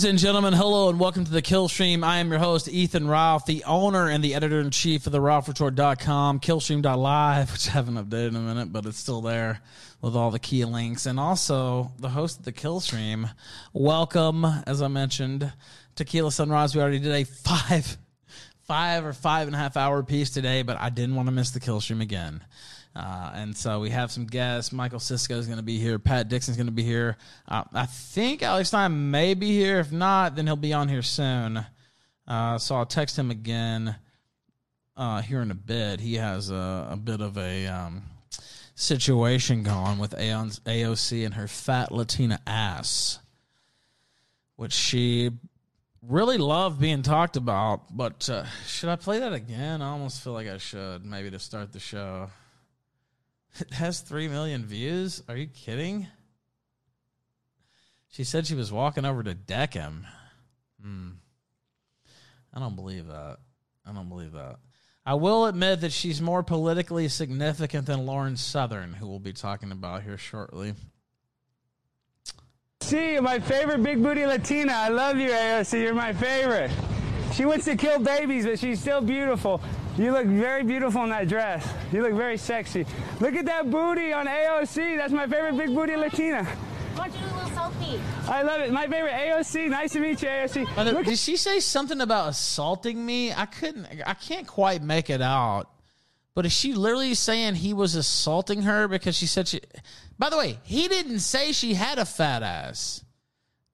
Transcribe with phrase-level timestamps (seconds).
[0.00, 2.02] Ladies and gentlemen, hello and welcome to the Kill Stream.
[2.02, 5.18] I am your host, Ethan Ralph, the owner and the editor in chief of the
[5.18, 9.60] RalphRetort.com, Killstream.live, which I haven't updated in a minute, but it's still there
[10.00, 13.28] with all the key links, and also the host of the Kill Stream.
[13.74, 15.52] Welcome, as I mentioned,
[15.96, 16.74] Tequila Sunrise.
[16.74, 17.98] We already did a five,
[18.62, 21.50] five or five and a half hour piece today, but I didn't want to miss
[21.50, 22.42] the Kill Stream again.
[22.94, 24.72] Uh, and so we have some guests.
[24.72, 25.98] Michael Cisco is going to be here.
[25.98, 27.16] Pat Dixon is going to be here.
[27.46, 29.78] Uh, I think Alex Stein may be here.
[29.78, 31.64] If not, then he'll be on here soon.
[32.26, 33.96] Uh, so I'll text him again
[34.96, 36.00] uh, here in a bit.
[36.00, 38.02] He has a, a bit of a um,
[38.74, 43.20] situation going with AOC and her fat Latina ass,
[44.56, 45.30] which she
[46.02, 47.96] really loved being talked about.
[47.96, 49.80] But uh, should I play that again?
[49.80, 52.30] I almost feel like I should, maybe to start the show.
[53.58, 55.22] It has 3 million views?
[55.28, 56.06] Are you kidding?
[58.08, 60.06] She said she was walking over to deck him.
[60.82, 61.10] Hmm.
[62.52, 63.38] I don't believe that.
[63.86, 64.56] I don't believe that.
[65.06, 69.72] I will admit that she's more politically significant than Lauren Southern, who we'll be talking
[69.72, 70.74] about here shortly.
[72.82, 74.72] See, my favorite big booty Latina.
[74.72, 75.82] I love you, AOC.
[75.82, 76.70] You're my favorite.
[77.32, 79.60] She wants to kill babies, but she's still beautiful.
[79.96, 81.68] You look very beautiful in that dress.
[81.92, 82.86] You look very sexy.
[83.18, 84.96] Look at that booty on AOC.
[84.96, 86.44] That's my favorite big booty Latina.
[86.44, 88.00] Why don't you do a little selfie?
[88.28, 88.72] I love it.
[88.72, 89.68] My favorite AOC.
[89.70, 90.76] Nice to meet you, AOC.
[90.76, 93.32] Mother, Look did she say something about assaulting me?
[93.32, 93.86] I couldn't.
[94.06, 95.68] I can't quite make it out.
[96.34, 99.60] But is she literally saying he was assaulting her because she said she?
[100.18, 103.04] By the way, he didn't say she had a fat ass.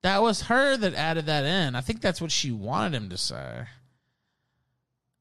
[0.03, 1.75] That was her that added that in.
[1.75, 3.67] I think that's what she wanted him to say.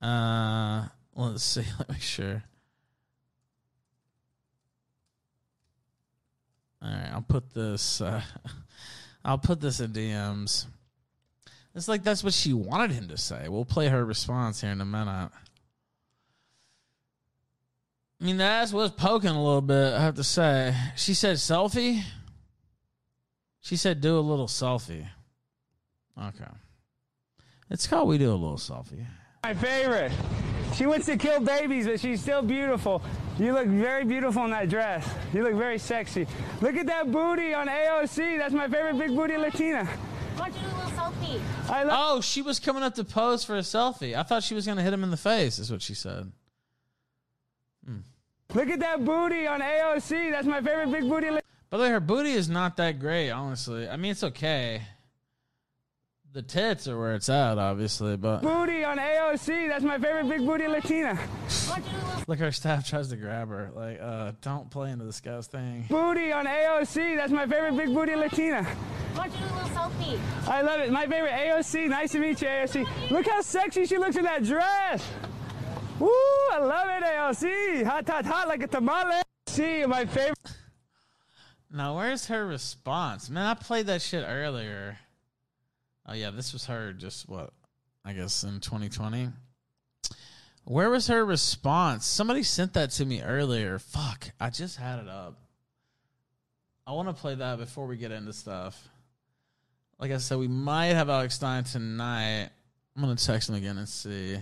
[0.05, 0.85] Uh,
[1.15, 1.63] let's see.
[1.79, 2.43] Let me sure.
[6.79, 8.01] All right, I'll put this.
[8.01, 8.21] Uh,
[9.25, 10.67] I'll put this in DMs.
[11.73, 13.47] It's like that's what she wanted him to say.
[13.49, 15.31] We'll play her response here in a minute.
[18.21, 20.75] I mean, the ass was poking a little bit, I have to say.
[20.95, 22.03] She said selfie.
[23.59, 25.07] She said do a little selfie.
[26.17, 26.45] Okay.
[27.71, 29.05] It's called we do a little selfie.
[29.45, 30.11] My favorite.
[30.73, 33.03] She wants to kill babies, but she's still beautiful.
[33.37, 35.07] You look very beautiful in that dress.
[35.35, 36.25] You look very sexy.
[36.61, 38.39] Look at that booty on AOC.
[38.39, 39.85] That's my favorite big booty Latina.
[39.85, 41.41] Why don't you do a little selfie?
[41.69, 41.95] I love.
[41.95, 44.17] Oh, she was coming up to pose for a selfie.
[44.17, 46.31] I thought she was going to hit him in the face, is what she said.
[47.85, 47.99] Hmm.
[48.55, 50.31] Look at that booty on AOC.
[50.31, 51.29] That's my favorite big booty.
[51.69, 53.87] By the way, her booty is not that great, honestly.
[53.87, 54.81] I mean, it's okay.
[56.35, 59.69] The tits are where it's at, obviously, but Booty on AOC.
[59.69, 61.15] That's my favorite big booty Latina.
[61.15, 63.71] Why don't you do a little look, her staff tries to grab her.
[63.73, 65.85] Like, uh, don't play into this guy's thing.
[65.87, 67.15] Booty on AOC.
[67.15, 68.65] That's my favorite big booty Latina.
[69.13, 70.19] Why don't do a little selfie?
[70.45, 70.91] I love it.
[70.91, 71.87] My favorite AOC.
[71.87, 73.11] Nice to meet you, AOC.
[73.11, 75.07] Look how sexy she looks in that dress.
[75.99, 76.09] Woo!
[76.51, 77.85] I love it, AOC.
[77.85, 79.21] Hot, hot, hot like a tamale.
[79.47, 80.35] See, my favorite.
[81.71, 83.29] Now, where's her response?
[83.29, 84.97] Man, I played that shit earlier.
[86.07, 87.51] Oh, yeah, this was her just what?
[88.03, 89.29] I guess in 2020.
[90.65, 92.05] Where was her response?
[92.05, 93.79] Somebody sent that to me earlier.
[93.79, 95.39] Fuck, I just had it up.
[96.87, 98.89] I want to play that before we get into stuff.
[99.99, 102.49] Like I said, we might have Alex Stein tonight.
[102.95, 104.37] I'm going to text him again and see.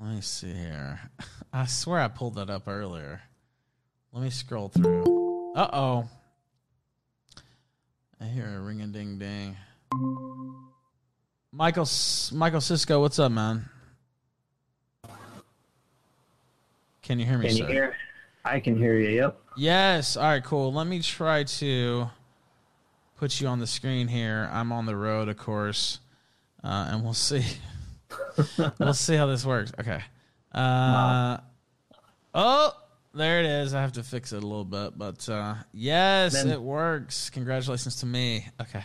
[0.00, 0.98] Let me see here.
[1.52, 3.20] I swear I pulled that up earlier.
[4.12, 5.52] Let me scroll through.
[5.54, 6.08] Uh oh.
[8.20, 9.56] I hear a ring a ding ding.
[11.52, 11.88] Michael
[12.32, 13.68] Michael Cisco, what's up, man?
[17.02, 17.62] Can you hear me, Can sir?
[17.64, 17.96] you hear?
[18.44, 19.08] I can hear you.
[19.10, 19.40] Yep.
[19.56, 20.16] Yes.
[20.16, 20.72] All right, cool.
[20.72, 22.08] Let me try to
[23.16, 24.48] put you on the screen here.
[24.52, 26.00] I'm on the road, of course,
[26.62, 27.44] uh, and we'll see.
[28.78, 29.72] we'll see how this works.
[29.78, 30.00] Okay.
[30.52, 31.38] Uh,
[32.36, 32.72] Oh,
[33.14, 33.74] there it is.
[33.74, 37.30] I have to fix it a little bit, but uh, yes, Then- it works.
[37.30, 38.46] Congratulations to me.
[38.60, 38.84] Okay.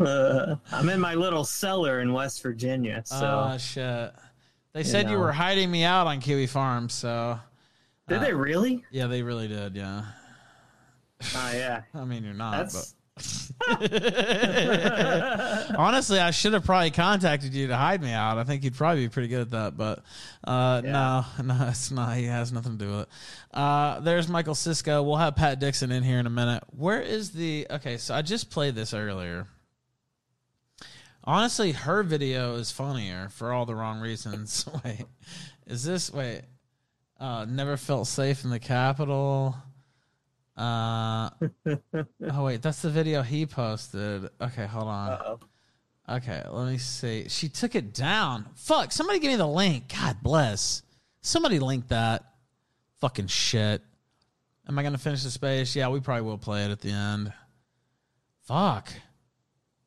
[0.00, 4.12] Uh, I'm in my little cellar in West Virginia, so oh shit.
[4.72, 7.38] They said you were hiding me out on Kiwi Farm, so
[8.08, 8.84] did they really?
[8.90, 9.74] yeah, they really did.
[9.74, 10.02] Yeah.
[11.34, 11.82] Oh yeah.
[11.94, 12.95] I mean, you're not, That's but
[15.78, 18.36] honestly, I should have probably contacted you to hide me out.
[18.36, 20.04] I think you'd probably be pretty good at that, but
[20.44, 22.16] uh, no, no, it's not.
[22.16, 23.08] He has nothing to do with it.
[23.52, 25.02] Uh, there's Michael Cisco.
[25.02, 26.64] We'll have Pat Dixon in here in a minute.
[26.76, 27.66] Where is the?
[27.70, 29.46] Okay, so I just played this earlier.
[31.24, 34.68] Honestly, her video is funnier for all the wrong reasons.
[34.84, 35.06] wait,
[35.66, 36.42] is this wait?
[37.18, 39.56] Uh, never felt safe in the Capitol.
[40.56, 41.30] Uh,
[42.30, 44.30] oh wait, that's the video he posted.
[44.40, 45.10] Okay, hold on.
[45.10, 45.40] Uh-oh.
[46.08, 47.28] Okay, let me see.
[47.28, 48.46] She took it down.
[48.54, 49.92] Fuck, somebody give me the link.
[49.92, 50.82] God bless.
[51.20, 52.24] Somebody link that.
[53.00, 53.82] Fucking shit.
[54.68, 55.76] Am I gonna finish the space?
[55.76, 57.32] Yeah, we probably will play it at the end.
[58.44, 58.88] Fuck.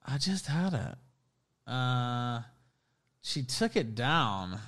[0.05, 1.71] I just had it.
[1.71, 2.41] Uh
[3.21, 4.59] she took it down.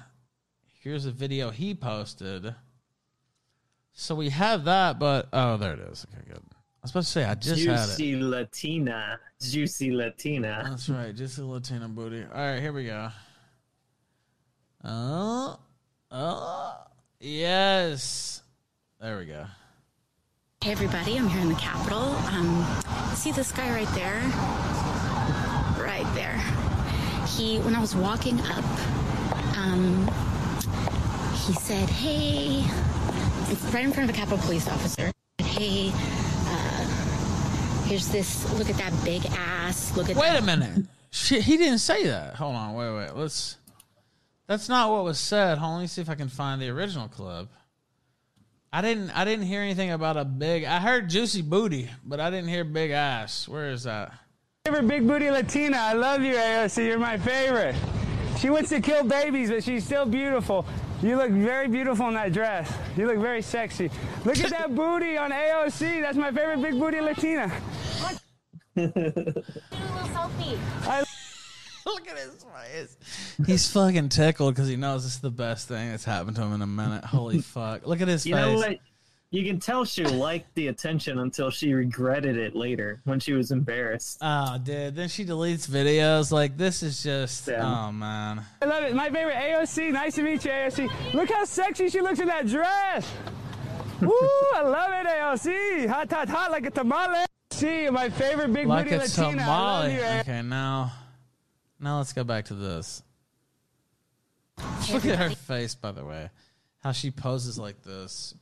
[0.81, 2.56] Here's a video he posted.
[3.94, 6.06] So we have that, but oh there it is.
[6.12, 6.38] Okay, good.
[6.38, 7.98] I was supposed to say I just had it.
[7.98, 9.20] Juicy Latina.
[9.39, 10.65] Juicy Latina.
[10.70, 12.24] That's right, just a Latino booty.
[12.24, 13.10] All right, here we go.
[14.84, 15.60] Oh,
[16.10, 16.77] oh,
[17.20, 18.42] yes.
[19.00, 19.46] There we go.
[20.63, 22.15] Hey everybody, I'm here in the Capitol.
[22.30, 22.65] Um,
[23.15, 24.22] see this guy right there?
[25.84, 26.38] Right there.
[27.27, 28.63] He, when I was walking up,
[29.58, 30.08] um,
[31.46, 32.63] he said, "Hey,"
[33.74, 35.12] right in front of a Capitol police officer.
[35.38, 38.51] Hey, uh, here's this.
[38.58, 39.96] Look at that big ass.
[39.96, 40.41] Look at Wait that.
[40.41, 40.86] a minute.
[41.12, 42.36] Shit, he didn't say that.
[42.36, 43.15] Hold on, wait, wait.
[43.15, 43.58] Let's.
[44.48, 45.58] That's not what was said.
[45.58, 47.48] Hold on, let me see if I can find the original clip.
[48.74, 49.10] I didn't.
[49.12, 50.63] I didn't hear anything about a big.
[50.63, 53.48] I heard juicy booty, but I didn't hear big ass.
[53.48, 54.13] Where is that?
[54.65, 55.77] Favorite big booty Latina.
[55.77, 56.86] I love you, AOC.
[56.86, 57.75] You're my favorite.
[58.39, 60.65] She wants to kill babies, but she's still beautiful.
[61.01, 62.72] You look very beautiful in that dress.
[62.96, 63.89] You look very sexy.
[64.24, 66.01] Look at that booty on AOC.
[66.01, 67.51] That's my favorite big booty Latina.
[68.75, 69.43] Do a little
[70.13, 70.58] selfie.
[71.86, 73.36] Look at his face.
[73.48, 76.53] He's fucking tickled because he knows this is the best thing that's happened to him
[76.53, 77.03] in a minute.
[77.03, 77.86] Holy fuck!
[77.88, 78.46] Look at his You face.
[78.46, 78.77] know what?
[79.34, 83.52] You can tell she liked the attention until she regretted it later when she was
[83.52, 84.18] embarrassed.
[84.22, 84.94] Oh, dude.
[84.94, 86.34] Then she deletes videos.
[86.34, 87.48] Like, this is just.
[87.48, 87.66] Yeah.
[87.88, 88.44] Oh, man.
[88.62, 88.94] I love it.
[88.94, 89.94] My favorite AOC.
[89.94, 91.14] Nice to meet you, AOC.
[91.14, 93.10] Look how sexy she looks in that dress.
[94.02, 94.12] Woo!
[94.54, 95.88] I love it, AOC.
[95.88, 97.26] Hot, hot, hot like a tamale.
[97.52, 99.44] See, my favorite big Like booty a Latina.
[99.44, 99.94] I love tamale.
[99.94, 100.20] you, AOC.
[100.22, 100.92] Okay, now.
[101.80, 103.02] Now let's go back to this.
[104.92, 106.30] Look at her face, by the way.
[106.80, 108.36] How she poses like this.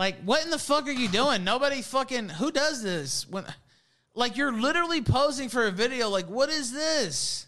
[0.00, 1.44] Like, what in the fuck are you doing?
[1.44, 2.30] Nobody fucking.
[2.30, 3.28] Who does this?
[3.28, 3.44] When,
[4.14, 6.08] like, you're literally posing for a video.
[6.08, 7.46] Like, what is this?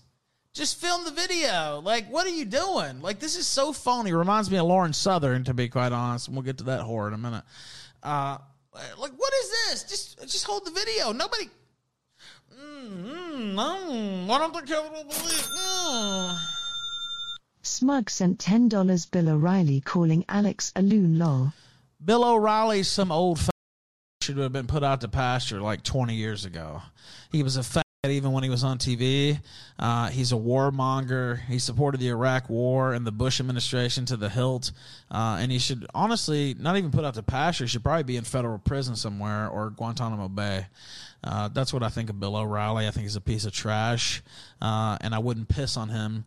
[0.52, 1.80] Just film the video.
[1.82, 3.00] Like, what are you doing?
[3.00, 4.12] Like, this is so phony.
[4.12, 6.28] Reminds me of Lauren Southern, to be quite honest.
[6.28, 7.42] And we'll get to that whore in a minute.
[8.02, 8.36] Uh,
[8.98, 9.84] like, what is this?
[9.84, 11.12] Just, just hold the video.
[11.12, 11.48] Nobody.
[12.54, 14.26] Mm, mm.
[14.26, 15.48] Why don't the Capitol Police?
[15.58, 16.38] Mm.
[17.62, 21.54] Smug sent $10 Bill O'Reilly calling Alex a loon lol.
[22.04, 23.50] Bill O'Reilly's some old f-
[24.22, 26.82] should have been put out to pasture like 20 years ago.
[27.30, 29.40] He was a fat even when he was on TV.
[29.78, 31.38] Uh, he's a warmonger.
[31.46, 34.72] He supported the Iraq War and the Bush administration to the hilt.
[35.08, 37.64] Uh, and he should honestly not even put out to pasture.
[37.64, 40.66] He should probably be in federal prison somewhere or Guantanamo Bay.
[41.22, 42.88] Uh, that's what I think of Bill O'Reilly.
[42.88, 44.20] I think he's a piece of trash.
[44.60, 46.24] Uh, and I wouldn't piss on him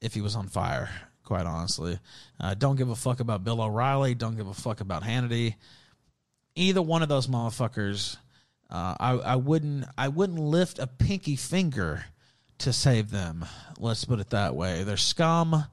[0.00, 0.90] if he was on fire,
[1.32, 1.98] quite honestly.
[2.38, 4.14] Uh, don't give a fuck about Bill O'Reilly.
[4.14, 5.54] Don't give a fuck about Hannity.
[6.56, 8.18] Either one of those motherfuckers,
[8.68, 12.04] uh, I, I wouldn't I wouldn't lift a pinky finger
[12.58, 13.46] to save them.
[13.78, 14.84] Let's put it that way.
[14.84, 15.64] They're scum,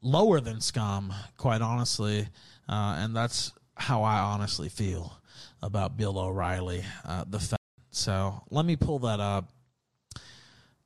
[0.00, 2.26] lower than scum, quite honestly,
[2.66, 5.20] uh, and that's how I honestly feel
[5.62, 7.58] about Bill O'Reilly, uh, the.
[7.90, 9.50] So let me pull that up.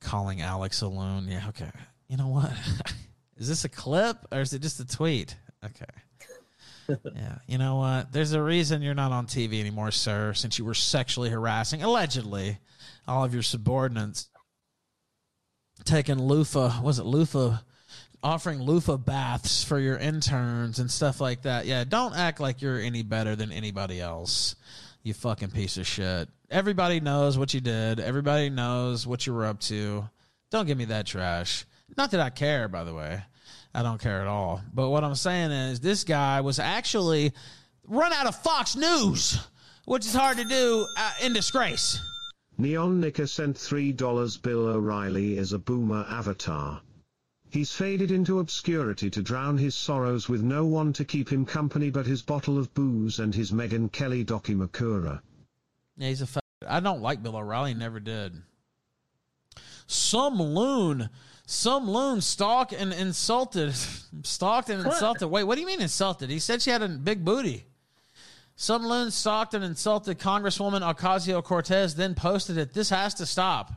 [0.00, 1.28] Calling Alex alone.
[1.28, 1.70] Yeah, okay.
[2.08, 2.50] You know what?
[3.38, 5.37] is this a clip or is it just a tweet?
[5.64, 5.85] Okay.
[7.14, 7.38] yeah.
[7.47, 8.12] You know what?
[8.12, 12.59] There's a reason you're not on TV anymore, sir, since you were sexually harassing, allegedly,
[13.07, 14.28] all of your subordinates.
[15.85, 17.59] Taking loofah, was it loofah?
[18.21, 21.66] Offering loofah baths for your interns and stuff like that.
[21.66, 24.57] Yeah, don't act like you're any better than anybody else.
[25.04, 26.28] You fucking piece of shit.
[26.50, 28.00] Everybody knows what you did.
[28.00, 30.09] Everybody knows what you were up to.
[30.50, 31.64] Don't give me that trash.
[31.97, 33.23] Not that I care, by the way.
[33.75, 34.62] I don't care at all.
[34.72, 37.32] But what I'm saying is, this guy was actually
[37.87, 39.38] run out of Fox News,
[39.84, 42.00] which is hard to do uh, in disgrace.
[42.56, 46.80] Neon Nicker sent $3 Bill O'Reilly is a boomer avatar.
[47.50, 51.88] He's faded into obscurity to drown his sorrows with no one to keep him company
[51.88, 55.20] but his bottle of booze and his Megyn Kelly Dakimakura.
[55.96, 56.26] Yeah, he's a.
[56.26, 57.75] Fa- I don't like Bill O'Reilly.
[57.75, 58.42] Never did.
[59.87, 61.08] Some loon,
[61.50, 63.74] some loon stalked and insulted,
[64.22, 65.28] stalked and insulted.
[65.28, 66.28] Wait, what do you mean insulted?
[66.28, 67.64] He said she had a big booty.
[68.54, 72.74] Some loon stalked and insulted Congresswoman Ocasio Cortez, then posted it.
[72.74, 73.72] This has to stop.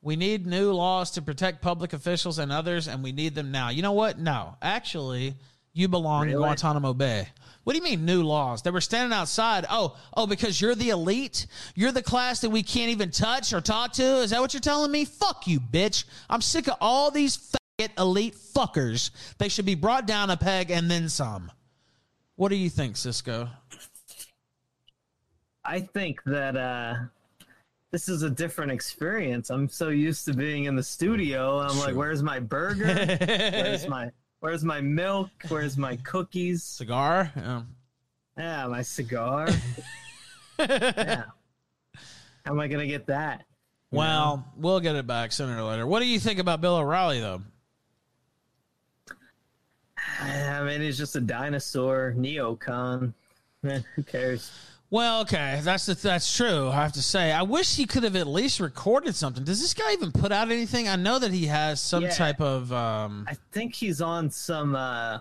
[0.00, 3.68] We need new laws to protect public officials and others, and we need them now.
[3.68, 4.18] You know what?
[4.18, 5.34] No, actually,
[5.74, 7.28] you belong in Guantanamo Bay.
[7.64, 8.62] What do you mean new laws?
[8.62, 9.66] They were standing outside.
[9.68, 11.46] Oh, oh, because you're the elite?
[11.74, 14.02] You're the class that we can't even touch or talk to?
[14.02, 15.04] Is that what you're telling me?
[15.04, 16.04] Fuck you, bitch.
[16.30, 19.10] I'm sick of all these faggot elite fuckers.
[19.36, 21.52] They should be brought down a peg and then some.
[22.36, 23.48] What do you think, Cisco?
[25.64, 26.94] I think that uh,
[27.90, 29.50] this is a different experience.
[29.50, 31.58] I'm so used to being in the studio.
[31.58, 32.86] I'm like, where's my burger?
[33.20, 35.30] where's my Where's my milk?
[35.48, 36.62] Where's my cookies?
[36.62, 37.32] Cigar?
[37.36, 37.62] Yeah.
[38.36, 39.48] Yeah, my cigar.
[40.60, 41.24] yeah.
[42.44, 43.44] How am I gonna get that?
[43.90, 44.44] You well, know?
[44.56, 45.86] we'll get it back sooner or later.
[45.86, 47.42] What do you think about Bill O'Reilly, though?
[50.20, 53.12] I mean, he's just a dinosaur neocon.
[53.62, 54.52] who cares?
[54.90, 56.68] Well, okay, that's the, that's true.
[56.68, 59.44] I have to say, I wish he could have at least recorded something.
[59.44, 60.88] Does this guy even put out anything?
[60.88, 62.10] I know that he has some yeah.
[62.10, 62.72] type of.
[62.72, 63.26] Um...
[63.28, 64.74] I think he's on some.
[64.74, 65.18] Uh,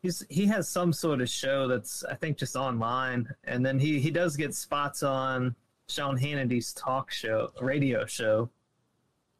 [0.00, 4.00] he's he has some sort of show that's I think just online, and then he
[4.00, 5.54] he does get spots on
[5.88, 8.48] Sean Hannity's talk show, radio show.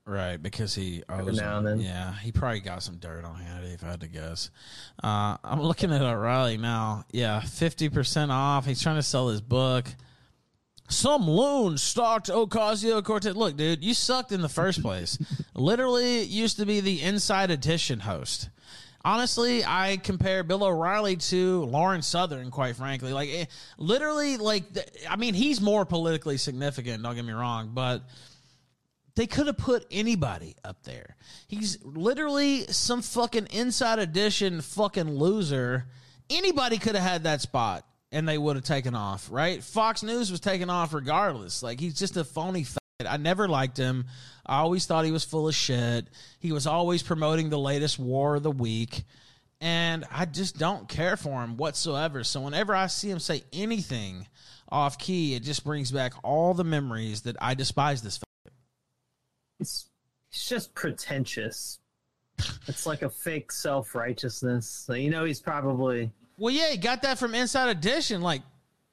[0.07, 1.81] Right, because he owes now and then.
[1.81, 4.51] Yeah, he probably got some dirt on Hannity, if I had to guess.
[5.03, 7.05] Uh, I'm looking at O'Reilly now.
[7.11, 8.67] Yeah, 50% off.
[8.67, 9.87] He's trying to sell his book.
[10.89, 13.35] Some loon stalked Ocasio Cortez.
[13.35, 15.19] Look, dude, you sucked in the first place.
[15.55, 18.51] Literally used to be the Inside Edition host.
[19.05, 23.13] Honestly, I compare Bill O'Reilly to Lauren Southern, quite frankly.
[23.13, 23.45] Like, eh,
[23.77, 24.65] literally, like,
[25.09, 28.03] I mean, he's more politically significant, don't get me wrong, but
[29.17, 31.17] they could have put anybody up there.
[31.49, 35.87] He's literally some fucking inside edition fucking loser.
[36.29, 39.63] Anybody could have had that spot and they would have taken off, right?
[39.63, 41.63] Fox News was taking off regardless.
[41.63, 42.79] Like he's just a phony fat.
[43.09, 44.05] I never liked him.
[44.45, 46.07] I always thought he was full of shit.
[46.39, 49.05] He was always promoting the latest war of the week.
[49.63, 52.23] And I just don't care for him whatsoever.
[52.23, 54.27] So whenever I see him say anything
[54.69, 58.19] off key, it just brings back all the memories that I despise this
[59.61, 59.91] it's
[60.31, 61.79] it's just pretentious.
[62.67, 64.69] it's like a fake self righteousness.
[64.69, 68.21] So, you know, he's probably well, yeah, he got that from Inside Edition.
[68.21, 68.43] Like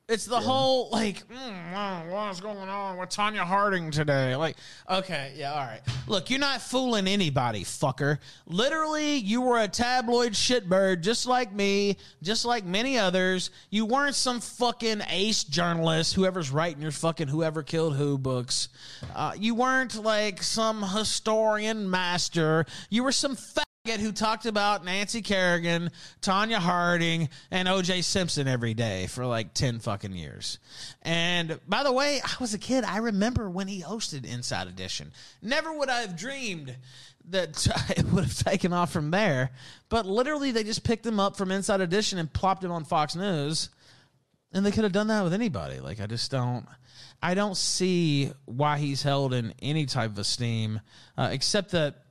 [0.10, 0.42] it's the yeah.
[0.42, 4.36] whole like, mm, what's going on with Tonya Harding today?
[4.36, 4.58] Like,
[4.90, 5.80] okay, yeah, all right.
[6.08, 8.20] Look, you're not fooling anybody, fucker.
[8.46, 13.50] Literally, you were a tabloid shitbird, just like me, just like many others.
[13.70, 18.68] You weren't some fucking ace journalist, whoever's writing your fucking whoever killed who books.
[19.16, 22.66] Uh, you weren't like some historian master.
[22.90, 23.38] You were some
[23.86, 29.80] who talked about Nancy Kerrigan, Tonya Harding, and OJ Simpson every day for like 10
[29.80, 30.60] fucking years.
[31.02, 32.86] And by the way, I was a kid.
[32.86, 35.12] I remember when he hosted Inside Edition.
[35.42, 36.74] Never would I have dreamed
[37.28, 39.52] that it would have taken off from there.
[39.90, 43.18] But literally, they just picked him up from Inside Edition and plopped him on Fox
[43.18, 43.70] News.
[44.54, 45.82] And they could have done that with anybody.
[45.82, 46.66] Like, I just don't.
[47.22, 50.80] I don't see why he's held in any type of esteem,
[51.18, 52.03] uh, except that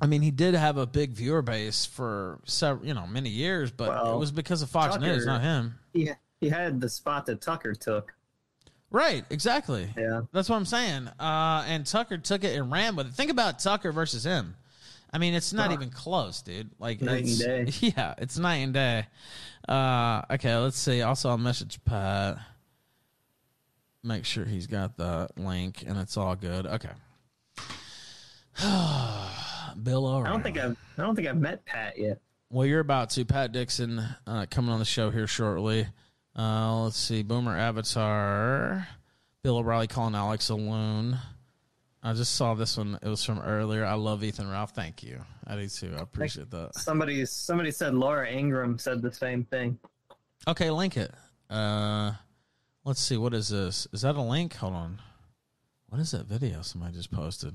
[0.00, 3.70] I mean, he did have a big viewer base for several, you know, many years,
[3.70, 5.78] but well, it was because of Fox Tucker, News, not him.
[5.92, 8.12] Yeah, he had the spot that Tucker took.
[8.90, 9.88] Right, exactly.
[9.96, 11.08] Yeah, that's what I'm saying.
[11.18, 13.14] Uh, and Tucker took it and ran with it.
[13.14, 14.56] Think about Tucker versus him.
[15.12, 16.70] I mean, it's not even close, dude.
[16.80, 17.66] Like night and day.
[17.96, 19.06] Yeah, it's night and day.
[19.68, 21.02] Uh, okay, let's see.
[21.02, 22.38] Also, I'll message Pat.
[24.02, 26.66] Make sure he's got the link, and it's all good.
[26.66, 26.90] Okay.
[29.82, 30.26] Bill O'Reilly.
[30.28, 32.20] I don't think I've I don't think I've met Pat yet.
[32.50, 33.24] Well, you're about to.
[33.24, 35.86] Pat Dixon uh, coming on the show here shortly.
[36.38, 37.22] Uh, let's see.
[37.22, 38.86] Boomer Avatar.
[39.42, 41.18] Bill O'Reilly calling Alex alone.
[42.02, 42.98] I just saw this one.
[43.02, 43.84] It was from earlier.
[43.84, 44.72] I love Ethan Ralph.
[44.72, 45.20] Thank you.
[45.46, 45.94] I do too.
[45.96, 46.74] I appreciate that.
[46.74, 49.78] Somebody somebody said Laura Ingraham said the same thing.
[50.46, 51.10] Okay, link it.
[51.48, 52.12] Uh,
[52.84, 53.16] let's see.
[53.16, 53.88] What is this?
[53.92, 54.54] Is that a link?
[54.56, 55.00] Hold on.
[55.88, 57.54] What is that video somebody just posted?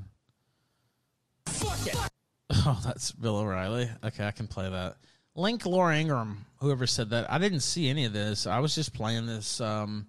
[2.51, 3.89] Oh, that's Bill O'Reilly.
[4.03, 4.97] Okay, I can play that.
[5.35, 7.31] Link Laura Ingraham, whoever said that.
[7.31, 8.47] I didn't see any of this.
[8.47, 10.07] I was just playing this um,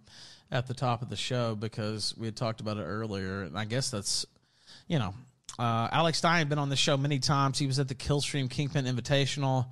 [0.50, 3.42] at the top of the show because we had talked about it earlier.
[3.42, 4.26] And I guess that's,
[4.88, 5.14] you know,
[5.58, 7.58] uh, Alex Stein had been on the show many times.
[7.58, 9.66] He was at the Killstream Kingpin Invitational,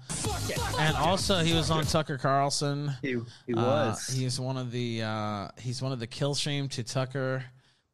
[0.78, 2.92] and also he was on Tucker Carlson.
[3.00, 4.10] He, he uh, was.
[4.10, 7.44] Uh, he's one of the uh, he's one of the Killstream to Tucker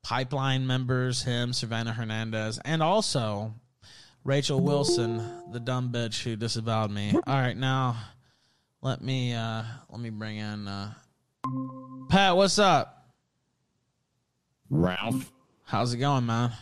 [0.02, 1.22] pipeline members.
[1.22, 3.54] Him, Savannah Hernandez, and also
[4.24, 7.12] Rachel Wilson, the dumb bitch who disavowed me.
[7.26, 7.96] All right, now
[8.80, 10.94] let me uh let me bring in uh
[12.08, 13.06] Pat, what's up?
[14.70, 15.30] Ralph.
[15.64, 16.52] How's it going, man?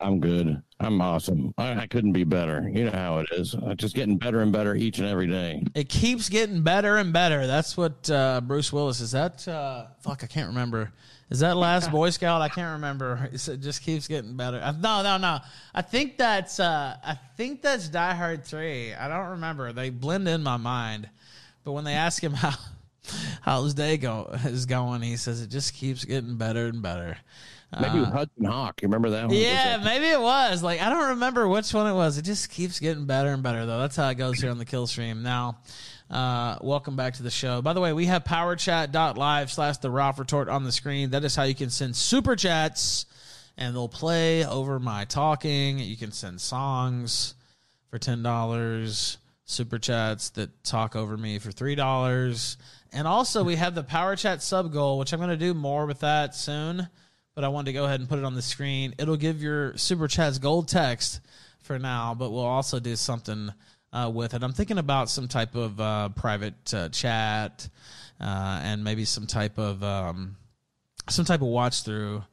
[0.00, 0.62] I'm good.
[0.78, 1.54] I'm awesome.
[1.56, 2.68] I, I couldn't be better.
[2.68, 3.54] You know how it is.
[3.54, 5.62] Uh, just getting better and better each and every day.
[5.74, 7.46] It keeps getting better and better.
[7.46, 9.12] That's what uh, Bruce Willis is.
[9.12, 10.92] That uh, fuck, I can't remember.
[11.30, 12.42] Is that Last Boy Scout?
[12.42, 13.30] I can't remember.
[13.32, 14.60] It just keeps getting better.
[14.62, 15.38] Uh, no, no, no.
[15.74, 18.92] I think that's uh, I think that's Die Hard Three.
[18.92, 19.72] I don't remember.
[19.72, 21.08] They blend in my mind.
[21.64, 22.54] But when they ask him how
[23.40, 27.16] how his day go is going, he says it just keeps getting better and better.
[27.80, 28.80] Maybe with Hudson Hawk.
[28.82, 29.36] You remember that one?
[29.36, 30.62] Yeah, that- maybe it was.
[30.62, 32.18] Like I don't remember which one it was.
[32.18, 33.78] It just keeps getting better and better though.
[33.80, 35.22] That's how it goes here on the kill stream.
[35.22, 35.58] Now,
[36.10, 37.60] uh, welcome back to the show.
[37.62, 41.10] By the way, we have powerchat.live slash the Ralph retort on the screen.
[41.10, 43.06] That is how you can send super chats
[43.58, 45.78] and they'll play over my talking.
[45.78, 47.34] You can send songs
[47.90, 52.56] for ten dollars, super chats that talk over me for three dollars.
[52.92, 56.00] And also we have the power chat sub goal, which I'm gonna do more with
[56.00, 56.88] that soon
[57.36, 58.94] but I wanted to go ahead and put it on the screen.
[58.98, 61.20] It'll give your super chats gold text
[61.60, 63.52] for now, but we'll also do something
[63.92, 64.42] uh, with it.
[64.42, 67.68] I'm thinking about some type of uh, private uh, chat
[68.18, 70.36] uh, and maybe some type of um,
[71.10, 72.24] some type of watch through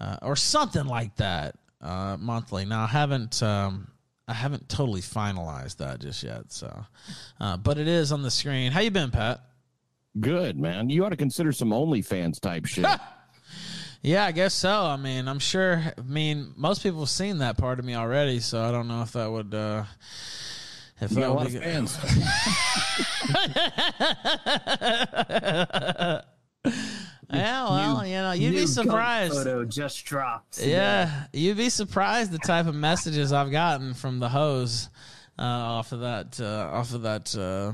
[0.00, 2.64] uh, or something like that uh, monthly.
[2.64, 3.42] Now I haven't.
[3.42, 3.88] Um,
[4.28, 6.86] I haven't totally finalized that just yet, so,
[7.38, 8.70] but it is on the screen.
[8.70, 9.40] How you been, Pat?
[10.20, 10.88] Good man.
[10.88, 12.86] You ought to consider some OnlyFans type shit.
[14.02, 14.82] Yeah, I guess so.
[14.84, 15.80] I mean, I'm sure.
[15.96, 19.02] I mean, most people have seen that part of me already, so I don't know
[19.02, 19.54] if that would.
[19.54, 19.84] uh
[21.00, 21.96] if You that a lot would of be- fans.
[27.32, 29.32] Yeah, well, you know, you'd New be surprised.
[29.32, 30.54] Photo just dropped.
[30.54, 30.72] today.
[30.72, 34.90] Yeah, you'd be surprised the type of messages I've gotten from the hose
[35.38, 37.72] uh, off of that uh, off of that uh,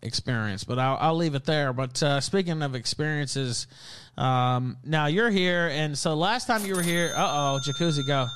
[0.00, 0.62] experience.
[0.62, 1.72] But I'll, I'll leave it there.
[1.72, 3.66] But uh, speaking of experiences,
[4.16, 8.28] um, now you're here, and so last time you were here, uh oh, jacuzzi, go.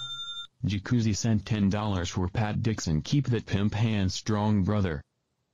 [0.66, 3.00] Jacuzzi sent $10 for Pat Dixon.
[3.02, 5.00] Keep that pimp hand strong, brother.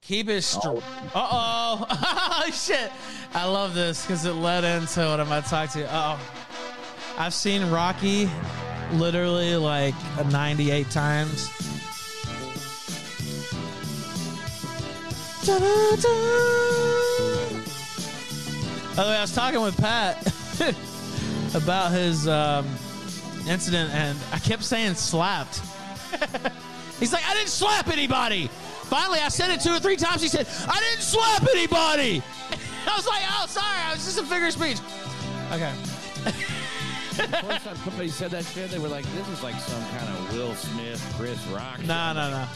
[0.02, 0.78] Keep it strong.
[1.14, 1.86] Uh oh.
[1.90, 2.90] oh shit.
[3.34, 5.84] I love this because it led into what I'm about to talk to you.
[5.86, 6.44] Uh oh.
[7.18, 8.28] I've seen Rocky
[8.92, 9.94] literally like
[10.30, 11.50] 98 times.
[18.96, 20.22] By the way, I was talking with Pat
[21.54, 22.64] about his um,
[23.48, 25.60] incident, and I kept saying slapped.
[27.00, 28.46] He's like, I didn't slap anybody.
[28.84, 30.22] Finally, I said it two or three times.
[30.22, 32.22] He said, I didn't slap anybody.
[32.86, 33.80] I was like, oh, sorry.
[33.84, 34.78] I was just a figure of speech.
[35.50, 35.72] Okay.
[37.14, 40.32] First time somebody said that shit, they were like, "This is like some kind of
[40.34, 42.46] Will Smith, Chris Rock." shit." No, no, no.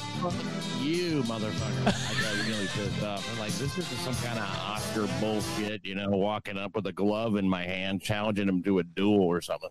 [0.81, 1.87] You motherfucker!
[1.87, 3.29] I got really pissed off.
[3.33, 6.93] I'm like, "This isn't some kind of Oscar bullshit," you know, walking up with a
[6.93, 9.71] glove in my hand, challenging him to a duel or something.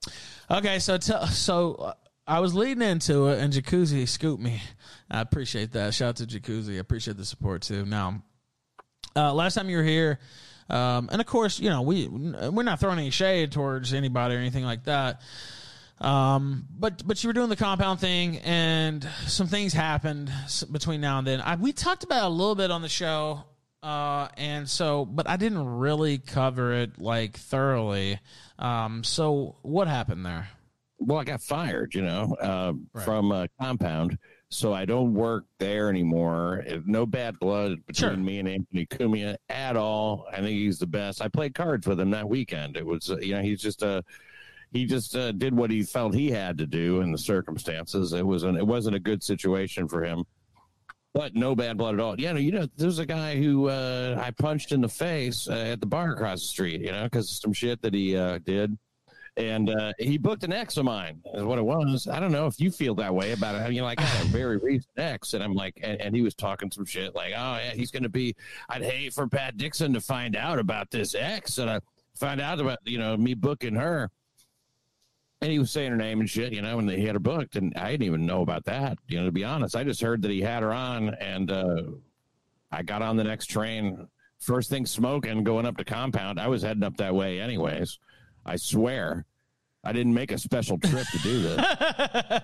[0.50, 1.94] Okay, so tell so uh,
[2.26, 4.62] I was leading into it, and Jacuzzi scooped me.
[5.10, 5.94] I appreciate that.
[5.94, 6.76] Shout out to Jacuzzi.
[6.76, 7.86] I appreciate the support too.
[7.86, 8.22] Now,
[9.16, 10.20] uh, last time you were here,
[10.70, 14.40] um, and of course, you know we we're not throwing any shade towards anybody or
[14.40, 15.22] anything like that.
[16.00, 20.32] Um, but but you were doing the compound thing, and some things happened
[20.72, 21.42] between now and then.
[21.42, 23.44] I, we talked about it a little bit on the show,
[23.82, 28.20] uh, and so but I didn't really cover it like thoroughly.
[28.60, 30.50] Um, so what happened there?
[31.00, 34.18] Well, I got fired, you know, uh, from a compound.
[34.50, 36.64] So I don't work there anymore.
[36.86, 38.18] No bad blood between Sure.
[38.18, 40.26] me and Anthony Cumia at all.
[40.32, 41.22] I think he's the best.
[41.22, 42.78] I played cards with him that weekend.
[42.78, 44.02] It was, you know, he's just uh,
[44.72, 48.14] he just uh, did what he felt he had to do in the circumstances.
[48.14, 50.24] It was an, it wasn't a good situation for him.
[51.14, 52.20] But no bad blood at all.
[52.20, 55.80] Yeah, you know, there's a guy who uh, I punched in the face uh, at
[55.80, 58.78] the bar across the street, you know, because of some shit that he uh, did
[59.38, 62.08] and uh, he booked an ex of mine is what it was.
[62.12, 63.72] I don't know if you feel that way about it.
[63.72, 66.22] You know like i had a very recent ex and i'm like and, and he
[66.22, 68.36] was talking some shit like oh yeah he's gonna be
[68.70, 71.80] i'd hate for pat dixon to find out about this ex and i
[72.16, 74.10] find out about you know me booking her.
[75.40, 77.56] And he was saying her name and shit you know and he had her booked
[77.56, 79.76] and i didn't even know about that you know to be honest.
[79.76, 81.84] I just heard that he had her on and uh
[82.72, 84.08] i got on the next train
[84.40, 86.40] first thing smoking going up to compound.
[86.40, 88.00] I was heading up that way anyways
[88.48, 89.26] I swear,
[89.84, 92.42] I didn't make a special trip to do this.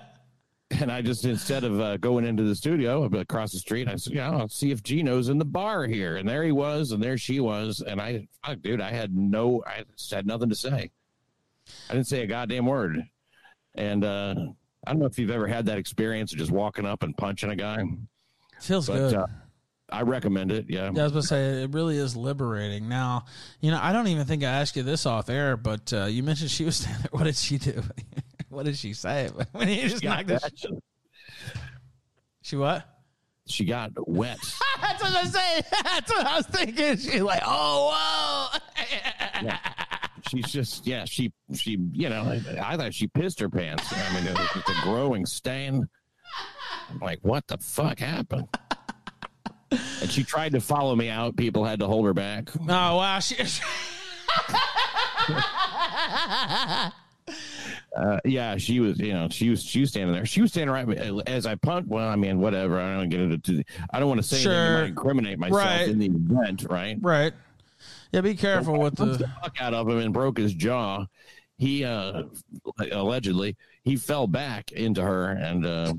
[0.81, 4.13] and I just instead of uh, going into the studio across the street, I said,
[4.13, 7.17] "Yeah, I'll see if Gino's in the bar here." And there he was, and there
[7.17, 10.91] she was, and I, fuck, dude, I had no, I just had nothing to say.
[11.89, 12.97] I didn't say a goddamn word.
[13.75, 14.35] And uh,
[14.85, 17.49] I don't know if you've ever had that experience of just walking up and punching
[17.49, 17.83] a guy,
[18.59, 19.13] Feels but good.
[19.15, 19.27] uh,
[19.91, 20.65] I recommend it.
[20.69, 20.91] Yeah.
[20.93, 22.87] Yeah, I was going to say it really is liberating.
[22.89, 23.25] Now,
[23.61, 26.23] you know, I don't even think I asked you this off air, but uh, you
[26.23, 27.09] mentioned she was standing there.
[27.11, 27.83] What did she do?
[28.49, 29.29] what did she say?
[29.51, 30.65] when he just knocked sh-
[32.41, 32.87] She what?
[33.45, 34.39] She got wet.
[34.81, 35.61] That's what I say.
[35.83, 36.97] That's what I was thinking.
[36.97, 38.59] She's like, oh whoa.
[39.43, 39.57] Yeah.
[40.29, 41.03] She's just yeah.
[41.03, 43.83] She she you know I, I thought she pissed her pants.
[43.91, 45.85] I mean it was just a growing stain.
[46.89, 48.47] I'm like, what the fuck happened?
[50.01, 51.35] And she tried to follow me out.
[51.35, 52.49] People had to hold her back.
[52.61, 52.65] Oh
[52.97, 53.19] wow.
[53.19, 53.35] She,
[57.95, 60.25] Uh, yeah, she was, you know, she was, she was standing there.
[60.25, 61.87] She was standing right as I punt.
[61.87, 62.81] Well, I mean, whatever.
[62.81, 63.63] I don't get into.
[63.91, 64.73] I don't want to say anything Sure.
[64.81, 65.87] might incriminate myself Right.
[65.87, 66.97] in the event, right?
[67.01, 67.33] right.
[68.11, 69.05] Yeah, be careful with the.
[69.05, 71.05] the fuck out of him and broke his jaw.
[71.59, 72.23] He uh
[72.91, 75.93] allegedly he fell back into her and uh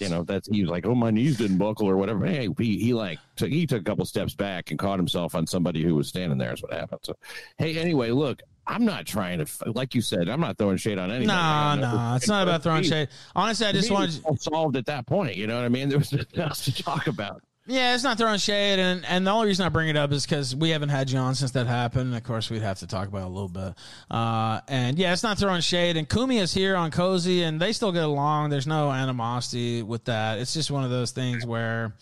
[0.00, 2.78] you know that's he was like oh my knees didn't buckle or whatever hey he,
[2.78, 5.94] he like took he took a couple steps back and caught himself on somebody who
[5.94, 7.14] was standing there is what happened so
[7.58, 11.10] hey anyway look i'm not trying to like you said i'm not throwing shade on
[11.10, 12.16] anything Nah, nah.
[12.16, 13.08] It's not about throwing shade.
[13.34, 14.22] Honestly, I just wanted.
[14.24, 16.82] wanted solved at that point you know what i mean there was nothing else to
[16.82, 19.96] talk about Yeah, it's not throwing shade, and and the only reason I bring it
[19.96, 22.14] up is because we haven't had you on since that happened.
[22.14, 23.74] Of course, we'd have to talk about a little bit.
[24.08, 25.96] Uh, and yeah, it's not throwing shade.
[25.96, 28.50] And Kumi is here on Cozy, and they still get along.
[28.50, 30.38] There's no animosity with that.
[30.38, 31.94] It's just one of those things where.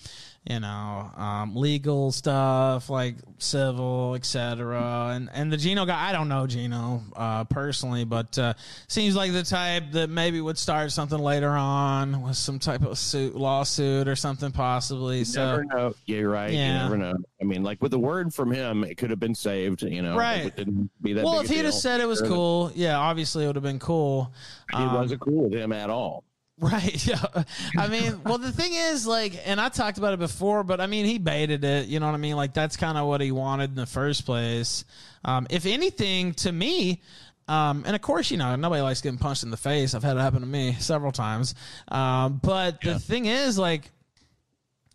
[0.46, 5.12] You know, um, legal stuff like civil, etc.
[5.14, 8.52] And and the Gino guy, I don't know Gino uh, personally, but uh,
[8.86, 12.98] seems like the type that maybe would start something later on with some type of
[12.98, 15.20] suit, lawsuit or something possibly.
[15.20, 15.94] You so never know.
[16.04, 16.52] Yeah, you're right.
[16.52, 16.66] Yeah.
[16.66, 17.14] You never know.
[17.40, 19.80] I mean, like with the word from him, it could have been saved.
[19.82, 20.44] You know, Right.
[20.46, 21.24] It didn't be that.
[21.24, 24.30] well, if he'd have said it was cool, yeah, obviously it would have been cool.
[24.72, 26.23] it Um, wasn't cool with him at all.
[26.58, 27.04] Right.
[27.06, 27.44] Yeah.
[27.76, 30.86] I mean, well, the thing is, like, and I talked about it before, but I
[30.86, 31.88] mean, he baited it.
[31.88, 32.36] You know what I mean?
[32.36, 34.84] Like, that's kind of what he wanted in the first place.
[35.24, 37.02] Um, if anything, to me,
[37.48, 39.94] um, and of course, you know, nobody likes getting punched in the face.
[39.94, 41.54] I've had it happen to me several times.
[41.88, 43.90] Um, but the thing is, like,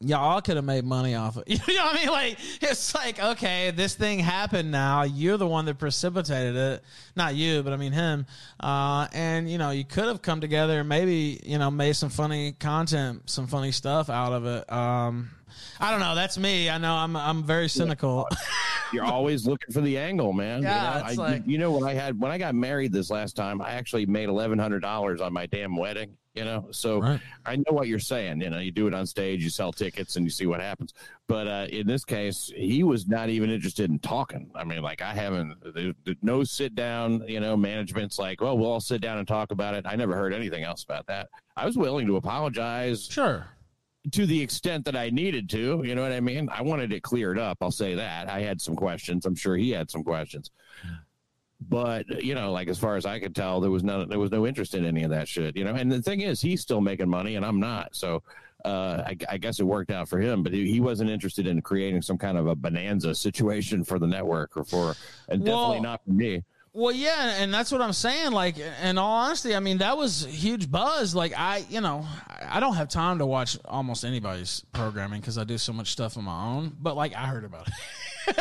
[0.02, 1.44] y'all could have made money off it.
[1.68, 2.10] You know what I mean?
[2.10, 5.04] Like it's like okay, this thing happened now.
[5.04, 6.84] You're the one that precipitated it,
[7.16, 8.26] not you, but I mean him.
[8.60, 12.10] Uh, and you know, you could have come together and maybe you know made some
[12.10, 14.72] funny content, some funny stuff out of it.
[14.72, 15.32] Um,
[15.80, 16.16] I don't know.
[16.16, 16.70] That's me.
[16.70, 18.28] I know I'm I'm very cynical.
[18.94, 20.64] You're always looking for the angle, man.
[20.64, 22.92] Yeah, you know, it's I, like- you know when I had when I got married
[22.92, 26.18] this last time, I actually made eleven hundred dollars on my damn wedding.
[26.36, 27.20] You know, so Right.
[27.46, 28.42] I know what you're saying.
[28.42, 30.94] You know, you do it on stage, you sell tickets, and you see what happens.
[31.28, 34.50] But uh, in this case, he was not even interested in talking.
[34.54, 37.24] I mean, like I haven't there, no sit down.
[37.28, 39.86] You know, management's like, well, we'll all sit down and talk about it.
[39.88, 41.30] I never heard anything else about that.
[41.58, 43.48] I was willing to apologize sure.
[44.12, 45.82] to the extent that I needed to.
[45.84, 46.48] You know what I mean?
[46.52, 47.58] I wanted it cleared up.
[47.60, 48.30] I'll say that.
[48.30, 49.26] I had some questions.
[49.26, 50.52] I'm sure he had some questions.
[51.68, 54.32] But you know, like as far as I could tell, there was no there was
[54.32, 55.58] no interest in any of that shit.
[55.58, 57.96] You know, and the thing is, he's still making money, and I'm not.
[57.96, 58.24] So
[58.66, 60.42] uh, I, I guess it worked out for him.
[60.42, 64.08] But he, he wasn't interested in creating some kind of a bonanza situation for the
[64.08, 64.96] network or for,
[65.28, 66.44] and definitely Well- not for me.
[66.72, 68.32] Well, yeah, and that's what I'm saying.
[68.32, 71.16] Like, in all honesty, I mean, that was huge buzz.
[71.16, 72.06] Like, I, you know,
[72.48, 76.16] I don't have time to watch almost anybody's programming because I do so much stuff
[76.18, 76.76] on my own.
[76.80, 77.74] But like, I heard about it.
[78.28, 78.34] you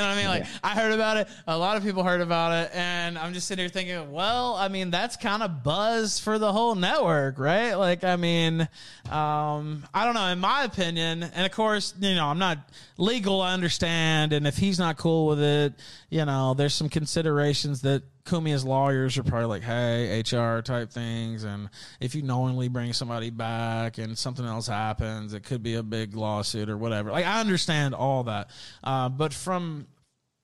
[0.00, 0.26] what I mean?
[0.26, 1.28] Like, I heard about it.
[1.46, 4.68] A lot of people heard about it, and I'm just sitting here thinking, well, I
[4.68, 7.74] mean, that's kind of buzz for the whole network, right?
[7.74, 8.62] Like, I mean,
[9.10, 10.26] um, I don't know.
[10.28, 12.58] In my opinion, and of course, you know, I'm not
[12.96, 13.42] legal.
[13.42, 15.74] I understand, and if he's not cool with it,
[16.08, 21.44] you know, there's some considerations that Cumia's lawyers are probably like, hey, HR type things.
[21.44, 21.68] And
[22.00, 26.14] if you knowingly bring somebody back and something else happens, it could be a big
[26.16, 27.10] lawsuit or whatever.
[27.10, 28.50] Like, I understand all that.
[28.82, 29.86] Uh, but from,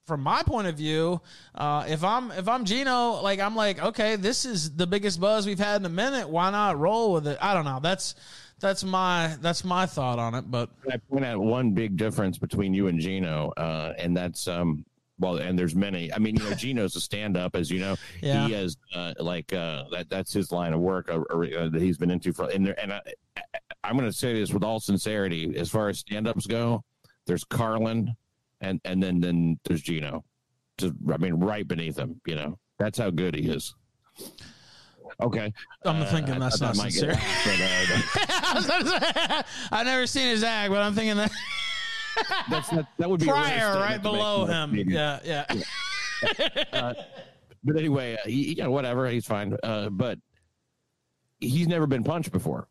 [0.07, 1.21] from my point of view,
[1.55, 5.47] uh, if I'm if I'm Gino, like I'm like, okay, this is the biggest buzz
[5.47, 6.29] we've had in a minute.
[6.29, 7.39] Why not roll with it?
[7.41, 7.79] I don't know.
[7.81, 8.17] That's
[8.59, 10.51] that's my that's my thought on it.
[10.51, 14.85] But I point out one big difference between you and Gino, uh, and that's um,
[15.21, 16.13] well, and there's many.
[16.13, 17.97] I mean, you know, Gino's a stand-up, as you know.
[18.23, 18.47] Yeah.
[18.47, 20.09] He has uh, like uh, that.
[20.11, 22.49] That's his line of work uh, uh, that he's been into for.
[22.51, 23.01] And there, and I,
[23.85, 25.57] I'm going to say this with all sincerity.
[25.57, 26.83] As far as stand-ups go,
[27.27, 28.15] there's Carlin,
[28.61, 30.25] and and then then there's Gino.
[30.79, 32.21] Just I mean, right beneath him.
[32.27, 33.75] You know, that's how good he is.
[35.21, 35.53] Okay,
[35.85, 37.21] I'm Uh, thinking that's thought not that might get sincere.
[37.45, 41.31] but, uh, I was gonna say, I've never seen his act, but I'm thinking that
[42.51, 44.71] that's not, that would be prior right below him.
[44.71, 44.97] comedian.
[45.25, 46.65] Yeah, yeah.
[46.73, 46.95] uh,
[47.65, 49.57] but anyway, uh, he, yeah, whatever, he's fine.
[49.63, 50.19] Uh, but
[51.41, 52.69] he's never been punched before.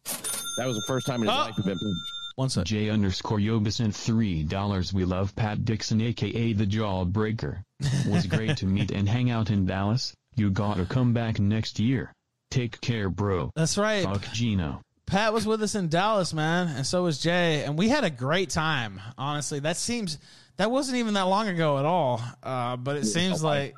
[0.57, 1.39] That was the first time in his Oh.
[1.41, 2.11] life he'd been punched.
[2.35, 2.65] One sec.
[2.65, 4.93] J underscore Yoba sent three dollars.
[4.93, 7.63] We love Pat Dixon, aka the Jawbreaker.
[8.07, 10.13] Was great to meet and hang out in Dallas.
[10.35, 12.13] You gotta come back next year.
[12.49, 13.51] Take care, bro.
[13.55, 14.05] That's right.
[14.05, 14.81] Fuck Gino.
[15.09, 18.09] Pat was with us in Dallas, man, and so was Jay, and we had a
[18.09, 19.01] great time.
[19.17, 20.17] Honestly, that seems
[20.57, 22.21] that wasn't even that long ago at all.
[22.43, 23.73] Uh, but it seems like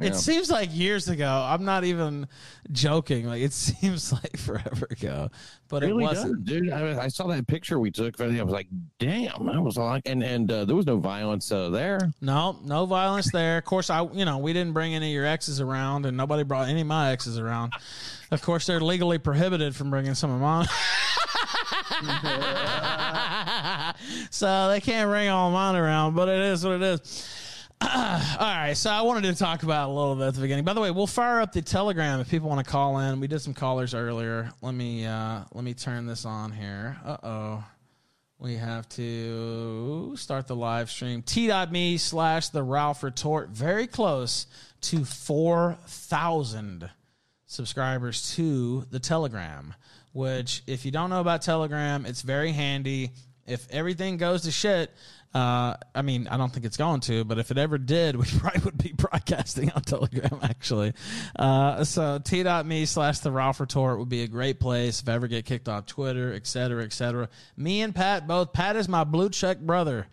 [0.00, 0.08] Yeah.
[0.08, 1.28] it seems like years ago.
[1.28, 2.26] I'm not even
[2.72, 3.26] joking.
[3.26, 5.28] Like it seems like forever ago,
[5.68, 6.44] but really it wasn't.
[6.44, 6.70] dude.
[6.70, 8.18] I, I saw that picture we took.
[8.20, 10.02] I was like, damn, that was a lot.
[10.06, 12.12] And and uh, there was no violence uh, there.
[12.20, 13.58] No, no violence there.
[13.58, 16.44] Of course, I you know we didn't bring any of your exes around, and nobody
[16.44, 17.72] brought any of my exes around.
[18.30, 20.66] Of course, they're legally prohibited from bringing some of mine.
[24.30, 27.28] so they can't bring all mine around, but it is what it is.
[27.82, 27.88] all
[28.38, 30.64] right, so I wanted to talk about a little bit at the beginning.
[30.64, 33.20] By the way, we'll fire up the Telegram if people want to call in.
[33.20, 34.50] We did some callers earlier.
[34.60, 36.98] Let me uh, let me turn this on here.
[37.04, 37.64] Uh oh.
[38.38, 41.20] We have to start the live stream.
[41.20, 43.50] T.me slash the Ralph Retort.
[43.50, 44.46] Very close
[44.82, 46.88] to 4,000
[47.50, 49.74] subscribers to the Telegram,
[50.12, 53.10] which, if you don't know about Telegram, it's very handy.
[53.44, 54.92] If everything goes to shit,
[55.34, 58.24] uh, I mean, I don't think it's going to, but if it ever did, we
[58.24, 60.92] probably would be broadcasting on Telegram, actually.
[61.34, 65.26] Uh, so t.me slash the Ralph Retort would be a great place if I ever
[65.26, 67.28] get kicked off Twitter, et cetera, et cetera.
[67.56, 68.52] Me and Pat both.
[68.52, 70.06] Pat is my blue check brother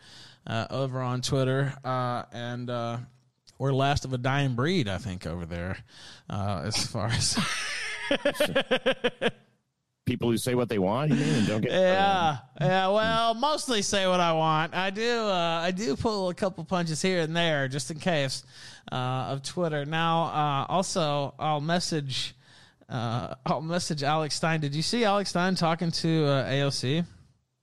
[0.47, 1.71] uh, over on Twitter.
[1.83, 2.97] Uh, and uh,
[3.57, 5.77] we're last of a dying breed, I think, over there,
[6.29, 7.37] uh, as far as.
[10.05, 11.71] People who say what they want, you mean, and don't get.
[11.71, 12.87] Yeah, yeah.
[12.87, 14.73] Well, mostly say what I want.
[14.73, 15.19] I do.
[15.19, 18.45] Uh, I do pull a couple punches here and there, just in case,
[18.89, 19.83] uh, of Twitter.
[19.83, 22.35] Now, uh, also, I'll message.
[22.87, 24.61] Uh, I'll message Alex Stein.
[24.61, 27.03] Did you see Alex Stein talking to uh, AOC?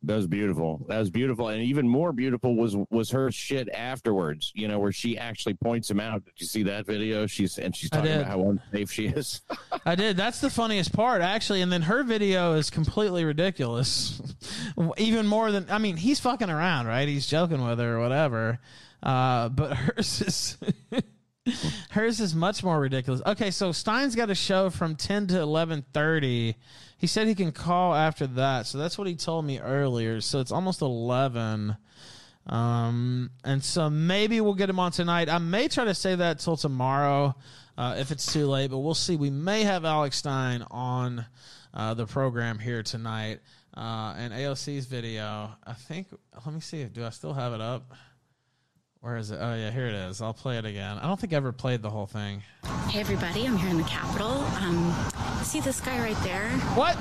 [0.07, 0.85] That was beautiful.
[0.89, 4.53] That was beautiful, and even more beautiful was was her shit afterwards.
[4.55, 6.25] You know, where she actually points him out.
[6.25, 7.27] Did you see that video?
[7.27, 9.41] She's and she's talking about how unsafe she is.
[9.87, 10.17] I did.
[10.17, 11.63] That's the funniest part, actually.
[11.63, 14.21] And then her video is completely ridiculous.
[14.99, 17.09] Even more than I mean, he's fucking around, right?
[17.09, 18.61] He's joking with her or whatever.
[19.03, 20.59] Uh, but hers is
[21.91, 23.23] hers is much more ridiculous.
[23.27, 26.57] Okay, so Stein's got a show from ten to eleven thirty.
[26.97, 30.21] He said he can call after that, so that's what he told me earlier.
[30.21, 31.77] So it's almost eleven.
[32.47, 35.29] Um, and so maybe we'll get him on tonight.
[35.29, 37.35] I may try to say that till tomorrow,
[37.79, 39.17] uh, if it's too late, but we'll see.
[39.17, 41.25] We may have Alex Stein on
[41.73, 43.41] uh, the program here tonight.
[43.77, 46.07] Uh, and AOC's video, I think.
[46.45, 46.85] Let me see.
[46.85, 47.93] Do I still have it up?
[49.05, 49.39] Where is it?
[49.39, 50.23] Oh yeah, here it is.
[50.23, 50.97] I'll play it again.
[50.97, 52.43] I don't think I ever played the whole thing.
[52.89, 54.31] Hey, everybody, I'm here in the Capitol.
[54.63, 54.95] Um,
[55.43, 56.49] see this guy right there?
[56.75, 56.97] What?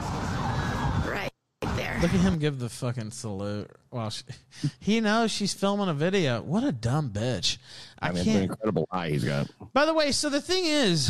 [1.09, 1.31] Right
[1.77, 1.97] there.
[2.01, 3.71] Look at him give the fucking salute.
[3.89, 4.23] Well, she,
[4.81, 6.41] he knows she's filming a video.
[6.41, 7.57] What a dumb bitch.
[8.01, 8.51] I, I mean, it's an can't.
[8.51, 9.49] incredible eye he's got.
[9.71, 11.09] By the way, so the thing is,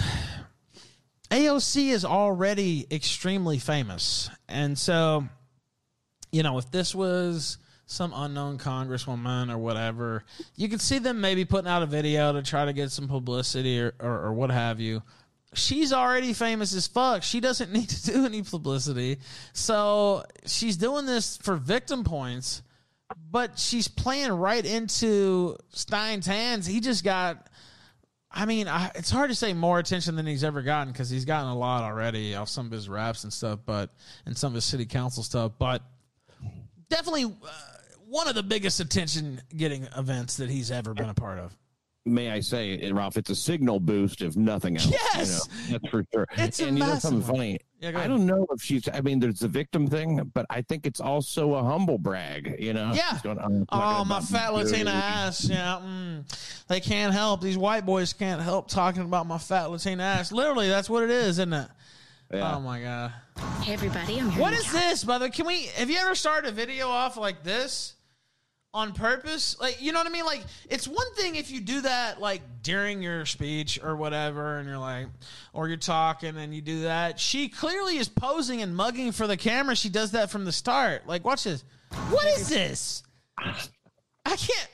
[1.31, 4.29] AOC is already extremely famous.
[4.47, 5.27] And so,
[6.31, 10.23] you know, if this was some unknown congresswoman or whatever,
[10.55, 13.79] you could see them maybe putting out a video to try to get some publicity
[13.79, 15.01] or, or, or what have you.
[15.53, 17.23] She's already famous as fuck.
[17.23, 19.19] She doesn't need to do any publicity.
[19.53, 22.63] So she's doing this for victim points,
[23.29, 26.65] but she's playing right into Stein's hands.
[26.65, 27.49] He just got
[28.35, 31.23] I mean, I, it's hard to say more attention than he's ever gotten because he's
[31.23, 33.91] gotten a lot already off some of his raps and stuff, but
[34.25, 35.51] and some of his city council stuff.
[35.59, 35.83] But
[36.89, 37.72] definitely uh,
[38.13, 41.57] one of the biggest attention getting events that he's ever been a part of.
[42.05, 44.91] May I say, eh, Ralph, it's a signal boost, if nothing else.
[44.91, 45.49] Yes!
[45.65, 46.27] you know, that's for sure.
[46.37, 47.37] It's a and you know massive something one.
[47.37, 47.59] funny?
[47.79, 48.87] Yeah, I don't know if she's.
[48.93, 52.55] I mean, there's the victim thing, but I think it's also a humble brag.
[52.59, 52.91] You know?
[52.93, 53.17] Yeah.
[53.23, 55.49] Going, Oh, my fat you." Latina ass.
[55.49, 57.41] Yeah, mm, they can't help.
[57.41, 60.31] These white boys can't help talking about my fat Latina ass.
[60.31, 61.69] Literally, that's what it is, isn't it?
[62.31, 62.55] Yeah.
[62.55, 63.13] Oh my god.
[63.61, 64.41] Hey, everybody, I'm here.
[64.41, 65.29] What in the is this, brother?
[65.29, 65.63] Can we?
[65.77, 67.95] Have you ever started a video off like this
[68.73, 69.59] on purpose?
[69.59, 70.25] Like, you know what I mean?
[70.25, 74.67] Like, it's one thing if you do that like during your speech or whatever, and
[74.67, 75.07] you're like,
[75.53, 77.19] or you're talking and you do that.
[77.19, 79.75] She clearly is posing and mugging for the camera.
[79.75, 81.07] She does that from the start.
[81.07, 81.63] Like, watch this.
[82.09, 83.03] What is this?
[83.37, 84.69] I can't.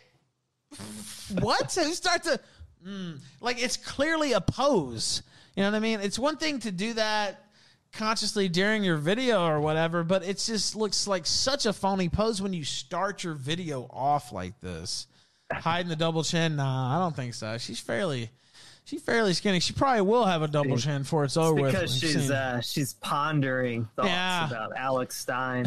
[1.41, 1.71] What?
[1.71, 2.39] So you start to.
[2.87, 5.21] Mm, like, it's clearly a pose.
[5.55, 5.99] You know what I mean?
[5.99, 7.48] It's one thing to do that
[7.93, 12.41] consciously during your video or whatever, but it just looks like such a phony pose
[12.41, 15.07] when you start your video off like this.
[15.51, 16.57] Hiding the double chin?
[16.57, 17.57] Nah, I don't think so.
[17.57, 18.29] She's fairly,
[18.85, 19.59] she's fairly skinny.
[19.59, 21.71] She probably will have a double chin before it's over with.
[21.71, 24.45] because We've she's uh, she's pondering thoughts Yeah.
[24.47, 25.65] about Alex Stein.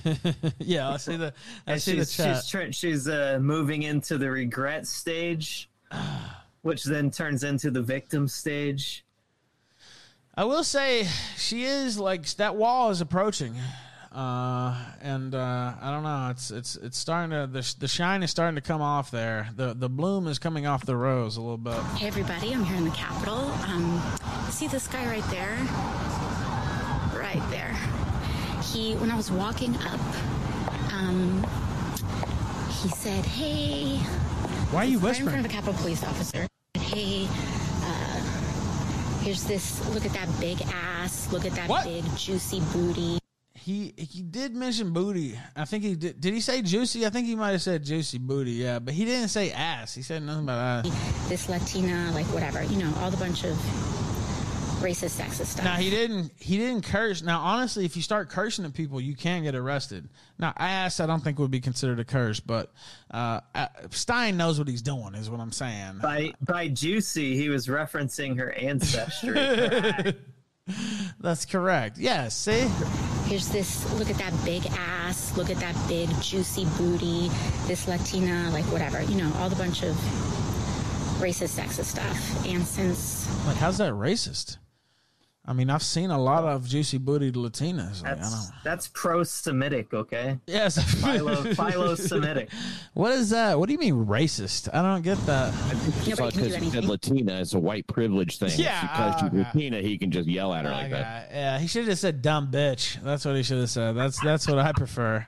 [0.58, 1.34] yeah, I see the,
[1.66, 2.44] I And see the she's chat.
[2.46, 5.68] she's she's uh, moving into the regret stage,
[6.62, 9.04] which then turns into the victim stage.
[10.38, 13.56] I will say she is like that wall is approaching,
[14.12, 16.28] uh, and uh, I don't know.
[16.30, 19.48] It's it's it's starting to the the shine is starting to come off there.
[19.56, 21.74] The the bloom is coming off the rose a little bit.
[21.96, 23.50] Hey everybody, I'm here in the Capitol.
[23.66, 24.00] Um,
[24.50, 25.56] see this guy right there?
[27.18, 27.76] Right there.
[28.62, 30.00] He, when I was walking up,
[30.92, 31.44] um,
[32.80, 33.96] he said, "Hey."
[34.70, 36.46] Why are you Right in front of a Capitol police officer.
[36.74, 37.26] Hey,
[39.22, 39.86] here's this.
[39.94, 41.32] Look at that big ass.
[41.32, 41.84] Look at that What?
[41.84, 43.18] big juicy booty.
[43.54, 45.38] He he did mention booty.
[45.54, 46.20] I think he did.
[46.20, 47.04] Did he say juicy?
[47.04, 48.52] I think he might have said juicy booty.
[48.52, 49.94] Yeah, but he didn't say ass.
[49.94, 51.28] He said nothing about ass.
[51.28, 53.58] This Latina, like whatever, you know, all the bunch of
[54.78, 55.64] racist, sexist stuff.
[55.64, 56.32] Now he didn't.
[56.36, 57.22] He didn't curse.
[57.22, 60.08] Now honestly, if you start cursing at people, you can get arrested.
[60.38, 62.72] Now ass, I don't think would be considered a curse, but
[63.10, 65.14] uh, uh, Stein knows what he's doing.
[65.14, 65.98] Is what I'm saying.
[66.02, 69.32] By by juicy, he was referencing her ancestry.
[71.20, 71.98] That's correct.
[71.98, 72.36] Yes.
[72.36, 72.68] See.
[73.26, 73.90] Here's this.
[73.98, 75.36] Look at that big ass.
[75.36, 77.30] Look at that big juicy booty.
[77.66, 79.94] This Latina, like whatever, you know, all the bunch of
[81.18, 82.46] racist, sexist stuff.
[82.46, 84.58] And since Like, how's that racist?
[85.48, 88.02] I mean, I've seen a lot of juicy bootied Latinas.
[88.02, 88.64] Like, I That's don't.
[88.64, 90.38] that's pro-Semitic, okay?
[90.46, 90.76] Yes.
[91.00, 92.50] Philo philo-Semitic.
[92.92, 93.58] What is that?
[93.58, 94.68] What do you mean racist?
[94.74, 95.54] I don't get that.
[96.04, 96.84] Just Nobody can because he said.
[96.84, 98.50] Latina, it's a white privilege thing.
[98.56, 99.40] Yeah, because she's okay.
[99.40, 101.30] Uh, Latina, he can just yell at her oh like that.
[101.30, 103.02] Yeah, he should have said dumb bitch.
[103.02, 103.96] That's what he should have said.
[103.96, 105.26] That's that's what I prefer.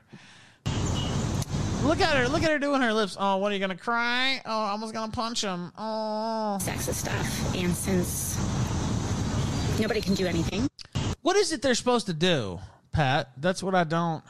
[1.83, 2.27] Look at her.
[2.27, 3.17] Look at her doing her lips.
[3.19, 4.39] Oh, what are you gonna cry?
[4.45, 5.71] Oh, I almost gonna punch him.
[5.79, 6.59] Oh.
[6.61, 7.55] sexist stuff.
[7.55, 8.37] And since
[9.81, 10.69] nobody can do anything,
[11.21, 12.59] What is it they're supposed to do,
[12.91, 13.31] Pat?
[13.37, 14.23] That's what I don't.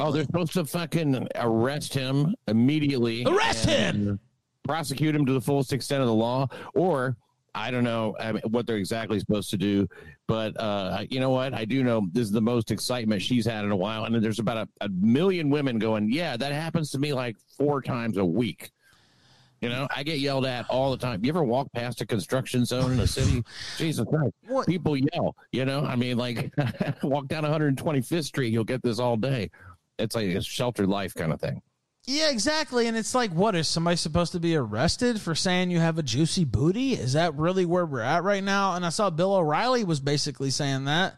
[0.00, 3.24] Oh, they're supposed to fucking arrest him immediately.
[3.26, 4.18] Arrest him!
[4.64, 7.16] Prosecute him to the fullest extent of the law, or
[7.54, 9.88] I don't know I mean, what they're exactly supposed to do.
[10.26, 11.52] But uh, you know what?
[11.54, 14.38] I do know this is the most excitement she's had in a while, and there's
[14.38, 18.24] about a, a million women going, "Yeah, that happens to me like four times a
[18.24, 18.70] week."
[19.60, 21.24] You know, I get yelled at all the time.
[21.24, 23.42] You ever walk past a construction zone in a city?
[23.76, 24.34] Jesus Christ.
[24.46, 24.66] What?
[24.66, 25.84] People yell, you know?
[25.84, 26.52] I mean, like,
[27.02, 29.50] walk down 125th Street, you'll get this all day.
[29.98, 31.60] It's like a sheltered life kind of thing.
[32.06, 32.86] Yeah, exactly.
[32.86, 36.02] And it's like, what is somebody supposed to be arrested for saying you have a
[36.02, 36.94] juicy booty?
[36.94, 38.76] Is that really where we're at right now?
[38.76, 41.16] And I saw Bill O'Reilly was basically saying that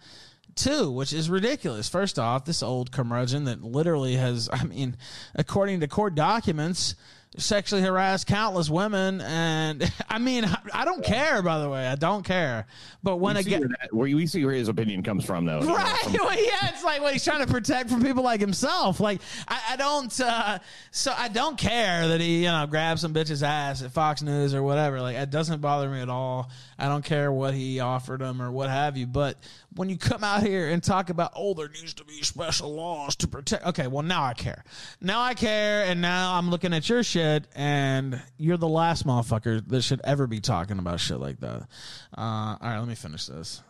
[0.57, 1.89] too, which is ridiculous.
[1.89, 4.97] First off, this old curmudgeon that literally has, I mean,
[5.35, 6.97] according to court documents,
[7.37, 9.21] sexually harassed countless women.
[9.21, 11.87] And I mean, I don't care, by the way.
[11.87, 12.67] I don't care.
[13.03, 15.45] But when we I see where, that, where we see where his opinion comes from,
[15.47, 15.61] though.
[15.81, 15.97] Right.
[16.21, 19.01] Well, yeah, it's like what he's trying to protect from people like himself.
[19.01, 20.21] Like I, I don't.
[20.21, 20.59] Uh,
[20.91, 24.55] so I don't care that he, you know, grabs some bitch's ass at Fox News
[24.55, 25.01] or whatever.
[25.01, 26.51] Like it doesn't bother me at all.
[26.81, 29.07] I don't care what he offered him or what have you.
[29.07, 29.37] But
[29.75, 33.17] when you come out here and talk about, oh, there needs to be special laws
[33.17, 33.67] to protect.
[33.67, 34.65] Okay, well now I care.
[35.01, 39.67] Now I care, and now I'm looking at your shit, and you're the last motherfucker
[39.69, 41.69] that should ever be talking about shit like that.
[42.17, 43.63] Uh, all right, let me finish this.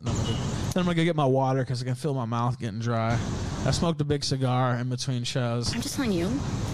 [0.00, 2.24] Then I'm, gonna, then I'm gonna go get my water because I can feel my
[2.24, 3.18] mouth getting dry.
[3.64, 5.74] I smoked a big cigar in between shows.
[5.74, 6.30] I'm just telling you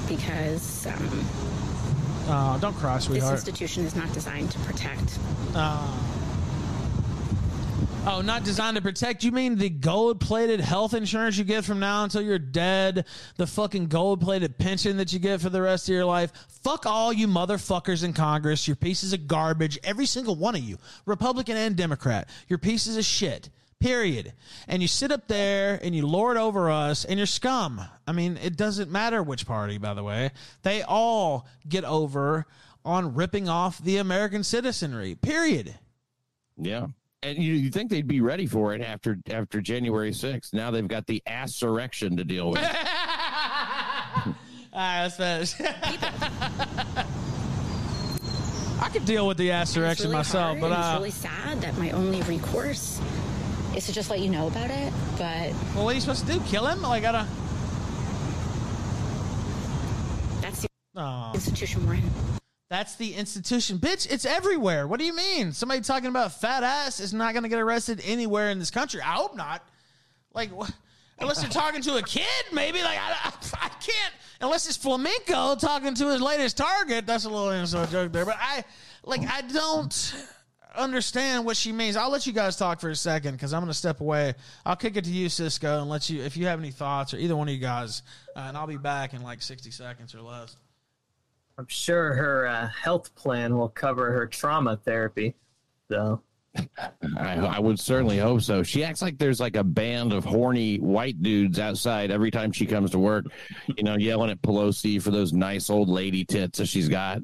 [0.09, 1.64] because um,
[2.27, 5.19] Oh, don't cry, this institution is not designed to protect.
[5.55, 5.87] Uh,
[8.07, 9.23] oh, not designed to protect.
[9.25, 13.05] You mean the gold-plated health insurance you get from now until you're dead?
[13.37, 16.33] The fucking gold-plated pension that you get for the rest of your life?
[16.63, 18.67] Fuck all you motherfuckers in Congress.
[18.67, 19.79] You're pieces of garbage.
[19.85, 22.31] Every single one of you, Republican and Democrat.
[22.49, 23.51] You're pieces of shit.
[23.81, 24.33] Period.
[24.67, 27.81] And you sit up there and you lord over us and you're scum.
[28.07, 30.31] I mean, it doesn't matter which party, by the way.
[30.63, 32.47] They all get over
[32.85, 35.15] on ripping off the American citizenry.
[35.15, 35.75] Period.
[36.57, 36.87] Yeah.
[37.23, 40.53] And you, you think they'd be ready for it after after January 6th.
[40.53, 42.63] Now they've got the assurrection to deal with.
[42.63, 42.75] All
[44.75, 45.55] right, let's finish.
[48.81, 51.11] I could deal with the ass It's really myself, hard, but and it's uh, really
[51.11, 53.01] sad that my only recourse
[53.77, 54.93] is to just let you know about it.
[55.13, 56.41] But well, what are you supposed to do?
[56.41, 56.83] Kill him?
[56.83, 57.27] Like, I gotta.
[60.41, 62.11] that's the Oh, institution we're in.
[62.71, 64.11] that's the institution, bitch.
[64.11, 64.87] It's everywhere.
[64.87, 65.53] What do you mean?
[65.53, 69.01] Somebody talking about fat ass is not going to get arrested anywhere in this country.
[69.01, 69.63] I hope not.
[70.35, 70.71] Like, wh-
[71.19, 72.81] unless you're talking to a kid, maybe.
[72.83, 73.33] Like, I, I,
[73.67, 74.15] I can't.
[74.41, 77.07] Unless it's flamenco talking to his latest target.
[77.07, 78.65] That's a little inside joke there, but I
[79.05, 79.23] like.
[79.29, 80.15] I don't
[80.77, 81.97] understand what she means.
[81.97, 84.35] I'll let you guys talk for a second because I'm going to step away.
[84.65, 87.19] I'll kick it to you, Cisco, and let you if you have any thoughts or
[87.19, 88.03] either one of you guys,
[88.37, 90.57] uh, and I'll be back in like 60 seconds or less.
[91.57, 95.35] I'm sure her uh, health plan will cover her trauma therapy.
[95.89, 96.21] So
[97.17, 98.63] I, I would certainly hope so.
[98.63, 102.67] She acts like there's like a band of horny white dudes outside every time she
[102.67, 103.27] comes to work,
[103.77, 107.19] you know, yelling at Pelosi for those nice old lady tits that she's got,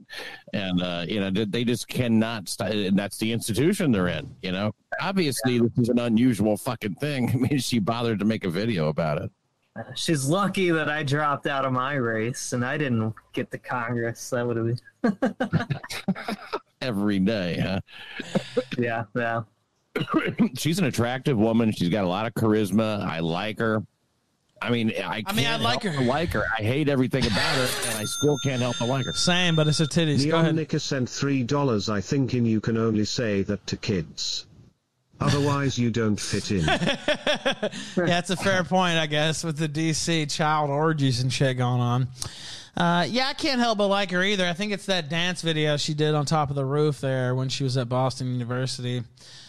[0.52, 2.54] and uh, you know they just cannot.
[2.60, 4.34] And that's the institution they're in.
[4.42, 7.30] You know, obviously this is an unusual fucking thing.
[7.34, 9.30] I mean, she bothered to make a video about it.
[9.94, 14.30] She's lucky that I dropped out of my race and I didn't get to Congress.
[14.30, 15.36] That would have been
[16.80, 17.80] every day, huh?
[18.78, 19.42] yeah, yeah.
[20.56, 21.72] She's an attractive woman.
[21.72, 23.04] She's got a lot of charisma.
[23.04, 23.82] I like her.
[24.62, 26.00] I mean, I, I mean, I like help her.
[26.00, 26.44] but like her.
[26.58, 29.14] I hate everything about her, and I still can't help but like her.
[29.14, 30.18] Same, but it's her titties.
[30.18, 30.54] Go Leon ahead.
[30.54, 31.88] Nicker sent three dollars.
[31.88, 34.46] I think in you can only say that to kids.
[35.18, 36.64] Otherwise, you don't fit in.
[36.66, 41.80] yeah, it's a fair point, I guess, with the DC child orgies and shit going
[41.80, 42.08] on.
[42.80, 44.46] Uh, yeah, I can't help but like her either.
[44.46, 47.50] I think it's that dance video she did on top of the roof there when
[47.50, 49.02] she was at Boston University.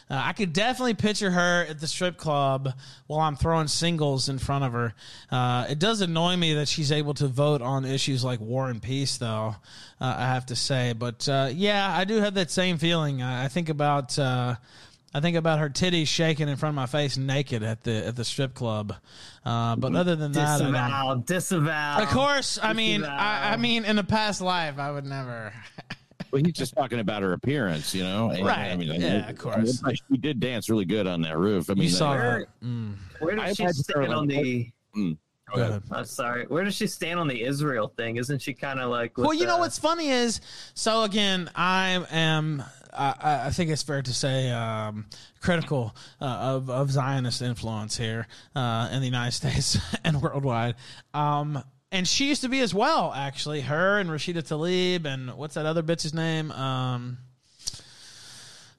[0.10, 2.74] Uh, I could definitely picture her at the strip club
[3.08, 4.94] while I'm throwing singles in front of her.
[5.32, 8.82] Uh, it does annoy me that she's able to vote on issues like war and
[8.82, 9.56] peace, though,
[10.02, 10.92] uh, I have to say.
[10.92, 13.22] But uh, yeah, I do have that same feeling.
[13.22, 14.20] I, I think about.
[15.14, 18.16] I think about her titties shaking in front of my face naked at the at
[18.16, 18.96] the strip club.
[19.46, 22.04] Uh, but other than that, I don't- Disavow, disavow.
[22.04, 25.54] of course, I mean, I, I mean, in a past life, I would never.
[26.32, 28.30] Well, he's just talking about her appearance, you know.
[28.30, 28.72] And, Right.
[28.72, 29.84] I mean, Yeah, of course.
[30.10, 31.70] She did dance really good on that roof.
[31.70, 32.18] I mean, You saw uh,
[32.62, 32.96] that.
[33.20, 34.72] Where I does she stand on the?
[34.96, 35.18] Mm.
[35.92, 36.46] I'm sorry.
[36.46, 38.16] Where does she stand on the Israel thing?
[38.16, 39.18] Isn't she kind of like?
[39.18, 40.40] Well, you know the- what's funny is,
[40.74, 42.64] so again, I am.
[42.94, 45.06] I, I- think it's fair to say um,
[45.42, 50.76] critical uh, of of Zionist influence here uh, in the United States and worldwide.
[51.14, 53.62] Um, and she used to be as well, actually.
[53.62, 56.52] Her and Rashida Tlaib and what's that other bitch's name?
[56.52, 57.18] Um,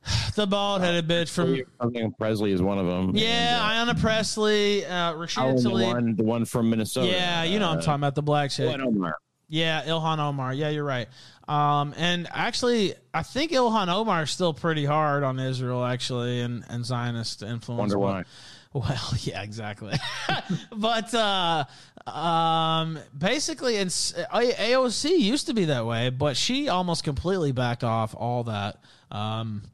[0.34, 1.60] the bald headed bitch from
[1.92, 3.12] think Pressley is one of them.
[3.14, 7.08] yeah, Ayanna Pressley, uh, Oh, Rashida the one, the one from Minnesota.
[7.08, 8.68] Yeah, you know I'm Uh, talking about the black chick.
[8.68, 9.16] Ilhan Omar.
[9.48, 10.54] Yeah, Ilhan Omar.
[10.54, 11.08] Yeah, you're right.
[11.49, 16.64] Um, and actually, I think Ilhan Omar is still pretty hard on Israel, actually, and,
[16.68, 17.95] and Zionist influence.
[17.95, 18.24] Wonder why.
[18.74, 19.95] Well, yeah, exactly.
[20.74, 21.64] but uh,
[22.11, 28.14] um, basically, it's, AOC used to be that way, but she almost completely backed off
[28.16, 28.82] all that.
[29.11, 29.64] Um,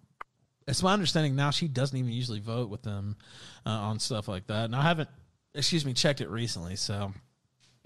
[0.66, 3.16] it's my understanding now she doesn't even usually vote with them
[3.64, 4.64] uh, on stuff like that.
[4.64, 5.08] And I haven't,
[5.54, 6.76] excuse me, checked it recently.
[6.76, 7.12] So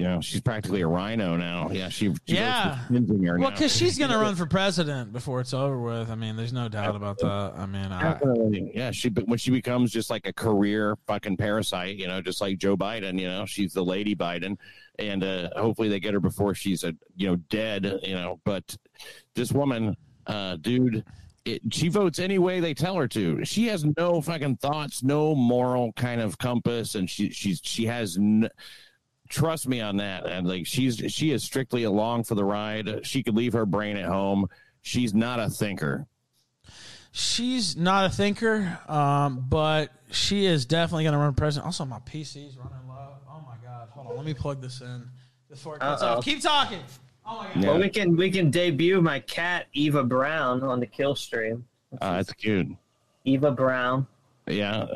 [0.02, 1.70] You know, she's practically a rhino now.
[1.70, 2.12] Yeah, she.
[2.26, 2.74] she Yeah.
[2.74, 6.10] votes for Kinzinger Well, because she's going to run for president before it's over with.
[6.10, 7.52] I mean, there's no doubt about that.
[7.56, 8.18] I mean, I,
[8.74, 12.40] Yeah, she but when she becomes just like a career fucking parasite, you know, just
[12.40, 14.56] like Joe Biden, you know, she's the lady Biden,
[14.98, 18.40] and uh, hopefully they get her before she's a you know dead, you know.
[18.44, 18.76] But
[19.36, 19.96] this woman,
[20.26, 21.04] uh, dude,
[21.44, 23.44] it, she votes any way they tell her to.
[23.44, 28.16] She has no fucking thoughts, no moral kind of compass, and she she's she has.
[28.16, 28.48] N-
[29.32, 33.06] Trust me on that, and like she's she is strictly along for the ride.
[33.06, 34.46] She could leave her brain at home.
[34.82, 36.06] She's not a thinker.
[37.12, 41.64] she's not a thinker, um, but she is definitely going to run president.
[41.64, 43.14] Also, my PC's running low.
[43.26, 43.88] Oh my god!
[43.92, 45.08] Hold on, let me plug this in
[45.48, 46.18] before it cuts Uh-oh.
[46.18, 46.24] off.
[46.24, 46.80] Keep talking.
[47.24, 47.64] Oh my god!
[47.64, 51.64] Well, we can we can debut my cat Eva Brown on the kill stream.
[52.02, 52.68] Uh, that's cute.
[53.24, 54.06] Eva Brown.
[54.46, 54.86] Yeah,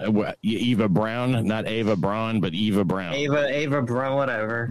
[0.42, 3.14] Eva Brown, not Ava Braun, but Eva Brown.
[3.14, 4.70] Ava Ava Brown, whatever.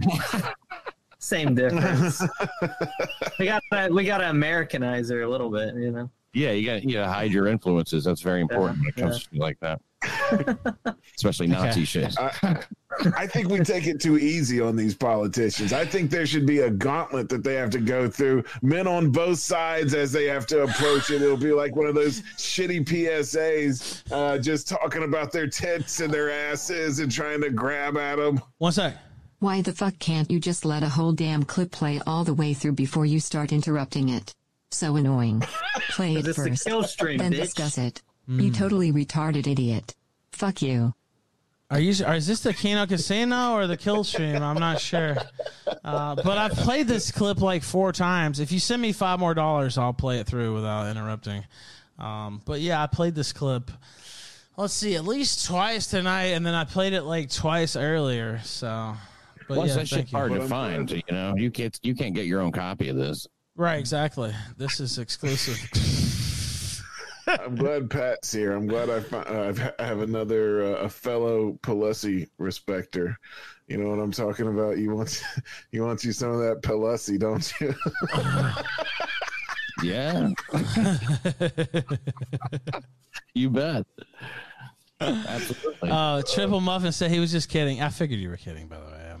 [1.18, 2.22] Same difference.
[3.38, 6.10] we got we got to Americanize her a little bit, you know.
[6.34, 8.04] Yeah, you got you got to hide your influences.
[8.04, 9.80] That's very important when it comes to like that,
[11.16, 12.18] especially Nazi shit.
[12.18, 12.62] I,
[13.16, 15.72] I think we take it too easy on these politicians.
[15.72, 18.44] I think there should be a gauntlet that they have to go through.
[18.62, 21.22] Men on both sides as they have to approach it.
[21.22, 26.12] It'll be like one of those shitty PSAs, uh, just talking about their tits and
[26.12, 28.40] their asses and trying to grab at them.
[28.58, 28.96] One sec.
[29.38, 32.54] Why the fuck can't you just let a whole damn clip play all the way
[32.54, 34.32] through before you start interrupting it?
[34.70, 35.40] So annoying.
[35.90, 37.42] Play it It's the first, kill stream, then bitch.
[37.42, 38.02] discuss it.
[38.28, 39.94] You totally retarded idiot.
[40.32, 40.94] Fuck you.
[41.70, 42.04] Are you?
[42.04, 44.42] Are, is this the Kino Casino or the Kill Stream?
[44.42, 45.16] I'm not sure.
[45.84, 48.38] Uh, but I've played this clip like four times.
[48.38, 51.44] If you send me five more dollars, I'll play it through without interrupting.
[51.98, 53.70] Um, but yeah, I played this clip.
[54.56, 58.40] Let's see, at least twice tonight, and then I played it like twice earlier.
[58.44, 58.94] So,
[59.48, 60.18] but Plus, yeah, that shit's thank you.
[60.18, 60.90] hard to find.
[60.90, 63.26] You know, you can't you can't get your own copy of this.
[63.56, 64.32] Right, exactly.
[64.56, 65.58] This is exclusive.
[67.26, 68.52] I'm glad Pat's here.
[68.52, 73.18] I'm glad I, fi- uh, I've- I have another uh, a fellow Pelosi respecter.
[73.68, 74.78] You know what I'm talking about?
[74.78, 75.22] You want
[75.72, 77.74] you want you some of that Pelosi, don't you?
[79.82, 80.30] Yeah,
[83.34, 83.84] You bet.
[85.00, 85.90] Absolutely.
[85.90, 87.82] Uh, Triple Muffin said he was just kidding.
[87.82, 89.15] I figured you were kidding, by the way.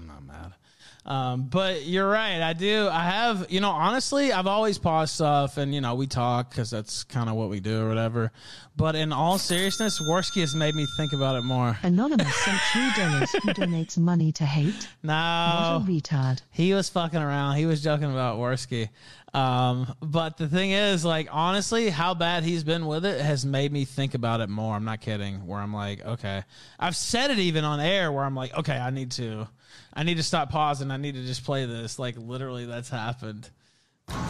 [1.06, 1.32] I'm not mad.
[1.32, 2.40] Um, but you're right.
[2.40, 2.88] I do.
[2.88, 6.70] I have, you know, honestly, I've always paused stuff and, you know, we talk because
[6.70, 8.32] that's kind of what we do or whatever.
[8.76, 11.78] But in all seriousness, Warski has made me think about it more.
[11.82, 14.88] Anonymous sent $3 who donates money to hate.
[15.02, 15.80] No.
[15.80, 16.42] What a retard.
[16.50, 17.56] He was fucking around.
[17.56, 18.90] He was joking about Warski.
[19.32, 23.70] Um, but the thing is, like, honestly, how bad he's been with it has made
[23.72, 24.74] me think about it more.
[24.74, 25.46] I'm not kidding.
[25.46, 26.42] Where I'm like, okay,
[26.78, 29.46] I've said it even on air where I'm like, okay, I need to,
[29.94, 30.90] I need to stop pausing.
[30.90, 31.98] I need to just play this.
[31.98, 33.50] Like, literally, that's happened.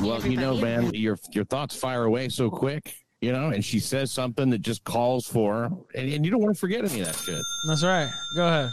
[0.00, 3.78] Well, you know, man, your your thoughts fire away so quick, you know, and she
[3.78, 7.06] says something that just calls for, and, and you don't want to forget any of
[7.06, 7.42] that shit.
[7.68, 8.10] That's right.
[8.34, 8.70] Go ahead.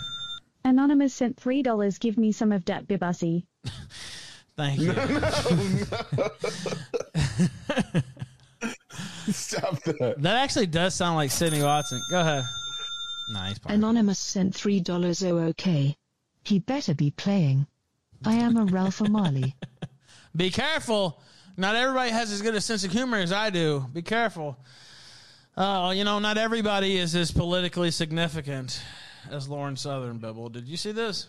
[0.65, 1.99] Anonymous sent $3.
[1.99, 3.43] Give me some of that bibasi.
[4.55, 4.93] Thank you.
[9.31, 10.15] Stop that.
[10.19, 12.01] That actually does sound like Sydney Watson.
[12.09, 12.43] Go ahead.
[13.31, 13.57] Nice.
[13.65, 15.97] Anonymous sent $3 oh okay.
[16.43, 17.67] He better be playing.
[18.25, 19.55] I am a Ralph O'Malley.
[20.35, 21.21] Be careful.
[21.57, 23.85] Not everybody has as good a sense of humor as I do.
[23.93, 24.57] Be careful.
[25.55, 28.81] Oh, you know, not everybody is as politically significant
[29.29, 30.49] as Lauren Southern Bibble.
[30.49, 31.27] Did you see this?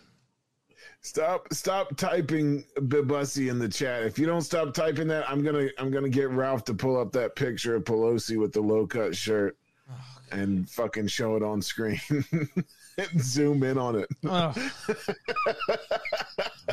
[1.02, 4.04] Stop stop typing Bibussy in the chat.
[4.04, 7.12] If you don't stop typing that, I'm gonna I'm gonna get Ralph to pull up
[7.12, 9.58] that picture of Pelosi with the low cut shirt
[9.90, 9.94] oh,
[10.32, 12.00] and fucking show it on screen.
[12.98, 14.08] and zoom in on it.
[14.24, 14.54] Oh.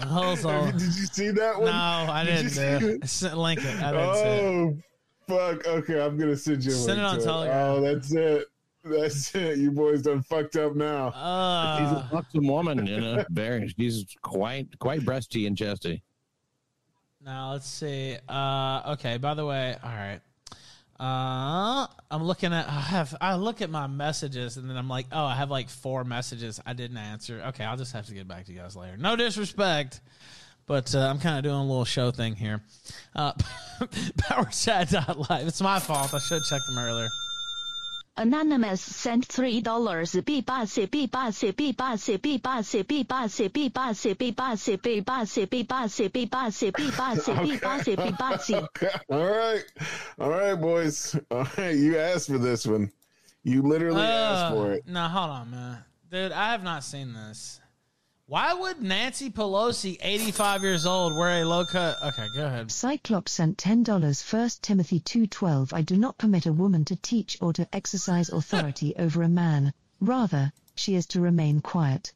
[0.10, 1.66] Also, Did you see that one?
[1.66, 3.08] No, I Did didn't.
[3.08, 3.38] see Uh, it?
[3.38, 3.82] link it.
[3.84, 4.44] I didn't see it.
[4.44, 4.78] Oh
[5.28, 5.68] fuck.
[5.68, 7.68] Okay, I'm gonna send you Send link it on to Telegram.
[7.70, 8.46] Oh, that's it.
[8.84, 9.58] That's it.
[9.60, 11.10] You boys done fucked up now.
[11.10, 13.24] Uh, she's a buxom woman, you know.
[13.30, 16.02] Very, she's quite quite breasty and chesty.
[17.24, 18.18] Now let's see.
[18.28, 19.18] Uh, okay.
[19.18, 20.20] By the way, all right.
[21.02, 22.68] Uh, I'm looking at.
[22.68, 23.16] I have.
[23.20, 26.60] I look at my messages and then I'm like, oh, I have like four messages
[26.64, 27.42] I didn't answer.
[27.48, 28.98] Okay, I'll just have to get back to you guys later.
[28.98, 30.00] No disrespect,
[30.68, 32.62] but uh, I'm kind of doing a little show thing here.
[33.16, 33.34] Uh,
[33.82, 35.48] PowerChat.live.
[35.48, 36.14] It's my fault.
[36.14, 37.10] I should checked them earlier.
[38.18, 39.64] Anonymous sent $3.
[39.64, 44.16] Bibasi, bibasi, bibasi, bibasi, bibasi, bibasi, bibasi,
[44.78, 48.68] bibasi, bibasi, bibasi, bibasi, bibasi, bibasi.
[49.10, 49.64] All right.
[50.20, 51.16] All right, boys.
[51.32, 51.76] All right.
[51.76, 52.92] You asked for this one.
[53.44, 54.84] You literally asked Uh, for it.
[54.88, 55.78] No, hold on, man.
[56.12, 57.60] Dude, I have not seen this.
[58.32, 62.02] Why would Nancy Pelosi, 85 years old, wear a low cut?
[62.02, 62.72] Okay, go ahead.
[62.72, 67.52] Cyclops sent $10 First Timothy 2.12 I do not permit a woman to teach or
[67.52, 69.74] to exercise authority over a man.
[70.00, 72.14] Rather, she is to remain quiet.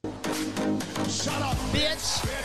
[1.10, 2.45] Shut up, bitch!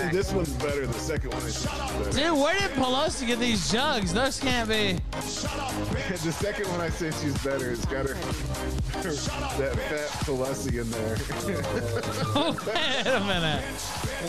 [0.00, 0.80] Actually, this one's better.
[0.80, 2.10] Than the second one is better.
[2.10, 4.12] Dude, where did Pelosi get these jugs?
[4.12, 4.98] Those can't be.
[5.12, 7.70] the second one I sent you is better.
[7.70, 8.14] It's got her,
[8.94, 11.16] that fat Pelosi in there.
[12.66, 13.64] Wait a minute.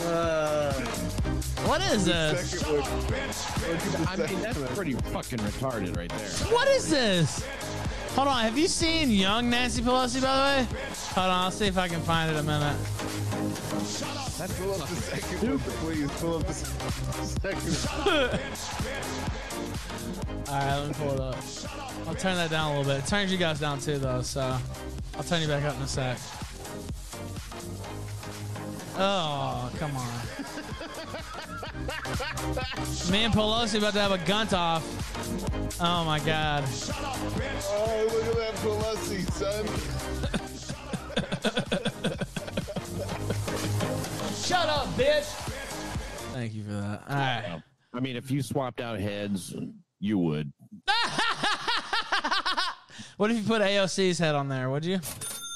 [0.06, 0.72] Uh,
[1.66, 2.62] what is this?
[2.64, 6.28] one- look at the I mean, that's pretty fucking retarded right there.
[6.52, 7.46] What is this?
[8.14, 10.66] Hold on, have you seen young Nancy Pelosi, by the way?
[11.14, 12.76] Hold on, I'll see if I can find it in a minute.
[14.58, 16.10] Pull up the second one, please.
[16.20, 18.40] Pull up the second one.
[20.48, 21.36] Alright, let me pull it up.
[22.06, 23.02] I'll turn that down a little bit.
[23.02, 24.58] It turns you guys down too, though, so
[25.16, 26.18] I'll turn you back up in a sec.
[28.98, 30.20] Oh, come on.
[33.10, 34.82] Me and Pelosi about to have a gunt off.
[35.80, 36.68] Oh my god.
[36.68, 37.66] Shut up, bitch!
[37.70, 39.66] Oh, look at that Pelosi, son.
[44.44, 45.24] Shut up, bitch!
[46.32, 47.02] Thank you for that.
[47.08, 47.62] Alright.
[47.94, 49.54] I mean, if you swapped out heads,
[50.00, 50.52] you would.
[53.16, 54.98] What if you put AOC's head on there, would you?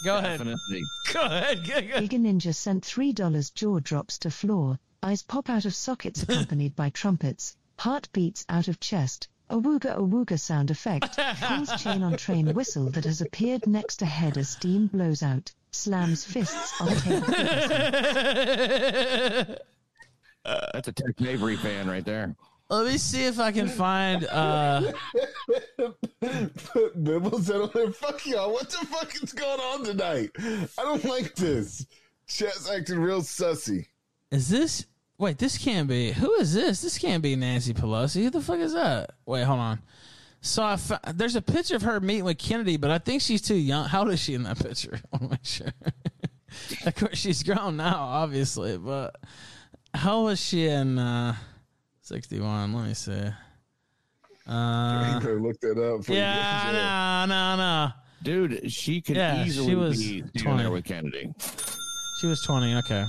[0.05, 0.39] Go ahead.
[0.39, 0.83] Definitely.
[1.13, 1.67] Go ahead.
[1.67, 2.01] Go, go.
[2.01, 6.91] Giga Ninja sent $3 jaw drops to floor, eyes pop out of sockets accompanied by
[6.91, 12.17] trumpets, heart beats out of chest, a wooga a wooga sound effect, pulls chain on
[12.17, 16.89] train whistle that has appeared next to head as steam blows out, slams fists on
[16.97, 17.27] table.
[20.45, 22.35] That's a Tex Avery fan right there.
[22.69, 24.25] Let me see if I can find.
[24.25, 24.91] uh
[26.97, 28.53] Bibble said on there, fuck y'all.
[28.53, 30.33] What the fuck is going on tonight?
[30.41, 31.87] I don't like this.
[32.27, 33.87] Chat's acting real sussy.
[34.33, 34.85] Is this?
[35.19, 36.13] Wait, this can't be.
[36.13, 36.83] Who is this?
[36.83, 38.23] This can't be Nancy Pelosi.
[38.25, 39.13] Who the fuck is that?
[39.25, 39.79] Wait, hold on.
[40.43, 43.41] So I fo- there's a picture of her meeting with Kennedy, but I think she's
[43.43, 43.87] too young.
[43.89, 45.01] How old is she in that picture?
[45.13, 45.73] I want to make sure.
[46.87, 49.17] of course, she's grown now, obviously, but
[49.95, 51.35] how was she in uh,
[52.03, 52.75] 61?
[52.75, 53.13] Let me see.
[54.47, 56.05] Uh, Draco looked it up.
[56.05, 57.93] for yeah, no, no, no.
[58.23, 60.63] Dude, she could Yeah, she easily was be 20.
[60.63, 61.33] there with Kennedy.
[62.21, 62.77] She was 20.
[62.77, 63.05] Okay.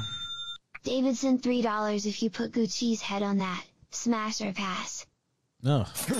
[0.87, 3.61] Davidson three dollars if you put Gucci's head on that.
[3.91, 5.05] Smash or pass.
[5.61, 5.85] No.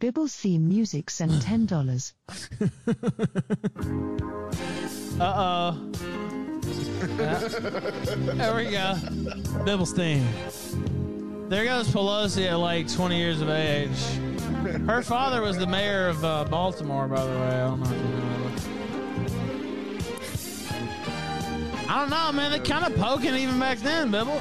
[0.00, 2.14] Bibble's theme music sent ten dollars.
[5.20, 5.90] Uh oh.
[7.02, 8.94] There we go.
[9.64, 10.26] Bibble's theme.
[11.48, 13.90] There goes Pelosi at like 20 years of age.
[14.86, 17.48] Her father was the mayor of uh, Baltimore, by the way.
[17.48, 18.41] I don't know if you know
[21.88, 22.50] I don't know, man.
[22.50, 24.40] They're kind of poking even back then, Bibble.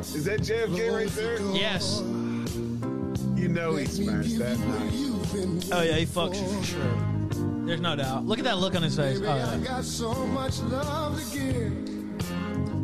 [0.00, 1.40] Is that JFK right there?
[1.54, 2.00] Yes.
[3.36, 4.92] You know he smashed that night.
[5.72, 7.64] Oh, yeah, he fucks you for sure.
[7.66, 8.24] There's no doubt.
[8.26, 9.20] Look at that look on his face.
[9.20, 9.56] Oh, yeah.
[9.58, 11.72] got so much love to give,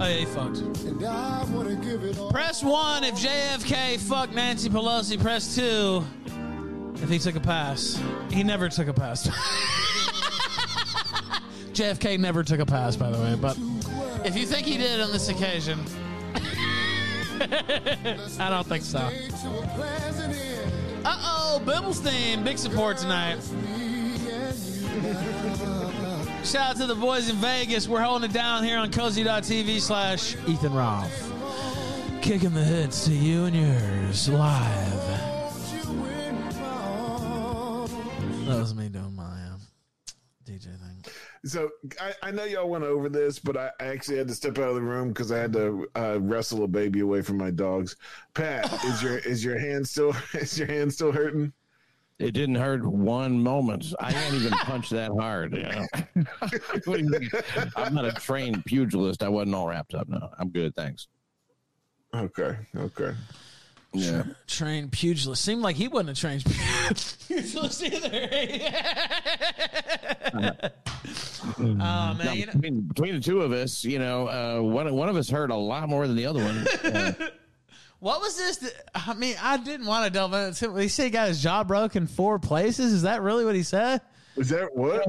[0.01, 0.59] Oh, yeah, he fucked.
[0.59, 2.31] and I wanna give it all.
[2.31, 5.21] Press one if JFK fucked Nancy Pelosi.
[5.21, 6.05] Press two
[7.03, 8.01] if he took a pass.
[8.31, 9.29] He never took a pass.
[11.75, 13.35] JFK never took a pass, by the way.
[13.35, 13.59] But
[14.25, 15.81] if you think he did on this occasion,
[18.39, 19.11] I don't think so.
[21.05, 23.39] Uh oh, Bibblestein, big support tonight.
[26.45, 27.89] Shout out to the boys in Vegas.
[27.89, 31.33] We're holding it down here on cozy.tv slash Ethan Roth.
[32.23, 34.93] Kicking the hits to you and yours live.
[38.47, 39.61] That was me doing my um,
[40.47, 40.84] DJ.
[41.45, 41.71] So
[42.01, 44.71] I, I know y'all went over this, but I, I actually had to step out
[44.71, 47.97] of the room because I had to uh, wrestle a baby away from my dogs.
[48.33, 51.53] Pat, is your is your hand still is your hand still hurting?
[52.19, 53.93] It didn't hurt one moment.
[53.99, 55.55] I can't even punch that hard.
[55.55, 55.87] You know?
[56.85, 57.33] What do you think?
[57.77, 59.23] I'm not a trained pugilist.
[59.23, 60.09] I wasn't all wrapped up.
[60.09, 60.77] No, I'm good.
[60.77, 61.09] Thanks.
[62.15, 63.15] Okay, okay.
[63.95, 64.25] Yeah.
[64.47, 65.45] Trained pugilist.
[65.45, 66.45] Seemed like he wasn't a trained
[67.29, 68.11] pugilist either.
[71.59, 71.79] oh, man.
[72.19, 75.17] Now, You know, between, between the two of us, you know, uh, one one of
[75.17, 76.67] us hurt a lot more than the other one.
[76.85, 77.13] Uh,
[78.01, 78.57] what was this?
[78.59, 80.83] that- I mean, I didn't want to delve into it.
[80.83, 82.93] He said he got his jaw broken four places.
[82.93, 84.03] Is that really what he said?
[84.37, 85.07] Is that what?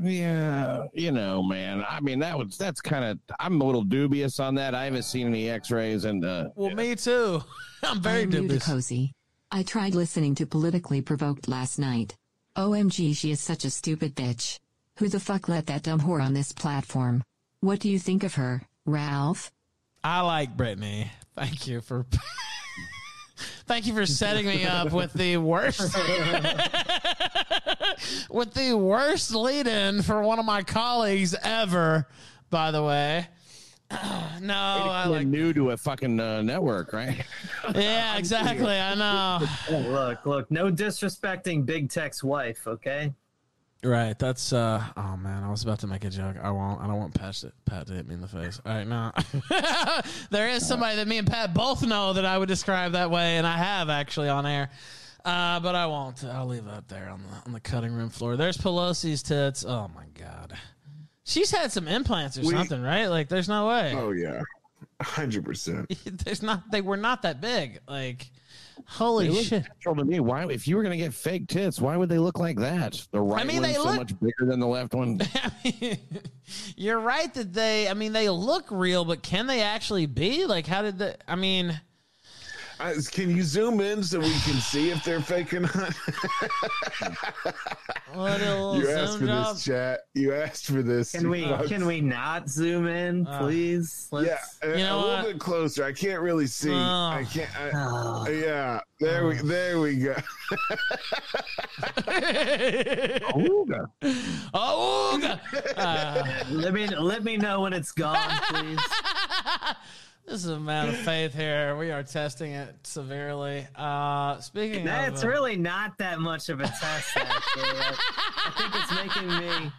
[0.00, 1.84] Yeah, you know, man.
[1.88, 3.18] I mean, that was that's kind of.
[3.40, 4.74] I'm a little dubious on that.
[4.74, 7.42] I haven't seen any X-rays, and uh, Well, me too.
[7.82, 8.66] I'm very I'm new to dubious.
[8.66, 9.12] cozy.
[9.50, 12.16] I tried listening to Politically Provoked last night.
[12.56, 14.58] OMG, she is such a stupid bitch.
[14.98, 17.22] Who the fuck let that dumb whore on this platform?
[17.60, 19.50] What do you think of her, Ralph?
[20.02, 21.10] I like Brittany.
[21.36, 22.06] Thank you for.
[23.66, 25.80] Thank you for setting me up with the worst,
[28.30, 32.06] with the worst lead-in for one of my colleagues ever.
[32.50, 33.26] By the way,
[34.40, 35.26] no, I you're like.
[35.26, 37.24] new to a fucking uh, network, right?
[37.74, 38.78] Yeah, exactly.
[38.78, 39.46] I know.
[39.90, 43.14] Look, look, no disrespecting Big Tech's wife, okay?
[43.84, 44.18] Right.
[44.18, 46.36] That's uh oh man, I was about to make a joke.
[46.42, 48.60] I won't I don't want Pat to, Pat to hit me in the face.
[48.64, 49.12] All right, now
[50.30, 53.36] there is somebody that me and Pat both know that I would describe that way,
[53.36, 54.70] and I have actually on air.
[55.24, 56.22] Uh, but I won't.
[56.24, 58.36] I'll leave that there on the on the cutting room floor.
[58.36, 59.64] There's Pelosi's tits.
[59.64, 60.54] Oh my god.
[61.24, 63.06] She's had some implants or We- something, right?
[63.06, 63.94] Like there's no way.
[63.96, 64.42] Oh yeah,
[65.02, 65.90] hundred percent.
[66.24, 67.80] There's not they were not that big.
[67.88, 68.30] Like
[68.86, 69.62] holy They shit.
[69.62, 70.20] natural to me.
[70.20, 73.00] Why, if you were going to get fake tits, why would they look like that?
[73.10, 75.20] The right mean, one's so look- much bigger than the left one.
[76.76, 77.88] You're right that they.
[77.88, 80.46] I mean, they look real, but can they actually be?
[80.46, 81.16] Like, how did the?
[81.26, 81.80] I mean,
[83.10, 85.72] can you zoom in so we can see if they're fake or not?
[88.12, 89.54] what a little you asked for job.
[89.54, 90.00] this, chat.
[90.14, 91.12] You asked for this.
[91.12, 94.08] Can we you can we not zoom in, Uh, please?
[94.12, 95.24] Yeah, Let's- a, know a little what?
[95.26, 95.84] bit closer.
[95.84, 96.72] I can't really see.
[96.72, 97.26] I Oh.
[97.32, 97.56] can't.
[97.60, 98.26] I, Oh.
[98.30, 100.14] yeah, there we there we go.
[103.34, 103.86] Ooga.
[104.52, 105.40] Oh, God.
[105.76, 108.78] Uh, let me let me know when it's gone, please.
[110.26, 111.76] this is a man of faith here.
[111.76, 113.66] We are testing it severely.
[113.76, 117.62] Uh, speaking That's of, uh, really not that much of a test, actually.
[117.64, 117.96] I,
[118.46, 119.72] I think it's making me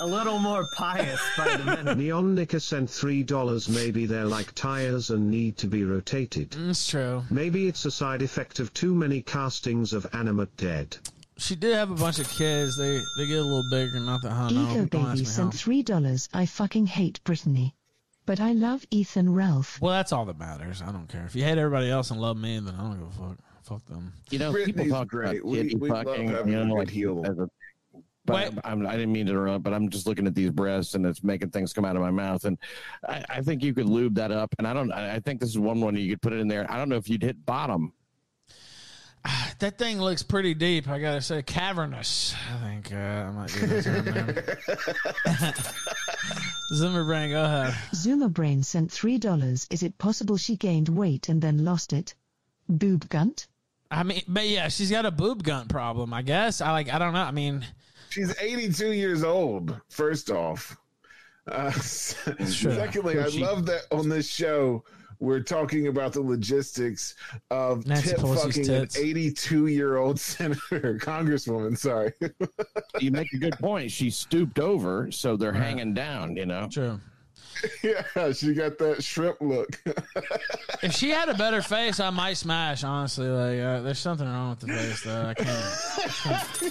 [0.00, 1.98] a little more pious by the minute.
[1.98, 6.54] Neon Nicker sent $3 maybe they're like tires and need to be rotated.
[6.56, 7.24] it's true.
[7.30, 10.96] Maybe it's a side effect of too many castings of animate dead.
[11.36, 12.76] She did have a bunch of kids.
[12.76, 14.00] They they get a little bigger.
[14.00, 14.70] Not that I don't know.
[14.72, 16.28] Ego Don't Baby sent three dollars.
[16.34, 17.76] I fucking hate Brittany.
[18.28, 19.80] But I love Ethan Ralph.
[19.80, 20.82] Well, that's all that matters.
[20.82, 22.60] I don't care if you hate everybody else and love me.
[22.60, 23.38] Then I don't give a fuck.
[23.62, 24.12] Fuck them.
[24.30, 25.38] You know, Brittany's people talk great.
[25.40, 27.22] about We- we fucking, having you know, like heel.
[27.24, 27.48] as a
[28.26, 31.06] But I'm, I didn't mean to interrupt, but I'm just looking at these breasts and
[31.06, 32.44] it's making things come out of my mouth.
[32.44, 32.58] And
[33.08, 34.54] I, I think you could lube that up.
[34.58, 36.48] And I don't, I I think this is one one you could put it in
[36.48, 36.70] there.
[36.70, 37.94] I don't know if you'd hit bottom.
[39.58, 40.88] That thing looks pretty deep.
[40.88, 42.32] I gotta say, cavernous.
[42.54, 44.58] I think uh, I might do this one there.
[46.74, 47.74] Zimmer Brain, go ahead.
[47.94, 49.66] Zuma Brain sent $3.
[49.72, 52.14] Is it possible she gained weight and then lost it?
[52.68, 53.46] Boob gunt?
[53.90, 56.12] I mean, but yeah, she's got a boob gun problem.
[56.12, 56.60] I guess.
[56.60, 56.92] I like.
[56.92, 57.22] I don't know.
[57.22, 57.66] I mean,
[58.10, 60.76] She's 82 years old, first off.
[61.50, 64.84] Uh, secondly, I She- love that on this show,
[65.20, 67.14] we're talking about the logistics
[67.50, 68.96] of Nancy tip Pelosi's fucking tits.
[68.96, 71.76] an 82 year old senator, congresswoman.
[71.76, 72.12] Sorry.
[73.00, 73.90] You make a good point.
[73.90, 76.68] She stooped over, so they're hanging down, you know?
[76.70, 77.00] True.
[77.82, 79.80] yeah, she got that shrimp look.
[80.82, 82.84] if she had a better face, I might smash.
[82.84, 85.26] Honestly, like uh, there's something wrong with the face though.
[85.26, 85.48] I can't.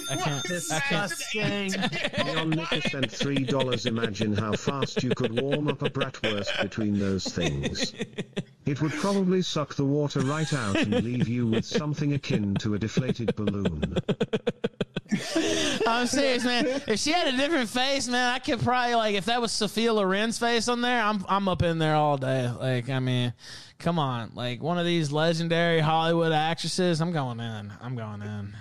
[0.10, 0.54] I can't.
[0.72, 1.14] I can't.
[1.34, 2.50] I can't.
[2.50, 3.86] Nicker sent three dollars.
[3.86, 7.94] Imagine how fast you could warm up a bratwurst between those things.
[8.66, 12.74] It would probably suck the water right out and leave you with something akin to
[12.74, 13.98] a deflated balloon.
[15.88, 16.68] I'm serious, man.
[16.88, 19.94] If she had a different face, man, I could probably like if that was Sophia
[19.94, 22.50] Loren's face on there, I'm I'm up in there all day.
[22.50, 23.34] Like, I mean,
[23.80, 27.72] come on, like one of these legendary Hollywood actresses, I'm going in.
[27.82, 28.54] I'm going in.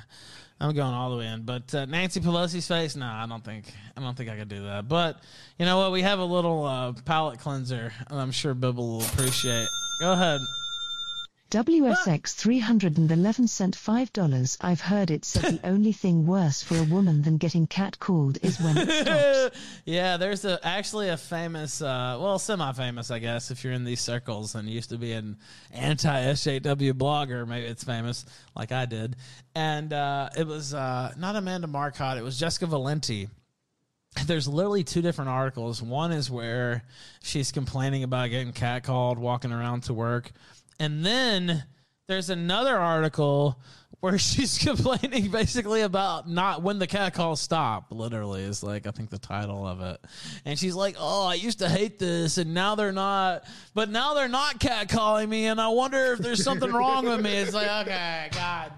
[0.59, 1.43] I'm going all the way in.
[1.43, 3.67] But uh, Nancy Pelosi's face, no, I don't think
[3.97, 4.89] I don't think I could do that.
[4.89, 5.21] But
[5.59, 5.93] you know what?
[5.93, 9.69] We have a little uh, palate cleanser, I'm sure Bibble will appreciate.
[10.01, 10.41] Go ahead.
[11.51, 14.57] WSX 311 sent $5.
[14.61, 18.59] I've heard it said the only thing worse for a woman than getting catcalled is
[18.59, 19.57] when it stops.
[19.85, 24.01] yeah, there's a actually a famous, uh, well, semi-famous, I guess, if you're in these
[24.01, 25.37] circles and used to be an
[25.71, 27.47] anti-SJW blogger.
[27.47, 28.25] Maybe it's famous,
[28.57, 29.15] like I did.
[29.55, 33.29] And uh, it was uh, not Amanda Marcotte; it was Jessica Valenti.
[34.27, 35.83] There's literally two different articles.
[35.83, 36.85] One is where
[37.23, 40.33] she's complaining about getting catcalled walking around to work,
[40.79, 41.65] and then
[42.09, 43.61] there's another article
[44.01, 48.91] where she's complaining basically about not when the cat calls stop literally is like i
[48.91, 49.99] think the title of it
[50.45, 54.15] and she's like oh i used to hate this and now they're not but now
[54.15, 57.55] they're not cat calling me and i wonder if there's something wrong with me it's
[57.55, 58.73] like okay god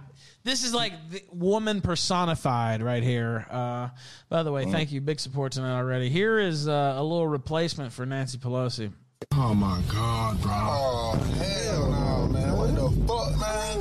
[0.45, 3.47] this is like the woman personified right here.
[3.51, 3.89] Uh,
[4.31, 5.01] by the way, thank you.
[5.03, 6.09] Big support tonight already.
[6.09, 8.91] Here is uh, a little replacement for Nancy Pelosi.
[9.33, 10.53] Oh my god, bro.
[10.53, 12.57] Oh, hell no, man.
[12.57, 13.81] What the fuck, man?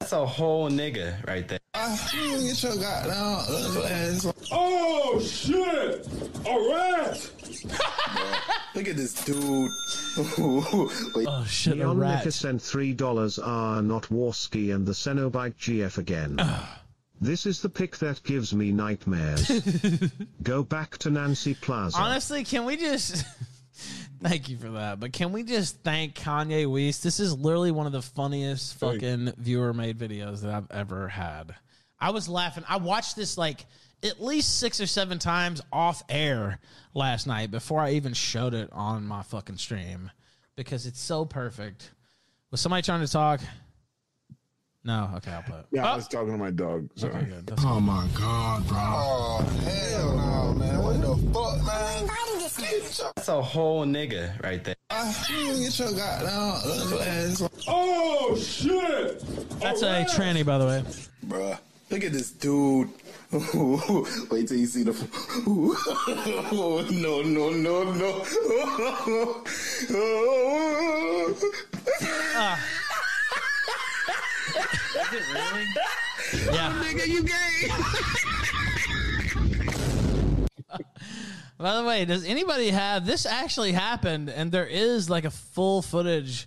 [0.00, 1.58] That's a whole nigga right there.
[1.74, 4.32] Get your goddamn ugly ass.
[4.50, 6.06] Oh, shit!
[6.46, 7.30] A rat!
[8.74, 9.36] Look at this dude.
[10.18, 13.38] oh, shit, Neon Nicker sent three dollars.
[13.38, 16.38] Ah, not Warski and the Cenobite GF again.
[17.20, 19.50] This is the pick that gives me nightmares.
[20.42, 21.98] Go back to Nancy Plaza.
[21.98, 23.24] Honestly, can we just
[24.22, 25.00] thank you for that?
[25.00, 27.02] But can we just thank Kanye West?
[27.02, 31.54] This is literally one of the funniest fucking viewer made videos that I've ever had.
[32.00, 32.64] I was laughing.
[32.68, 33.66] I watched this like
[34.02, 36.60] at least six or seven times off air
[36.94, 40.10] last night before I even showed it on my fucking stream
[40.56, 41.90] because it's so perfect.
[42.50, 43.40] Was somebody trying to talk?
[44.84, 45.10] No.
[45.16, 45.66] Okay, I'll put.
[45.70, 46.88] Yeah, I was talking to my dog.
[46.94, 47.14] Sorry.
[47.14, 47.46] Okay, good.
[47.46, 48.78] That's Oh my god, bro.
[48.78, 50.82] Oh, hell no, man.
[50.82, 52.06] What the fuck, man?
[52.58, 54.74] Get your, That's a whole nigga right there.
[54.88, 57.48] get your goddamn ugly ass.
[57.68, 59.20] Oh, shit!
[59.60, 60.82] That's a tranny, by the way.
[61.26, 61.58] Bruh,
[61.90, 62.88] look at this dude.
[63.32, 64.94] Wait till you see the.
[65.46, 68.24] Oh, no, no, no, no.
[72.40, 72.58] Ah.
[75.00, 75.66] Is it really?
[76.54, 76.82] Yeah.
[76.82, 77.70] Nigga, you gay.
[81.58, 84.28] By the way, does anybody have this actually happened?
[84.28, 86.46] And there is like a full footage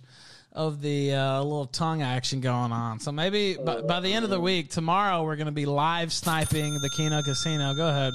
[0.52, 3.00] of the uh, little tongue action going on.
[3.00, 6.12] So maybe by, by the end of the week, tomorrow, we're going to be live
[6.12, 7.74] sniping the Kino Casino.
[7.74, 8.12] Go ahead.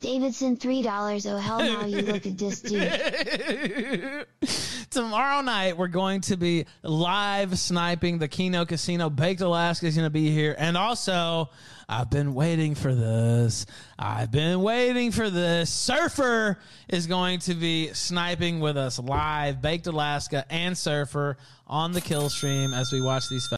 [0.00, 1.26] Davidson three dollars.
[1.26, 4.26] Oh hell no, you look at this dude.
[4.90, 9.10] Tomorrow night, we're going to be live sniping the Kino Casino.
[9.10, 10.54] Baked Alaska is going to be here.
[10.56, 11.50] And also,
[11.88, 13.66] I've been waiting for this.
[13.98, 15.70] I've been waiting for this.
[15.70, 19.60] Surfer is going to be sniping with us live.
[19.60, 21.36] Baked Alaska and Surfer
[21.66, 23.57] on the kill stream as we watch these.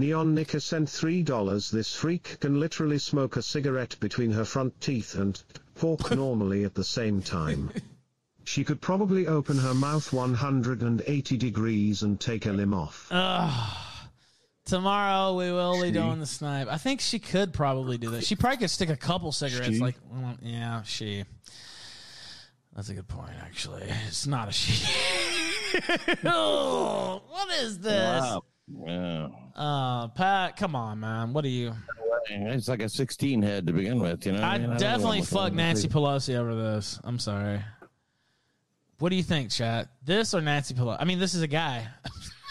[0.00, 1.70] Neon Nicker sent three dollars.
[1.70, 5.40] This freak can literally smoke a cigarette between her front teeth and
[5.74, 7.70] pork normally at the same time.
[8.44, 13.08] She could probably open her mouth 180 degrees and take a limb off.
[13.10, 13.76] Ugh.
[14.64, 16.68] Tomorrow we will be doing the snipe.
[16.68, 18.24] I think she could probably do that.
[18.24, 19.74] She probably could stick a couple cigarettes.
[19.74, 19.80] She?
[19.80, 21.24] Like, well, yeah, she.
[22.74, 23.32] That's a good point.
[23.42, 24.90] Actually, it's not a she.
[26.24, 28.22] oh, what is this?
[28.22, 28.44] Wow.
[28.86, 29.28] Yeah.
[29.56, 31.32] Uh, Pat, come on, man.
[31.32, 31.74] What are you?
[32.28, 34.42] It's like a 16 head to begin with, you know.
[34.42, 36.02] I I mean, definitely what's fuck Nancy table.
[36.02, 37.00] Pelosi over this.
[37.02, 37.60] I'm sorry.
[38.98, 39.88] What do you think, chat?
[40.04, 40.98] This or Nancy Pelosi?
[41.00, 41.88] I mean, this is a guy,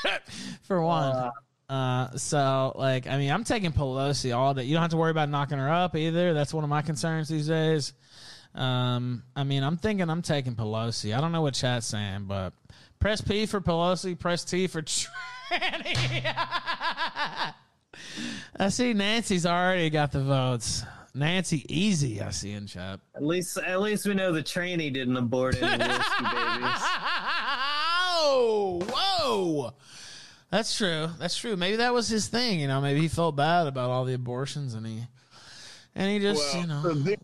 [0.63, 1.31] for one.
[1.69, 4.63] Uh, so like, I mean, I'm taking Pelosi all day.
[4.63, 6.33] You don't have to worry about knocking her up either.
[6.33, 7.93] That's one of my concerns these days.
[8.55, 11.15] Um, I mean, I'm thinking I'm taking Pelosi.
[11.15, 12.53] I don't know what chat's saying, but
[12.99, 14.81] press P for Pelosi, press T for
[15.49, 16.25] tranny.
[18.57, 20.83] I see Nancy's already got the votes.
[21.15, 22.99] Nancy easy, I see in chat.
[23.15, 26.81] At least, at least we know the trainee didn't abort any whiskey babies.
[28.21, 29.73] Oh, whoa.
[30.51, 31.07] That's true.
[31.19, 31.55] That's true.
[31.55, 32.59] Maybe that was his thing.
[32.59, 35.03] You know, maybe he felt bad about all the abortions and he,
[35.95, 36.81] and he just, Well, you know.
[36.83, 37.19] so the- it-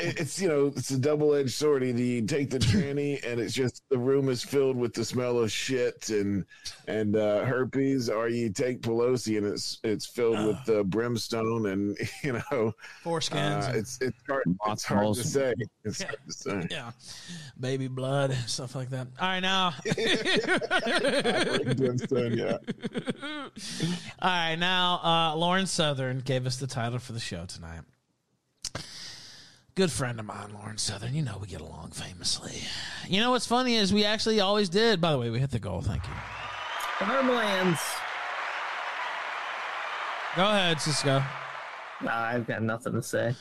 [0.00, 1.82] it's you know it's a double edged sword.
[1.82, 5.38] Either you take the tranny and it's just the room is filled with the smell
[5.38, 6.44] of shit and
[6.86, 11.98] and uh, herpes, or you take Pelosi and it's it's filled with uh, brimstone and
[12.22, 12.72] you know
[13.04, 13.68] Foreskins.
[13.68, 15.54] Uh, it's it's hard it's hard to say.
[15.84, 16.66] It's hard to say.
[16.70, 16.92] yeah.
[17.58, 19.08] Baby blood, stuff like that.
[19.20, 19.74] All right, now.
[21.74, 22.58] Brimstone, yeah.
[24.20, 27.80] All right, now uh, Lauren Southern gave us the title for the show tonight.
[29.78, 31.14] Good friend of mine, Lauren Southern.
[31.14, 32.64] You know we get along famously.
[33.06, 35.00] You know what's funny is we actually always did.
[35.00, 35.82] By the way, we hit the goal.
[35.82, 36.12] Thank you.
[36.98, 37.78] Farmlands.
[40.34, 41.22] Go ahead, Cisco.
[42.02, 43.36] Nah, I've got nothing to say.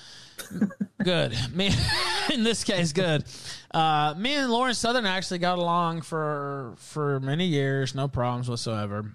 [1.04, 1.36] Good.
[1.56, 1.72] Me,
[2.32, 3.24] in this case, good.
[3.72, 9.12] Uh, me and Lauren Southern actually got along for for many years, no problems whatsoever.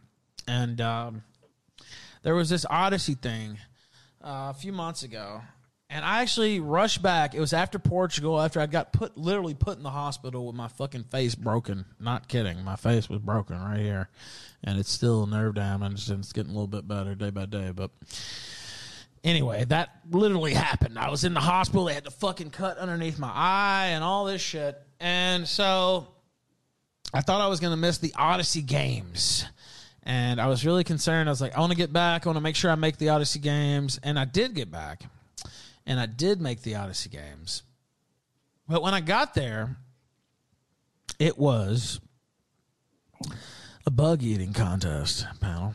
[0.48, 1.22] And um,
[2.24, 3.58] there was this Odyssey thing
[4.24, 5.42] uh, a few months ago,
[5.92, 7.34] and I actually rushed back.
[7.34, 10.68] It was after Portugal, after I got put literally put in the hospital with my
[10.68, 11.84] fucking face broken.
[12.00, 14.08] Not kidding, my face was broken right here,
[14.64, 17.72] and it's still nerve damaged, and it's getting a little bit better day by day,
[17.74, 17.90] but.
[19.24, 20.98] Anyway, that literally happened.
[20.98, 21.84] I was in the hospital.
[21.84, 24.76] They had to fucking cut underneath my eye and all this shit.
[24.98, 26.08] And so
[27.14, 29.44] I thought I was going to miss the Odyssey games.
[30.02, 31.28] And I was really concerned.
[31.28, 32.26] I was like, I want to get back.
[32.26, 34.00] I want to make sure I make the Odyssey games.
[34.02, 35.04] And I did get back.
[35.86, 37.62] And I did make the Odyssey games.
[38.68, 39.76] But when I got there,
[41.18, 42.00] it was
[43.86, 45.74] a bug eating contest panel.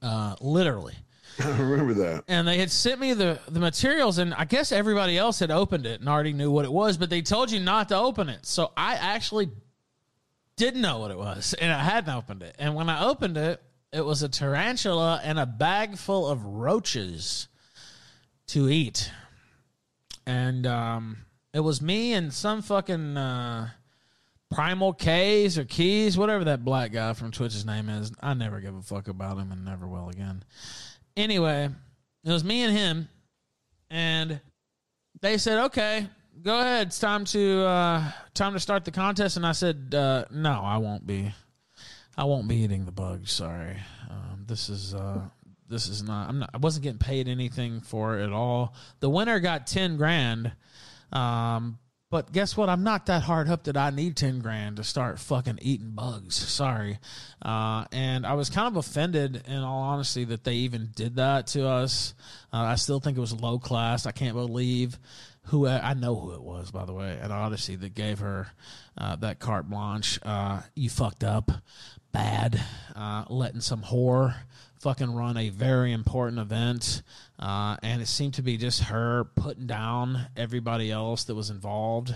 [0.00, 0.94] Uh, literally.
[1.38, 2.24] I remember that.
[2.28, 5.86] And they had sent me the, the materials, and I guess everybody else had opened
[5.86, 8.44] it and already knew what it was, but they told you not to open it.
[8.44, 9.50] So I actually
[10.56, 12.56] didn't know what it was, and I hadn't opened it.
[12.58, 13.62] And when I opened it,
[13.92, 17.48] it was a tarantula and a bag full of roaches
[18.52, 19.10] to eat.
[20.26, 21.18] And um,
[21.54, 23.70] it was me and some fucking uh,
[24.50, 28.12] Primal K's or Keys, whatever that black guy from Twitch's name is.
[28.20, 30.44] I never give a fuck about him and never will again.
[31.16, 31.70] Anyway,
[32.24, 33.08] it was me and him,
[33.90, 34.40] and
[35.20, 36.06] they said, "Okay,
[36.42, 36.88] go ahead.
[36.88, 40.76] It's time to uh, time to start the contest." And I said, uh, "No, I
[40.76, 41.34] won't be.
[42.16, 43.32] I won't be eating the bugs.
[43.32, 43.76] Sorry.
[44.10, 45.22] Um, this is uh,
[45.72, 46.28] this is not.
[46.28, 46.50] I'm not.
[46.54, 48.74] I wasn't getting paid anything for it at all.
[49.00, 50.52] The winner got ten grand."
[51.12, 51.78] Um,
[52.12, 52.68] but guess what?
[52.68, 56.34] I'm not that hard up that I need 10 grand to start fucking eating bugs.
[56.34, 56.98] Sorry.
[57.40, 61.46] Uh, and I was kind of offended, in all honesty, that they even did that
[61.48, 62.12] to us.
[62.52, 64.04] Uh, I still think it was low class.
[64.04, 64.98] I can't believe
[65.46, 68.48] who I know who it was, by the way, at Odyssey that gave her
[68.98, 70.18] uh, that carte blanche.
[70.22, 71.50] Uh, you fucked up
[72.12, 72.60] bad,
[72.94, 74.34] uh, letting some whore
[74.82, 77.02] fucking run a very important event.
[77.38, 82.12] Uh, and it seemed to be just her putting down everybody else that was involved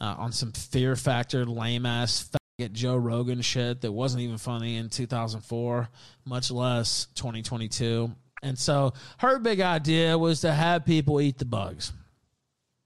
[0.00, 4.76] uh, on some fear factor, lame ass faggot Joe Rogan shit that wasn't even funny
[4.76, 5.88] in 2004,
[6.24, 8.10] much less 2022.
[8.42, 11.92] And so her big idea was to have people eat the bugs.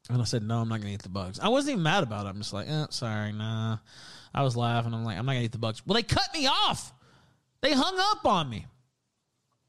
[0.08, 1.38] And I said, no, I'm not going to eat the bugs.
[1.38, 2.30] I wasn't even mad about it.
[2.30, 3.78] I'm just like, eh, sorry, nah.
[4.34, 4.92] I was laughing.
[4.92, 5.86] I'm like, I'm not going to eat the bugs.
[5.86, 6.92] Well, they cut me off.
[7.60, 8.66] They hung up on me.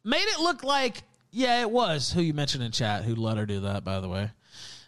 [0.04, 3.46] Made it look like, yeah, it was who you mentioned in chat who let her
[3.46, 4.30] do that, by the way.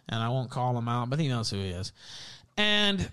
[0.08, 1.92] And I won't call him out, but he knows who he is.
[2.56, 3.10] And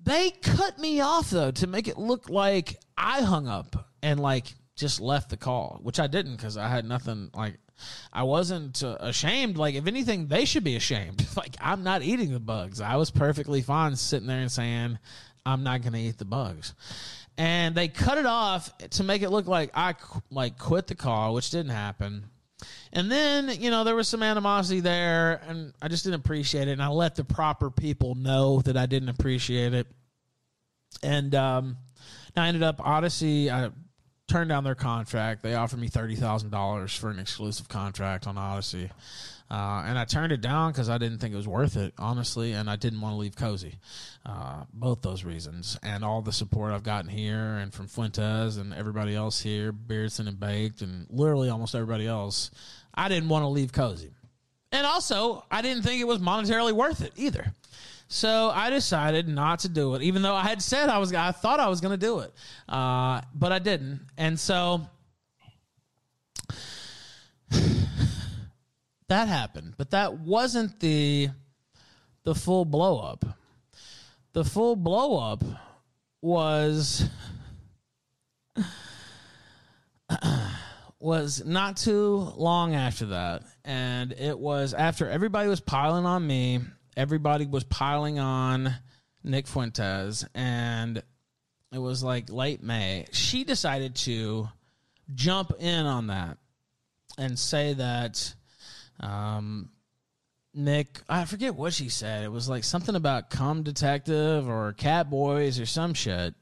[0.00, 4.54] they cut me off, though, to make it look like I hung up and, like,
[4.76, 7.58] just left the call, which I didn't because I had nothing, like,
[8.12, 9.56] I wasn't uh, ashamed.
[9.56, 11.26] Like, if anything, they should be ashamed.
[11.36, 12.80] like, I'm not eating the bugs.
[12.80, 14.98] I was perfectly fine sitting there and saying,
[15.44, 16.74] I'm not going to eat the bugs.
[17.38, 19.94] And they cut it off to make it look like I
[20.30, 22.26] like quit the call, which didn't happen.
[22.92, 26.72] And then, you know, there was some animosity there, and I just didn't appreciate it.
[26.72, 29.86] And I let the proper people know that I didn't appreciate it.
[31.02, 31.76] And um,
[32.36, 33.50] I ended up Odyssey.
[33.50, 33.70] I
[34.28, 35.42] turned down their contract.
[35.42, 38.90] They offered me thirty thousand dollars for an exclusive contract on Odyssey,
[39.52, 42.52] uh, and I turned it down because I didn't think it was worth it, honestly,
[42.52, 43.74] and I didn't want to leave Cozy.
[44.24, 48.72] Uh, both those reasons, and all the support I've gotten here, and from Fuentes and
[48.72, 52.50] everybody else here, Beardson and Baked, and literally almost everybody else.
[52.94, 54.14] I didn't want to leave Cozy,
[54.72, 57.52] and also I didn't think it was monetarily worth it either.
[58.08, 61.12] So I decided not to do it, even though I had said I was.
[61.12, 62.32] I thought I was going to do it,
[62.70, 64.00] uh, but I didn't.
[64.16, 64.86] And so
[69.12, 69.74] that happened.
[69.76, 71.28] But that wasn't the
[72.24, 73.24] the full blow up.
[74.32, 75.44] The full blow up
[76.20, 77.08] was
[81.00, 86.60] was not too long after that, and it was after everybody was piling on me
[86.96, 88.74] everybody was piling on
[89.24, 91.02] Nick Fuentes, and
[91.72, 93.06] it was like late May.
[93.12, 94.48] She decided to
[95.14, 96.38] jump in on that
[97.18, 98.34] and say that
[99.00, 99.70] um,
[100.54, 102.24] Nick, I forget what she said.
[102.24, 106.34] It was like something about cum detective or cat boys or some shit.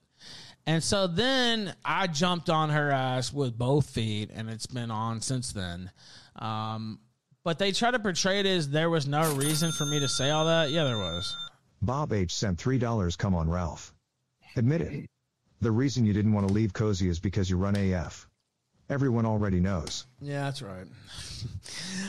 [0.66, 5.20] And so then I jumped on her ass with both feet, and it's been on
[5.20, 5.90] since then.
[6.36, 7.00] Um,
[7.42, 10.30] but they try to portray it as there was no reason for me to say
[10.30, 10.70] all that.
[10.70, 11.34] Yeah, there was.
[11.82, 13.16] Bob H sent $3.
[13.16, 13.94] Come on, Ralph.
[14.56, 15.10] Admit it.
[15.60, 18.28] The reason you didn't want to leave Cozy is because you run AF.
[18.90, 20.04] Everyone already knows.
[20.20, 20.86] Yeah, that's right.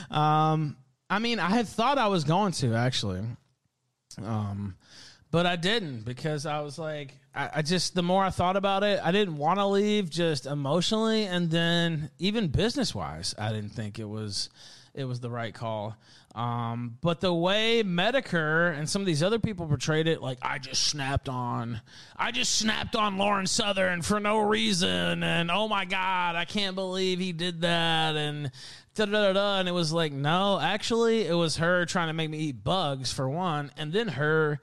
[0.11, 0.75] um,
[1.09, 3.21] I mean, I had thought I was going to actually,
[4.23, 4.75] um,
[5.29, 8.83] but I didn't because I was like, I, I just the more I thought about
[8.83, 13.73] it, I didn't want to leave just emotionally, and then even business wise, I didn't
[13.73, 14.49] think it was
[14.93, 15.95] it was the right call.
[16.33, 20.59] Um, but the way Metokur and some of these other people portrayed it, like I
[20.59, 21.81] just snapped on,
[22.15, 26.75] I just snapped on Lauren Southern for no reason, and oh my god, I can't
[26.75, 28.49] believe he did that, and
[28.95, 29.59] da da da.
[29.59, 33.11] And it was like, no, actually, it was her trying to make me eat bugs
[33.11, 34.61] for one, and then her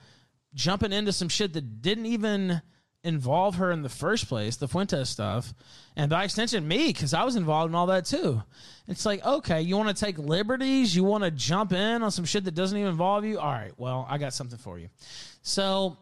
[0.55, 2.63] jumping into some shit that didn't even
[3.05, 5.55] involve her in the first place, the Fuentes stuff,
[5.97, 8.43] and by extension me, because I was involved in all that too.
[8.87, 12.25] It's like, okay, you want to take liberties, you want to jump in on some
[12.25, 13.39] shit that doesn't even involve you.
[13.39, 14.89] All right, well, I got something for you.
[15.43, 15.97] So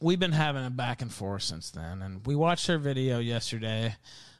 [0.00, 3.94] we've been having a back and forth since then, and we watched her video yesterday.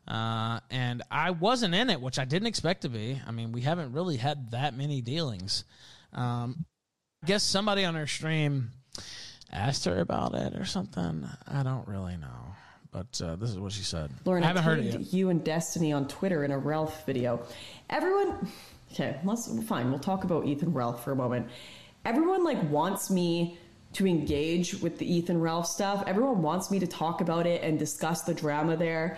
[0.06, 3.20] Uh, and I wasn't in it, which I didn't expect to be.
[3.24, 5.64] I mean, we haven't really had that many dealings.
[6.12, 6.66] Um,
[7.22, 8.72] I guess somebody on her stream
[9.52, 11.28] asked her about it or something.
[11.46, 12.28] I don't really know.
[12.90, 14.10] But uh, this is what she said.
[14.26, 15.12] Lauren, I haven't heard it yet.
[15.14, 17.42] you and Destiny on Twitter in a Ralph video.
[17.88, 18.48] Everyone,
[18.92, 19.90] okay, let's fine.
[19.90, 21.48] We'll talk about Ethan Ralph for a moment.
[22.04, 23.58] Everyone like wants me
[23.94, 26.04] to engage with the Ethan Ralph stuff.
[26.06, 29.16] Everyone wants me to talk about it and discuss the drama there.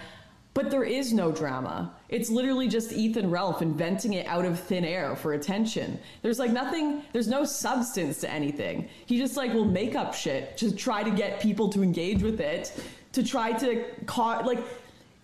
[0.55, 1.93] But there is no drama.
[2.09, 5.99] It's literally just Ethan Ralph inventing it out of thin air for attention.
[6.23, 8.89] There's like nothing, there's no substance to anything.
[9.07, 12.41] He just like will make up shit to try to get people to engage with
[12.41, 12.73] it,
[13.13, 14.61] to try to caught like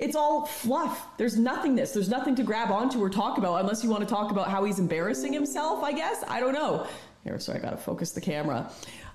[0.01, 1.07] it's all fluff.
[1.16, 1.93] There's nothingness.
[1.93, 4.64] There's nothing to grab onto or talk about unless you want to talk about how
[4.64, 6.24] he's embarrassing himself, I guess.
[6.26, 6.87] I don't know.
[7.22, 8.72] Here, sorry, I gotta focus the camera.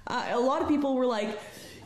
[0.07, 1.39] Uh, a lot of people were like,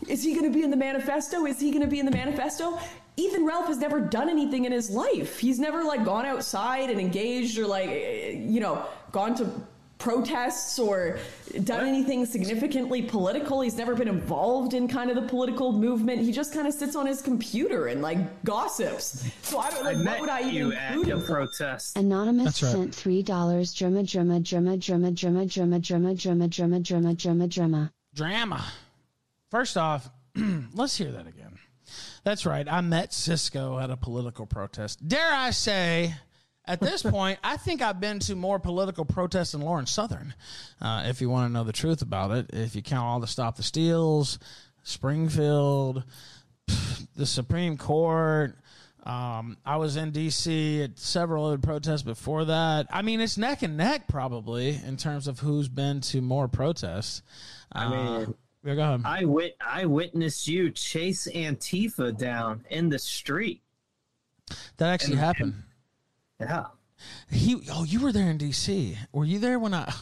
[0.07, 1.45] is he gonna be in the manifesto?
[1.45, 2.77] Is he gonna be in the manifesto?
[3.19, 5.39] Ethan Ralph has never done anything in his life.
[5.39, 9.49] He's never like gone outside and engaged or like, eh, you know, gone to
[9.97, 11.19] protests or
[11.65, 13.59] done anything significantly political.
[13.59, 16.21] He's never been involved in kind of the political movement.
[16.21, 19.29] He just kind of sits on his computer and like gossips.
[19.41, 21.33] So I don't I what would I even you at include the him for?
[21.33, 21.97] protest.
[21.97, 22.71] Anonymous That's right.
[22.71, 23.73] sent three dollars.
[23.73, 27.93] Drama, drama, drama, drama, drama, drama, drama, drama, drama, drama, drama, drama.
[28.15, 28.65] Drama.
[29.51, 30.09] First off,
[30.73, 31.38] let's hear that again.
[32.29, 32.71] That's right.
[32.71, 35.07] I met Cisco at a political protest.
[35.07, 36.13] Dare I say,
[36.63, 40.35] at this point, I think I've been to more political protests than Lauren Southern.
[40.79, 43.25] Uh, if you want to know the truth about it, if you count all the
[43.25, 44.37] Stop the Steals,
[44.83, 46.03] Springfield,
[47.15, 48.55] the Supreme Court.
[49.03, 50.83] Um, I was in D.C.
[50.83, 52.85] at several other protests before that.
[52.91, 57.23] I mean, it's neck and neck probably in terms of who's been to more protests.
[57.71, 59.01] I mean, yeah, go ahead.
[59.05, 63.61] I wit I witnessed you chase Antifa down in the street.
[64.77, 65.53] That actually And- happened.
[66.39, 66.65] Yeah.
[67.31, 68.97] He, oh, you were there in D.C.
[69.13, 69.93] Were you there when I?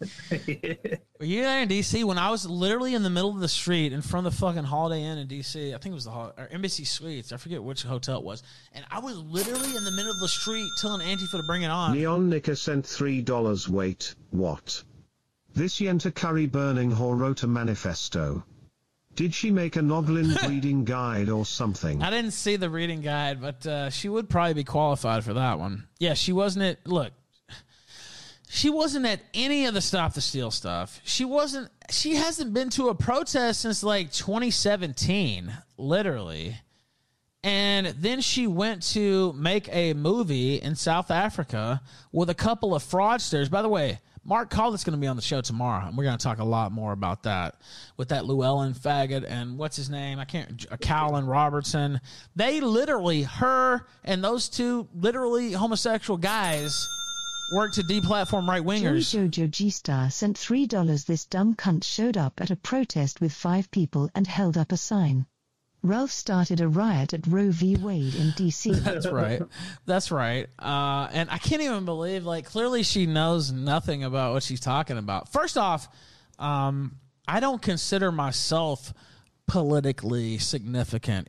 [0.30, 3.92] Were you there in DC when I was literally in the middle of the street
[3.92, 5.74] in front of the fucking Holiday Inn in DC?
[5.74, 7.32] I think it was the Hol- or Embassy Suites.
[7.32, 8.42] I forget which hotel it was.
[8.72, 11.68] And I was literally in the middle of the street telling Antifa to bring it
[11.70, 11.92] on.
[11.92, 13.68] Neon Nicker sent $3.
[13.68, 14.82] Wait, what?
[15.54, 18.44] This Yenta Curry burning whore wrote a manifesto.
[19.14, 22.02] Did she make a Noglin breeding guide or something?
[22.02, 25.58] I didn't see the reading guide, but uh, she would probably be qualified for that
[25.58, 25.88] one.
[25.98, 26.86] Yeah, she wasn't at.
[26.86, 27.12] Look,
[28.48, 31.00] she wasn't at any of the Stop the Steal stuff.
[31.02, 31.68] She wasn't.
[31.90, 36.56] She hasn't been to a protest since like 2017, literally.
[37.42, 41.80] And then she went to make a movie in South Africa
[42.12, 43.50] with a couple of fraudsters.
[43.50, 46.18] By the way, Mark Collett's going to be on the show tomorrow, and we're going
[46.18, 47.54] to talk a lot more about that
[47.96, 50.18] with that Llewellyn faggot and what's his name?
[50.18, 50.68] I can't.
[50.80, 51.98] Caolan Robertson.
[52.36, 56.86] They literally, her and those two literally homosexual guys
[57.54, 59.16] work to deplatform right wingers.
[59.16, 61.06] Jojo G Star sent $3.
[61.06, 64.76] This dumb cunt showed up at a protest with five people and held up a
[64.76, 65.24] sign.
[65.88, 67.76] Ralph started a riot at Roe v.
[67.76, 68.74] Wade in DC.
[68.84, 69.42] That's right.
[69.86, 70.46] That's right.
[70.58, 74.98] Uh, and I can't even believe, like, clearly she knows nothing about what she's talking
[74.98, 75.32] about.
[75.32, 75.88] First off,
[76.38, 76.96] um,
[77.26, 78.92] I don't consider myself
[79.46, 81.28] politically significant.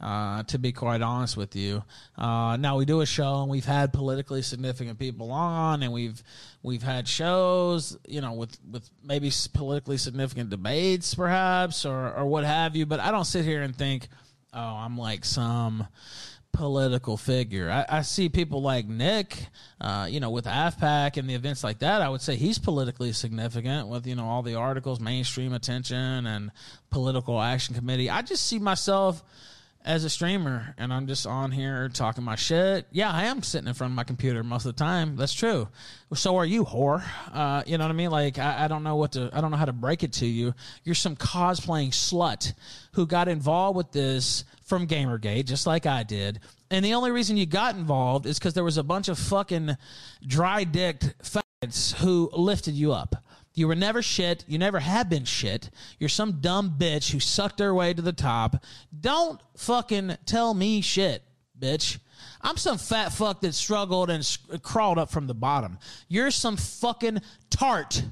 [0.00, 1.82] Uh, to be quite honest with you,
[2.16, 6.22] uh, now we do a show and we've had politically significant people on, and we've
[6.62, 12.44] we've had shows, you know, with with maybe politically significant debates, perhaps, or or what
[12.44, 12.86] have you.
[12.86, 14.06] But I don't sit here and think,
[14.52, 15.88] oh, I'm like some
[16.52, 17.70] political figure.
[17.70, 19.46] I, I see people like Nick,
[19.80, 22.02] uh, you know, with AFPAC and the events like that.
[22.02, 26.50] I would say he's politically significant with, you know, all the articles, mainstream attention, and
[26.90, 28.10] political action committee.
[28.10, 29.22] I just see myself
[29.84, 32.86] as a streamer and I'm just on here talking my shit.
[32.90, 35.16] Yeah, I am sitting in front of my computer most of the time.
[35.16, 35.68] That's true.
[36.14, 37.02] So are you, whore.
[37.32, 38.10] Uh, you know what I mean?
[38.10, 40.26] Like, I, I don't know what to, I don't know how to break it to
[40.26, 40.54] you.
[40.84, 42.52] You're some cosplaying slut
[42.92, 46.40] who got involved with this from Gamergate, just like I did.
[46.70, 49.76] And the only reason you got involved is because there was a bunch of fucking
[50.26, 53.24] dry dicked faggots who lifted you up.
[53.58, 54.44] You were never shit.
[54.46, 55.70] You never have been shit.
[55.98, 58.64] You're some dumb bitch who sucked her way to the top.
[58.98, 61.22] Don't fucking tell me shit,
[61.58, 61.98] bitch.
[62.40, 65.78] I'm some fat fuck that struggled and crawled up from the bottom.
[66.06, 67.20] You're some fucking
[67.50, 68.04] tart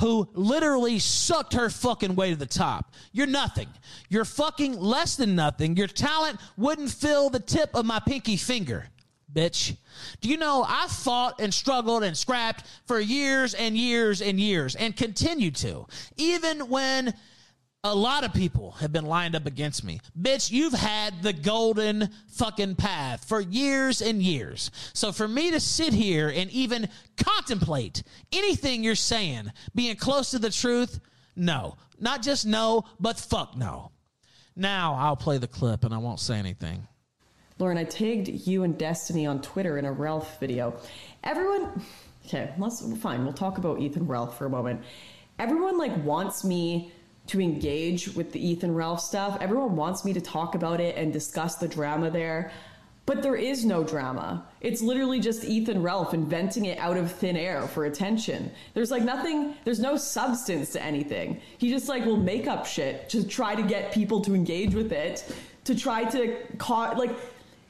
[0.00, 2.92] who literally sucked her fucking way to the top.
[3.12, 3.68] You're nothing.
[4.08, 5.76] You're fucking less than nothing.
[5.76, 8.88] Your talent wouldn't fill the tip of my pinky finger
[9.32, 9.76] bitch.
[10.20, 14.74] Do you know I fought and struggled and scrapped for years and years and years
[14.74, 15.86] and continue to,
[16.16, 17.14] even when
[17.82, 20.00] a lot of people have been lined up against me.
[20.20, 24.70] Bitch, you've had the golden fucking path for years and years.
[24.92, 28.02] So for me to sit here and even contemplate
[28.32, 31.00] anything you're saying being close to the truth,
[31.36, 31.76] no.
[31.98, 33.92] Not just no, but fuck no.
[34.56, 36.86] Now I'll play the clip and I won't say anything.
[37.60, 40.74] Lauren, I tagged you and Destiny on Twitter in a Ralph video.
[41.22, 41.84] Everyone,
[42.26, 43.22] okay, let's fine.
[43.22, 44.80] We'll talk about Ethan Ralph for a moment.
[45.38, 46.90] Everyone like wants me
[47.26, 49.36] to engage with the Ethan Ralph stuff.
[49.42, 52.50] Everyone wants me to talk about it and discuss the drama there.
[53.04, 54.46] But there is no drama.
[54.62, 58.50] It's literally just Ethan Ralph inventing it out of thin air for attention.
[58.72, 61.42] There's like nothing, there's no substance to anything.
[61.58, 64.92] He just like will make up shit to try to get people to engage with
[64.92, 65.30] it,
[65.64, 67.10] to try to cause, like,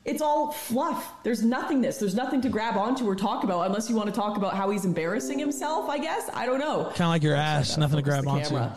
[0.05, 1.23] it's all fluff.
[1.23, 1.99] There's nothingness.
[1.99, 4.71] There's nothing to grab onto or talk about unless you want to talk about how
[4.71, 6.31] he's embarrassing himself, I guess.
[6.33, 6.85] I don't know.
[6.85, 8.57] Kind of like your ass, nothing to grab onto.
[8.57, 8.73] Uh,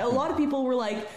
[0.00, 1.08] a lot of people were like,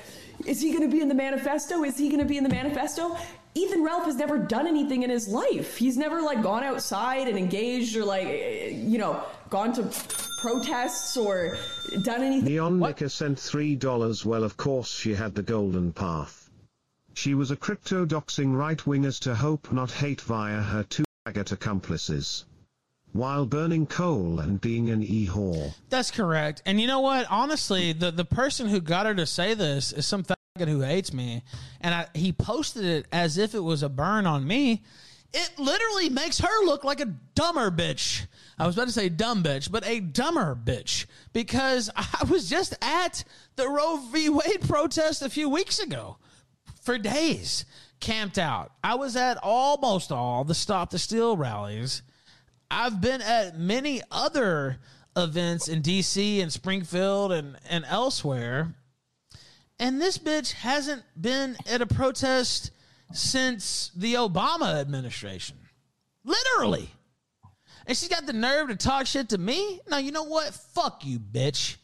[0.45, 1.84] is he going to be in the manifesto?
[1.84, 3.18] Is he going to be in the manifesto?
[3.53, 5.78] Ethan Ralph has never done anything in his life.
[5.78, 9.84] He's never like gone outside and engaged or like, you know, gone to
[10.41, 11.58] protests or
[12.03, 12.45] done anything.
[12.45, 14.26] Neon Nicker sent $3.
[14.26, 16.40] Well, of course, she had the golden path.
[17.13, 21.51] She was a crypto doxing right wingers to hope not hate via her two faggot
[21.51, 22.45] accomplices.
[23.11, 25.73] While burning coal and being an e whore.
[25.89, 26.63] That's correct.
[26.65, 27.27] And you know what?
[27.29, 31.11] Honestly, the the person who got her to say this is some faggot who hates
[31.11, 31.43] me,
[31.81, 34.81] and I, he posted it as if it was a burn on me.
[35.33, 38.25] It literally makes her look like a dumber bitch.
[38.57, 42.73] I was about to say dumb bitch, but a dumber bitch because I was just
[42.81, 43.25] at
[43.57, 44.29] the Roe v.
[44.29, 46.17] Wade protest a few weeks ago
[46.82, 47.66] for days,
[47.99, 48.72] camped out.
[48.84, 52.02] I was at almost all the Stop the Steal rallies.
[52.70, 54.80] I've been at many other
[55.16, 58.74] events in DC and Springfield and, and elsewhere.
[59.80, 62.72] And this bitch hasn't been at a protest
[63.14, 65.58] since the Obama administration.
[66.24, 66.90] Literally.
[67.88, 69.82] And she's got the nerve to talk shit to me?
[69.90, 70.53] Now, you know what?
[70.53, 71.78] Fuck you, bitch.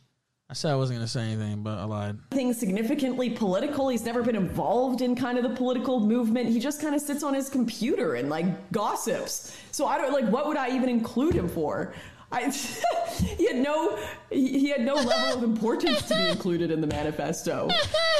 [0.49, 2.17] I said I wasn't going to say anything, but I lied.
[2.31, 3.89] Things significantly political.
[3.89, 6.47] He's never been involved in kind of the political movement.
[6.47, 9.57] He just kind of sits on his computer and like gossips.
[9.71, 11.93] So I don't like what would I even include him for?
[12.31, 12.49] I,
[13.19, 13.97] he had no
[14.29, 17.67] he he had no level of importance to be included in the manifesto.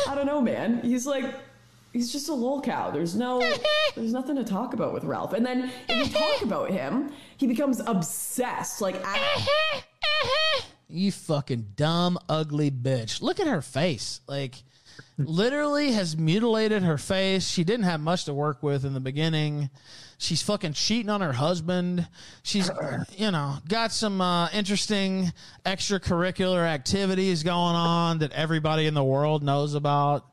[0.08, 0.82] I don't know, man.
[0.82, 1.34] He's like
[1.94, 2.92] he's just a lol cow.
[2.92, 3.40] There's no
[3.96, 5.32] there's nothing to talk about with Ralph.
[5.32, 8.82] And then if you talk about him, he becomes obsessed.
[8.82, 9.46] Like I,
[10.90, 13.22] You fucking dumb, ugly bitch.
[13.22, 14.22] Look at her face.
[14.28, 14.64] Like,
[15.18, 17.48] literally has mutilated her face.
[17.48, 19.70] She didn't have much to work with in the beginning.
[20.18, 22.08] She's fucking cheating on her husband.
[22.44, 22.72] She's,
[23.16, 25.32] you know, got some uh, interesting
[25.66, 30.26] extracurricular activities going on that everybody in the world knows about.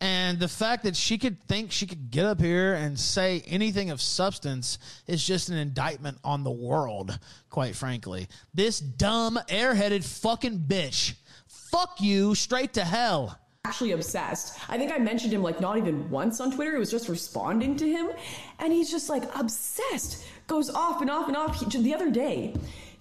[0.00, 3.90] And the fact that she could think she could get up here and say anything
[3.90, 7.18] of substance is just an indictment on the world,
[7.48, 8.28] quite frankly.
[8.52, 11.14] This dumb, airheaded fucking bitch.
[11.46, 13.38] Fuck you straight to hell.
[13.64, 14.58] actually obsessed.
[14.68, 16.76] I think I mentioned him like not even once on Twitter.
[16.76, 18.10] It was just responding to him,
[18.58, 20.24] and he's just like obsessed.
[20.46, 21.58] Goes off and off and off.
[21.58, 22.54] He, the other day,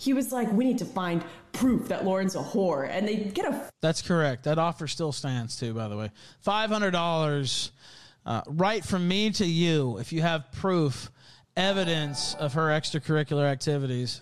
[0.05, 3.45] he was like, "We need to find proof that Lauren's a whore," and they get
[3.45, 4.43] a That's correct.
[4.43, 6.11] That offer still stands too, by the way.
[6.39, 7.71] Five hundred dollars,
[8.25, 11.11] uh, right from me to you, if you have proof,
[11.57, 14.21] evidence of her extracurricular activities.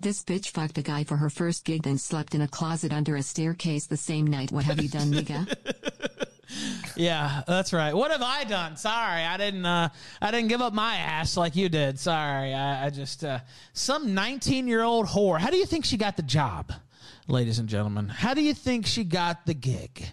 [0.00, 3.16] This bitch fucked a guy for her first gig then slept in a closet under
[3.16, 4.52] a staircase the same night.
[4.52, 5.52] What have you done, nigga?
[6.96, 7.94] Yeah, that's right.
[7.94, 8.76] What have I done?
[8.76, 9.66] Sorry, I didn't.
[9.66, 11.98] Uh, I didn't give up my ass like you did.
[11.98, 13.40] Sorry, I, I just uh,
[13.72, 15.38] some nineteen-year-old whore.
[15.38, 16.72] How do you think she got the job,
[17.28, 18.08] ladies and gentlemen?
[18.08, 20.06] How do you think she got the gig?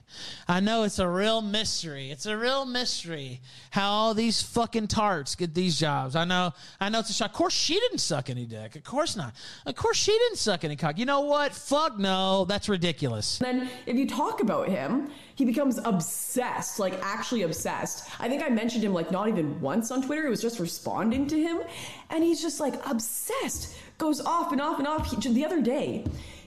[0.47, 2.11] I know it's a real mystery.
[2.11, 6.15] It's a real mystery how all these fucking tarts get these jobs.
[6.15, 6.53] I know.
[6.79, 7.31] I know it's a shock.
[7.31, 8.75] Of course, she didn't suck any dick.
[8.75, 9.33] Of course not.
[9.65, 10.97] Of course, she didn't suck any cock.
[10.97, 11.53] You know what?
[11.53, 12.45] Fuck no.
[12.45, 13.39] That's ridiculous.
[13.39, 18.09] Then if you talk about him, he becomes obsessed, like actually obsessed.
[18.19, 20.27] I think I mentioned him like not even once on Twitter.
[20.27, 21.61] It was just responding to him,
[22.09, 23.75] and he's just like obsessed.
[23.97, 25.09] Goes off and off and off.
[25.09, 26.03] He, the other day,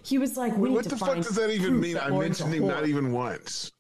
[0.09, 1.95] he was like, "We need What to the fuck does that even mean?
[1.95, 3.73] that I mentioned him not even once.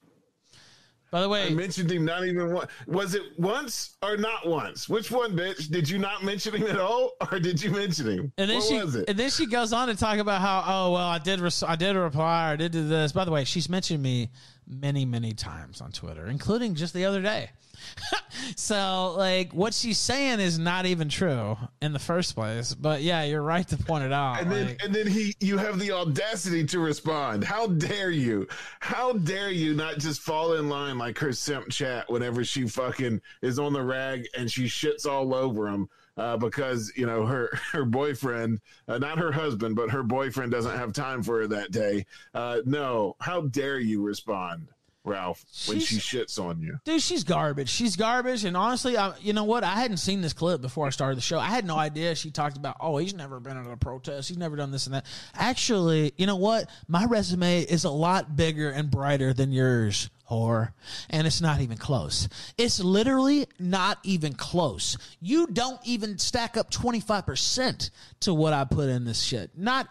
[1.10, 2.70] By the way, I mentioned him not even once.
[2.86, 4.90] Was it once or not once?
[4.90, 5.70] Which one, bitch?
[5.70, 8.32] Did you not mention him at all, or did you mention him?
[8.36, 9.08] And then what she was it?
[9.08, 11.76] and then she goes on to talk about how oh well I did res- I
[11.76, 13.12] did reply or did do this.
[13.12, 14.28] By the way, she's mentioned me
[14.68, 17.50] many many times on Twitter, including just the other day.
[18.56, 22.74] so like what she's saying is not even true in the first place.
[22.74, 24.40] But yeah, you're right to point it out.
[24.40, 27.44] And then, like- and then he, you have the audacity to respond.
[27.44, 28.46] How dare you?
[28.80, 33.20] How dare you not just fall in line like her simp chat whenever she fucking
[33.42, 35.88] is on the rag and she shits all over him
[36.18, 40.76] uh, because you know her her boyfriend, uh, not her husband, but her boyfriend doesn't
[40.76, 42.04] have time for her that day.
[42.34, 44.68] Uh, no, how dare you respond,
[45.08, 46.78] Ralph, when she shits on you?
[46.84, 47.68] Dude, she's garbage.
[47.68, 48.44] She's garbage.
[48.44, 49.64] And honestly, I, you know what?
[49.64, 51.38] I hadn't seen this clip before I started the show.
[51.38, 54.28] I had no idea she talked about, oh, he's never been at a protest.
[54.28, 55.06] He's never done this and that.
[55.34, 56.68] Actually, you know what?
[56.86, 60.72] My resume is a lot bigger and brighter than yours, whore.
[61.10, 62.28] And it's not even close.
[62.56, 64.96] It's literally not even close.
[65.20, 67.90] You don't even stack up 25%
[68.20, 69.50] to what I put in this shit.
[69.56, 69.88] Not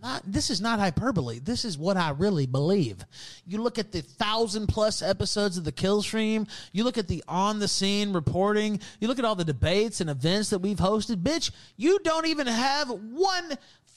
[0.00, 1.38] not this is not hyperbole.
[1.38, 3.04] This is what I really believe.
[3.46, 7.22] You look at the thousand plus episodes of the kill stream, you look at the
[7.28, 11.22] on the scene reporting, you look at all the debates and events that we've hosted,
[11.22, 13.52] bitch, you don't even have one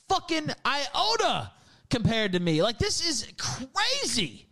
[0.08, 1.52] fucking iota
[1.90, 2.62] compared to me.
[2.62, 4.48] Like this is crazy.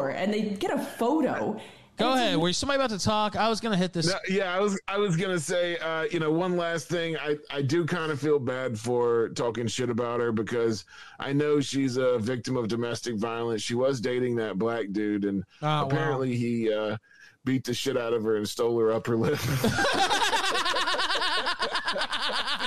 [0.00, 1.60] And they get a photo.
[1.96, 2.36] Go ahead.
[2.38, 3.36] Were somebody about to talk?
[3.36, 4.06] I was gonna hit this.
[4.08, 7.16] No, yeah, I was I was gonna say, uh, you know, one last thing.
[7.16, 10.84] I I do kind of feel bad for talking shit about her because
[11.20, 13.62] I know she's a victim of domestic violence.
[13.62, 15.86] She was dating that black dude, and Oh, wow.
[15.86, 16.96] apparently he uh,
[17.44, 19.38] beat the shit out of her and stole her upper lip.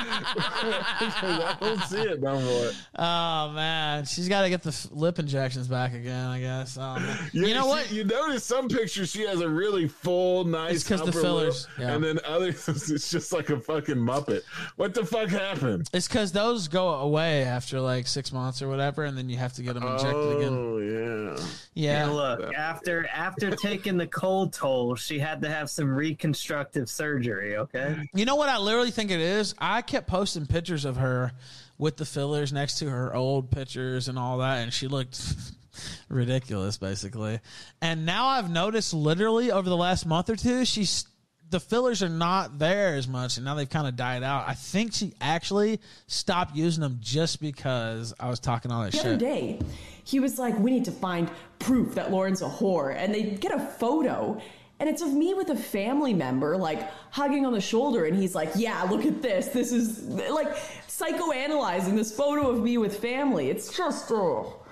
[0.09, 2.71] I don't see it no more.
[2.97, 6.27] Oh man, she's got to get the f- lip injections back again.
[6.27, 6.77] I guess.
[6.77, 7.17] Oh, man.
[7.33, 7.91] Yeah, you know she- what?
[7.91, 10.75] You notice some pictures she has a really full, nice.
[10.75, 11.95] It's 'cause the upper fillers, lip, yeah.
[11.95, 14.41] and then others it's just like a fucking muppet.
[14.75, 15.89] What the fuck happened?
[15.93, 19.53] It's because those go away after like six months or whatever, and then you have
[19.53, 20.53] to get them injected again.
[20.53, 21.45] Oh yeah.
[21.73, 22.05] Yeah.
[22.05, 27.57] And look, after after taking the cold toll, she had to have some reconstructive surgery.
[27.57, 27.95] Okay.
[28.13, 29.53] You know what I literally think it is?
[29.59, 31.31] I kept posting pictures of her
[31.79, 35.19] with the fillers next to her old pictures and all that, and she looked
[36.09, 37.39] ridiculous, basically.
[37.81, 41.05] And now I've noticed literally over the last month or two, she's
[41.49, 44.47] the fillers are not there as much, and now they've kind of died out.
[44.47, 48.97] I think she actually stopped using them just because I was talking all that The
[48.97, 49.05] shit.
[49.07, 49.59] other day,
[50.03, 53.51] he was like, "We need to find proof that Lauren's a whore," and they get
[53.53, 54.39] a photo,
[54.79, 58.35] and it's of me with a family member, like hugging on the shoulder, and he's
[58.35, 59.47] like, "Yeah, look at this.
[59.47, 60.55] This is like
[60.87, 63.49] psychoanalyzing this photo of me with family.
[63.49, 64.63] It's just oh."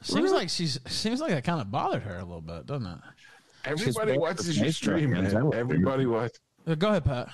[0.00, 2.98] Seems like she's seems like that kind of bothered her a little bit, doesn't it?
[3.64, 5.52] Everybody watches your stream, man.
[5.52, 6.32] Everybody watch.
[6.66, 7.28] Uh, Go ahead, Pat.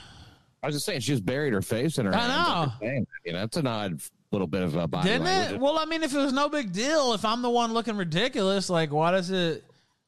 [0.63, 2.73] I was just saying, she just buried her face in her I hands.
[2.81, 2.87] know.
[2.89, 4.01] Dang, You know, that's an odd
[4.33, 5.57] little bit of a body Didn't language.
[5.57, 5.61] it?
[5.61, 8.71] Well, I mean, if it was no big deal, if I'm the one looking ridiculous,
[8.71, 9.63] like why does it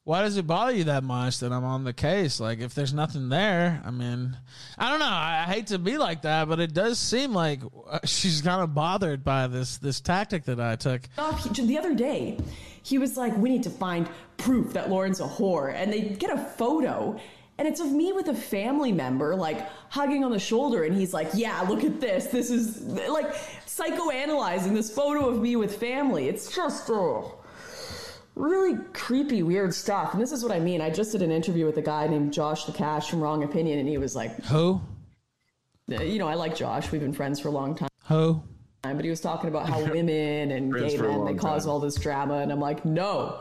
[0.06, 2.38] why does it bother you that much that I'm on the case?
[2.38, 4.36] Like if there's nothing there, I mean,
[4.78, 5.06] I don't know.
[5.06, 7.60] I, hate to be like that, but it does seem like
[7.90, 11.02] uh, she's kind of bothered by this this tactic that I took.
[11.66, 12.38] the other day
[12.86, 16.30] he was like we need to find proof that lauren's a whore and they get
[16.30, 17.18] a photo
[17.58, 21.12] and it's of me with a family member like hugging on the shoulder and he's
[21.12, 23.34] like yeah look at this this is like
[23.66, 26.86] psychoanalyzing this photo of me with family it's just
[28.36, 31.64] really creepy weird stuff and this is what i mean i just did an interview
[31.64, 34.80] with a guy named josh the cash from wrong opinion and he was like Who?
[35.90, 38.42] Uh, you know i like josh we've been friends for a long time Who?
[38.94, 41.72] but he was talking about how women and gay men they cause time.
[41.72, 43.40] all this drama, and I'm like, no.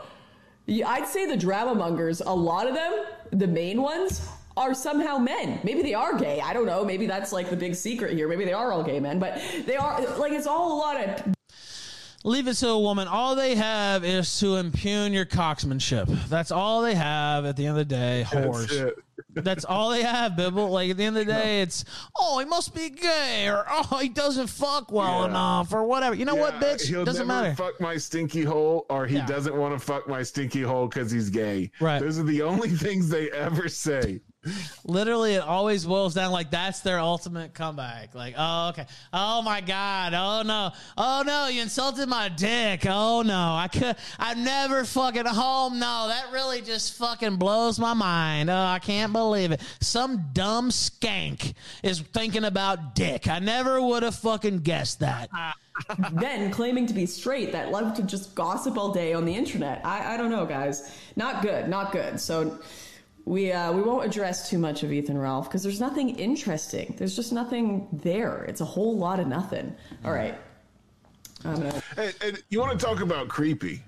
[0.68, 5.60] I'd say the drama mongers, a lot of them, the main ones, are somehow men.
[5.62, 6.40] Maybe they are gay.
[6.40, 6.84] I don't know.
[6.84, 8.26] Maybe that's like the big secret here.
[8.26, 11.35] Maybe they are all gay men, but they are like it's all a lot of
[12.26, 13.06] Leave it to a woman.
[13.06, 16.28] All they have is to impugn your cocksmanship.
[16.28, 18.24] That's all they have at the end of the day.
[18.26, 18.72] Whores.
[18.72, 18.94] it.
[19.34, 20.68] That's all they have, Bibble.
[20.70, 21.84] Like at the end of the day, it's
[22.18, 25.26] oh he must be gay or oh he doesn't fuck well Yeah.
[25.26, 26.14] enough or whatever.
[26.16, 26.88] You know what, bitch?
[26.88, 27.54] He'll Doesn't matter.
[27.54, 29.26] fuck my stinky hole, or he Yeah.
[29.26, 31.70] doesn't want to fuck my stinky hole because he's gay.
[31.80, 32.00] Right.
[32.00, 34.20] Those are the only things they ever say.
[34.84, 38.14] Literally, it always boils down like that's their ultimate comeback.
[38.14, 38.86] Like, oh, okay.
[39.12, 40.14] Oh my God.
[40.14, 40.72] Oh no.
[40.96, 41.48] Oh no.
[41.48, 42.86] You insulted my dick.
[42.88, 43.34] Oh no.
[43.34, 43.96] I could.
[44.18, 45.78] I never fucking home.
[45.78, 48.50] No, that really just fucking blows my mind.
[48.50, 49.60] Oh, I can't believe it.
[49.80, 53.28] Some dumb skank is thinking about dick.
[53.28, 55.28] I never would have fucking guessed that.
[55.32, 55.54] Ah.
[56.12, 59.84] then claiming to be straight that love to just gossip all day on the internet.
[59.84, 60.96] I, I don't know, guys.
[61.16, 61.68] Not good.
[61.68, 62.20] Not good.
[62.20, 62.58] So
[63.26, 66.94] we uh, we won't address too much of Ethan Ralph because there's nothing interesting.
[66.96, 68.44] There's just nothing there.
[68.44, 69.74] It's a whole lot of nothing.
[70.04, 70.38] All right.
[71.44, 71.82] I'm gonna.
[71.96, 73.82] And, and you want to talk about creepy?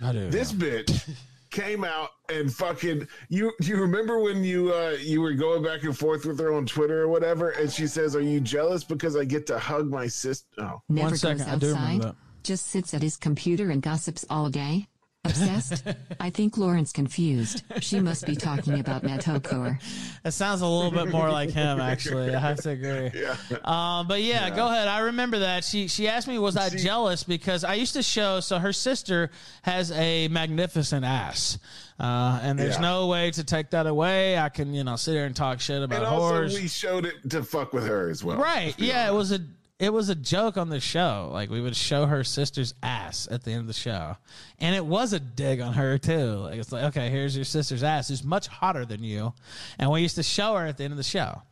[0.00, 0.30] I do.
[0.30, 1.10] This bitch
[1.50, 3.52] came out and fucking you.
[3.60, 6.64] Do you remember when you uh you were going back and forth with her on
[6.64, 7.50] Twitter or whatever?
[7.50, 11.08] And she says, "Are you jealous because I get to hug my sister?" Oh, Never
[11.08, 12.16] One second, goes I do remember that.
[12.44, 14.88] Just sits at his computer and gossips all day.
[15.24, 15.84] Obsessed?
[16.20, 17.62] I think Lauren's confused.
[17.80, 19.80] She must be talking about Metokur.
[20.22, 22.34] That sounds a little bit more like him, actually.
[22.34, 23.10] I have to agree.
[23.20, 23.36] Yeah.
[23.64, 24.86] Um, but yeah, go ahead.
[24.88, 25.64] I remember that.
[25.64, 28.40] She she asked me, was I jealous because I used to show.
[28.40, 29.30] So her sister
[29.62, 31.58] has a magnificent ass,
[31.98, 32.80] uh, and there's Yeah.
[32.82, 34.38] no way to take that away.
[34.38, 36.54] I can you know sit here and talk shit about and also whores.
[36.60, 38.36] we showed it to fuck with her as well.
[38.36, 38.66] Right.
[38.66, 39.40] let's be Yeah, it was a
[39.78, 41.30] it was a joke on the show.
[41.32, 44.16] Like we would show her sister's ass at the end of the show.
[44.58, 46.34] And it was a dig on her too.
[46.36, 49.34] Like it's like, okay, here's your sister's ass who's much hotter than you.
[49.78, 51.42] And we used to show her at the end of the show.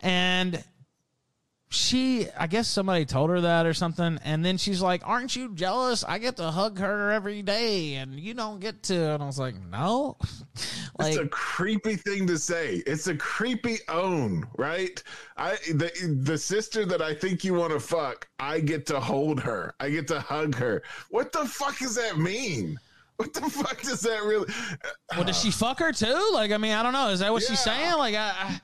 [0.00, 0.62] And
[1.68, 5.52] she I guess somebody told her that or something, and then she's like, Aren't you
[5.54, 6.04] jealous?
[6.04, 9.38] I get to hug her every day and you don't get to and I was
[9.38, 10.16] like, No.
[10.98, 12.82] like it's a creepy thing to say.
[12.86, 15.02] It's a creepy own, right?
[15.36, 15.90] I the
[16.22, 19.74] the sister that I think you want to fuck, I get to hold her.
[19.80, 20.82] I get to hug her.
[21.10, 22.78] What the fuck does that mean?
[23.16, 24.46] What the fuck does that really?
[25.14, 26.30] Well, does she fuck her too?
[26.34, 27.08] Like, I mean, I don't know.
[27.08, 27.94] Is that what she's saying?
[27.96, 28.60] Like, I,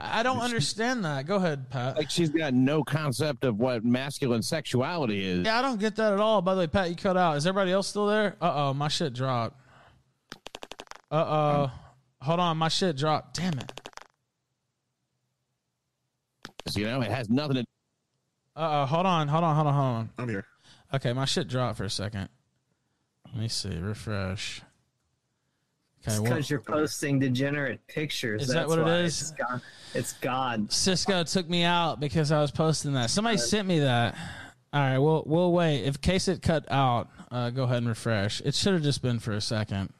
[0.00, 1.26] I, I don't understand that.
[1.26, 1.96] Go ahead, Pat.
[1.96, 5.46] Like she's got no concept of what masculine sexuality is.
[5.46, 6.42] Yeah, I don't get that at all.
[6.42, 7.38] By the way, Pat, you cut out.
[7.38, 8.36] Is everybody else still there?
[8.40, 9.58] Uh oh, my shit dropped.
[11.10, 11.72] Uh oh,
[12.20, 13.36] hold on, my shit dropped.
[13.36, 13.72] Damn it.
[16.74, 17.64] You know, it has nothing to
[18.56, 20.10] Uh oh, hold on, hold on, hold on, hold on.
[20.18, 20.44] I'm here.
[20.92, 22.28] Okay, my shit dropped for a second.
[23.36, 23.76] Let me see.
[23.76, 24.62] Refresh.
[26.04, 28.40] It's Okay, because you're posting degenerate pictures.
[28.40, 28.98] Is that That's what it why.
[29.00, 29.20] is?
[29.20, 29.60] It's God.
[29.92, 30.72] It's God.
[30.72, 33.10] Cisco took me out because I was posting that.
[33.10, 34.16] Somebody sent me that.
[34.72, 35.82] All right, we'll we'll wait.
[35.84, 38.40] If case it cut out, uh, go ahead and refresh.
[38.40, 39.92] It should have just been for a second.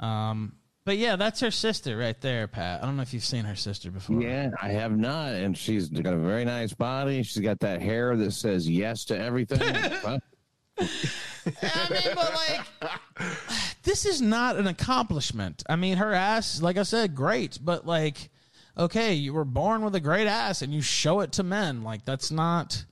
[0.00, 0.54] Um,
[0.86, 2.82] but yeah, that's her sister right there, Pat.
[2.82, 4.22] I don't know if you've seen her sister before.
[4.22, 7.22] Yeah, I have not, and she's got a very nice body.
[7.22, 9.60] She's got that hair that says yes to everything.
[10.78, 13.30] I mean, but like,
[13.82, 15.62] this is not an accomplishment.
[15.68, 18.30] I mean, her ass, like I said, great, but like,
[18.76, 21.82] okay, you were born with a great ass and you show it to men.
[21.82, 22.84] Like that's not.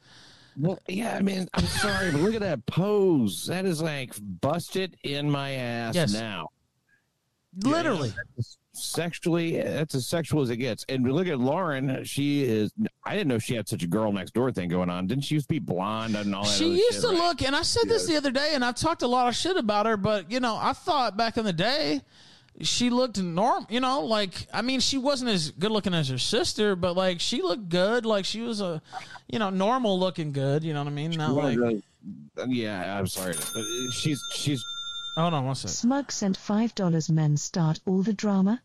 [0.58, 3.46] Well, yeah, I mean, I'm sorry, but look at that pose.
[3.46, 6.12] That is like busted in my ass Yes.
[6.12, 6.48] now.
[7.64, 8.12] Literally.
[8.80, 10.84] Sexually, that's as sexual as it gets.
[10.88, 12.04] And look at Lauren.
[12.04, 12.72] She is.
[13.04, 15.06] I didn't know she had such a girl next door thing going on.
[15.06, 16.50] Didn't she used to be blonde and all that?
[16.50, 17.18] She other used shit, to right?
[17.18, 19.56] look, and I said this the other day, and I've talked a lot of shit
[19.56, 22.02] about her, but you know, I thought back in the day
[22.60, 23.66] she looked norm.
[23.70, 27.20] You know, like I mean, she wasn't as good looking as her sister, but like
[27.20, 28.06] she looked good.
[28.06, 28.82] Like she was a,
[29.28, 30.64] you know, normal looking good.
[30.64, 31.10] You know what I mean?
[31.12, 31.82] Not like.
[32.48, 34.64] yeah, I'm sorry, but she's she's.
[35.16, 35.74] Hold on one second.
[35.74, 38.62] Smug sent $5 men start all the drama.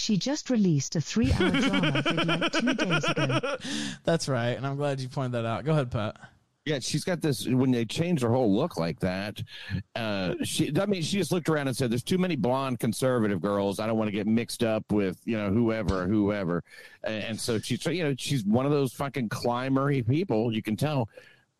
[0.00, 3.56] She just released a three hour drama vid like two days ago.
[4.04, 5.64] That's right, and I'm glad you pointed that out.
[5.64, 6.16] Go ahead, Pat.
[6.64, 7.46] Yeah, she's got this.
[7.46, 9.42] When they changed her whole look like that,
[9.96, 10.72] uh, she.
[10.78, 13.78] I mean, she just looked around and said, "There's too many blonde conservative girls.
[13.78, 16.64] I don't want to get mixed up with you know whoever, whoever."
[17.04, 20.52] And, and so she's, you know, she's one of those fucking climbery people.
[20.52, 21.10] You can tell,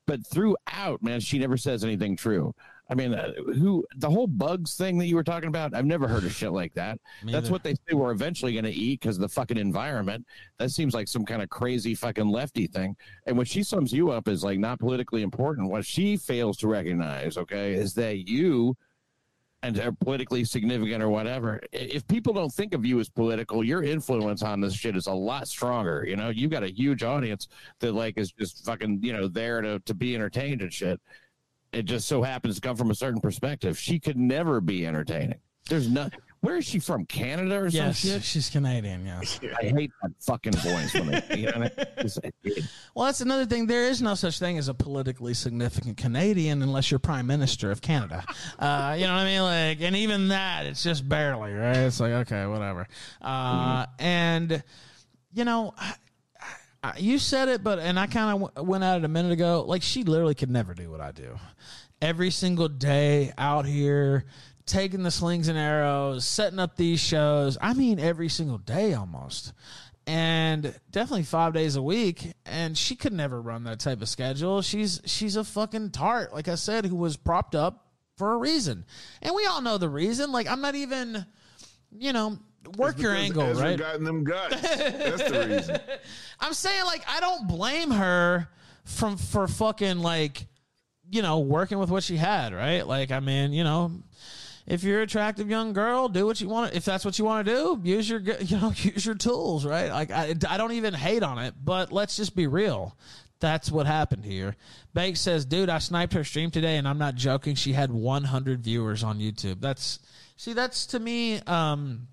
[0.07, 2.55] but throughout, man, she never says anything true.
[2.91, 5.75] I mean, uh, who the whole bugs thing that you were talking about?
[5.75, 6.99] I've never heard of shit like that.
[7.23, 7.53] Me That's either.
[7.53, 10.27] what they say we're eventually going to eat because of the fucking environment.
[10.59, 12.97] That seems like some kind of crazy fucking lefty thing.
[13.27, 16.69] And when she sums you up as like not politically important, what she fails to
[16.69, 18.77] recognize, okay, is that you
[19.63, 21.61] and are politically significant or whatever.
[21.73, 25.13] If people don't think of you as political, your influence on this shit is a
[25.13, 26.05] lot stronger.
[26.09, 27.49] You know, you've got a huge audience
[27.81, 31.01] that like is just fucking, you know, there to, to be entertained and shit.
[31.73, 33.79] It just so happens to come from a certain perspective.
[33.79, 35.39] She could never be entertaining.
[35.69, 36.13] There's not.
[36.41, 37.05] Where is she from?
[37.05, 38.23] Canada or Yes, some shit?
[38.25, 39.05] she's Canadian.
[39.05, 39.39] Yes.
[39.63, 40.95] I hate that fucking voice.
[40.95, 41.69] When they, you know,
[42.95, 43.67] Well, that's another thing.
[43.67, 47.83] There is no such thing as a politically significant Canadian unless you're Prime Minister of
[47.83, 48.25] Canada.
[48.59, 49.43] Uh, you know what I mean?
[49.43, 51.77] Like, and even that, it's just barely, right?
[51.77, 52.87] It's like, okay, whatever.
[53.21, 54.63] Uh, and,
[55.35, 55.75] you know,
[56.99, 59.65] you said it, but, and I kind of w- went at it a minute ago.
[59.67, 61.39] Like, she literally could never do what I do.
[62.01, 64.25] Every single day out here,
[64.67, 67.59] taking the slings and arrows, setting up these shows.
[67.61, 69.53] I mean, every single day almost
[70.07, 72.33] and definitely five days a week.
[72.45, 74.61] And she could never run that type of schedule.
[74.61, 77.87] She's she's a fucking tart, like I said, who was propped up
[78.17, 78.85] for a reason,
[79.23, 80.33] and we all know the reason.
[80.33, 81.25] Like I'm not even,
[81.97, 82.39] you know,
[82.77, 83.79] work your angle, Ezra right?
[83.79, 84.61] Got in them guts.
[84.61, 85.81] That's the reason.
[86.41, 88.49] I'm saying like I don't blame her
[88.85, 90.47] from for fucking like
[91.11, 92.87] you know working with what she had, right?
[92.87, 93.93] Like I mean, you know,
[94.67, 96.75] if you're an attractive young girl, do what you want.
[96.75, 99.91] If that's what you want to do, use your you know use your tools, right?
[99.91, 102.97] Like I I don't even hate on it, but let's just be real.
[103.41, 104.55] That's what happened here.
[104.93, 107.55] Banks says, "Dude, I sniped her stream today, and I'm not joking.
[107.55, 109.63] She had 100 viewers on YouTube.
[109.63, 109.99] That's
[110.37, 112.09] see, that's to me." um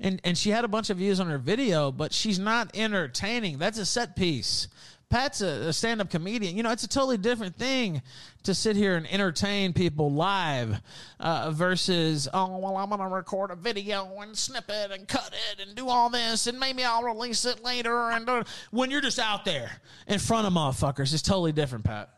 [0.00, 3.58] and and she had a bunch of views on her video, but she's not entertaining.
[3.58, 4.68] That's a set piece.
[5.10, 6.54] Pat's a, a stand-up comedian.
[6.54, 8.02] You know, it's a totally different thing
[8.42, 10.82] to sit here and entertain people live
[11.18, 15.66] uh, versus oh well, I'm gonna record a video and snip it and cut it
[15.66, 18.10] and do all this and maybe I'll release it later.
[18.10, 22.10] And uh, when you're just out there in front of motherfuckers, it's totally different, Pat.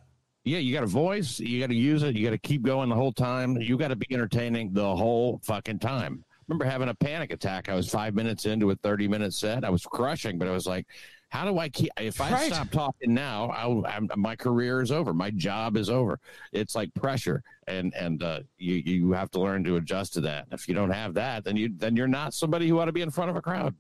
[0.44, 1.38] yeah, you got a voice.
[1.38, 2.16] You got to use it.
[2.16, 3.56] You got to keep going the whole time.
[3.60, 6.24] You got to be entertaining the whole fucking time.
[6.50, 7.68] Remember having a panic attack.
[7.68, 9.64] I was five minutes into a 30 minute set.
[9.64, 10.86] I was crushing, but I was like,
[11.28, 11.90] how do I keep?
[11.96, 12.52] If I Right.
[12.52, 15.14] stop talking now, I'll, I'm, my career is over.
[15.14, 16.18] My job is over.
[16.52, 20.48] It's like pressure, and and uh, you you have to learn to adjust to that.
[20.50, 23.02] If you don't have that, then you then you're not somebody who ought to be
[23.02, 23.76] in front of a crowd.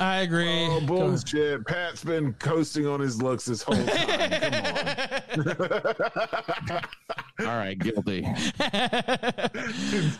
[0.00, 0.66] I agree.
[0.66, 1.66] Oh bullshit!
[1.66, 5.22] Pat's been coasting on his looks this whole time.
[6.66, 6.80] Come on.
[7.40, 8.22] All right, guilty.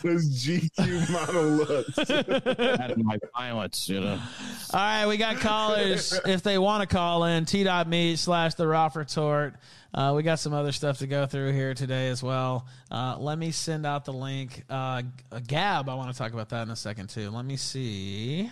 [0.03, 1.99] Those GQ model looks.
[1.99, 4.19] Out of my violence, you know.
[4.73, 6.19] All right, we got callers.
[6.27, 9.55] if they want to call in, t.me slash the Ralph Retort.
[9.93, 12.67] Uh, we got some other stuff to go through here today as well.
[12.91, 14.65] Uh, let me send out the link.
[14.71, 15.03] Uh,
[15.47, 17.31] Gab, I want to talk about that in a second too.
[17.31, 18.51] Let me see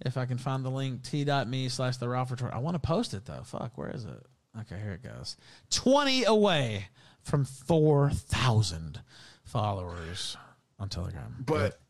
[0.00, 2.52] if I can find the link t.me slash the Ralph Retort.
[2.52, 3.42] I want to post it though.
[3.44, 4.26] Fuck, where is it?
[4.60, 5.36] Okay, here it goes.
[5.70, 6.88] 20 away
[7.22, 9.00] from 4,000
[9.44, 10.36] followers
[10.78, 11.36] on Telegram.
[11.44, 11.80] but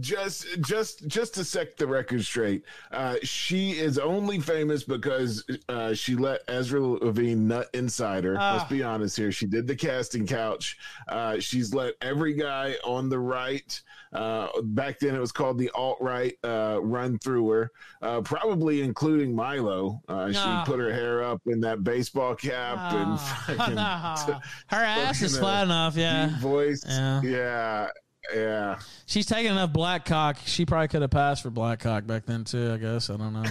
[0.00, 2.62] just just just to set the record straight
[2.92, 8.54] uh she is only famous because uh she let ezra levant nut inside her Ah.
[8.56, 10.78] let's be honest here she did the casting couch
[11.08, 13.82] uh she's let every guy on the right
[14.14, 17.70] uh back then it was called the alt-right uh run through her
[18.00, 20.32] uh probably including milo uh No.
[20.32, 23.16] she put her hair up in that baseball cap and No.
[23.56, 24.40] fucking No.
[24.68, 26.38] Her ass is flat enough, yeah.
[26.40, 27.20] voice Yeah.
[27.22, 27.88] yeah
[28.34, 28.78] Yeah.
[29.06, 30.38] She's taking enough black cock.
[30.44, 32.72] She probably could have passed for black cock back then too.
[32.72, 33.44] I guess I don't know.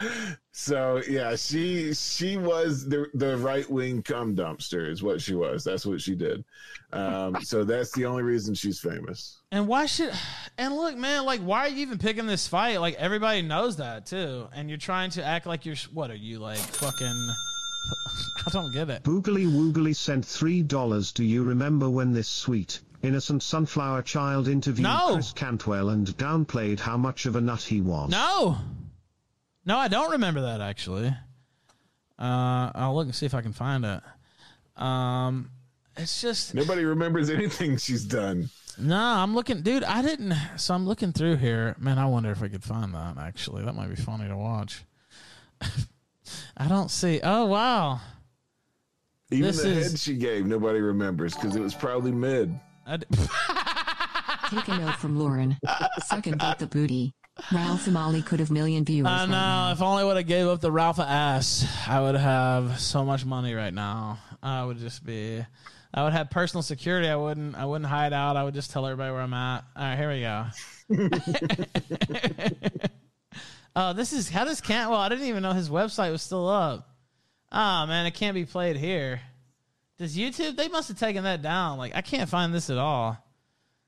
[0.52, 5.62] So yeah, she she was the the right wing cum dumpster is what she was.
[5.62, 6.44] That's what she did.
[6.92, 9.38] Um, so that's the only reason she's famous.
[9.52, 10.12] And why should?
[10.58, 12.80] And look, man, like, why are you even picking this fight?
[12.80, 15.76] Like, everybody knows that too, and you're trying to act like you're.
[15.92, 17.28] What are you like, fucking?
[18.46, 19.02] I don't get it.
[19.02, 21.14] Boogly Woogly sent $3.
[21.14, 25.10] Do you remember when this sweet, innocent sunflower child interviewed No.
[25.14, 28.10] Chris Cantwell and downplayed how much of a nut he was?
[28.10, 28.56] No,
[29.64, 31.08] no, I don't remember that actually.
[32.18, 34.02] Uh, I'll look and see if I can find it.
[34.82, 35.50] Um,
[35.96, 38.50] it's just Nobody remembers anything she's done.
[38.78, 38.96] no.
[38.96, 39.84] I'm looking, dude.
[39.84, 40.34] I didn't.
[40.56, 41.98] So I'm looking through here, man.
[41.98, 43.18] I wonder if we could find that.
[43.18, 44.84] Actually, that might be funny to watch.
[46.56, 47.20] I don't see.
[47.22, 48.00] Oh wow.
[49.30, 52.58] Even This the is- head she gave, nobody remembers because it was probably mid.
[52.88, 55.58] Take a note from Lauren.
[56.06, 57.12] Second got the booty.
[57.52, 59.08] Ralph and Molly could have million viewers.
[59.10, 59.32] I know.
[59.32, 59.72] now.
[59.72, 63.52] If only would have gave up the Ralph ass, I would have so much money
[63.54, 64.18] right now.
[64.42, 65.44] I would just be.
[65.94, 67.08] I would have personal security.
[67.08, 67.54] I wouldn't.
[67.54, 68.36] I wouldn't hide out.
[68.38, 69.64] I would just tell everybody where I'm at.
[69.76, 70.46] All right, here we go.
[73.78, 74.98] oh, this is how does Cantwell?
[74.98, 76.88] I didn't even know his website was still up.
[77.52, 79.20] Oh man, it can't be played here.
[79.98, 80.56] Does YouTube?
[80.56, 81.78] They must have taken that down.
[81.78, 83.16] Like I can't find this at all.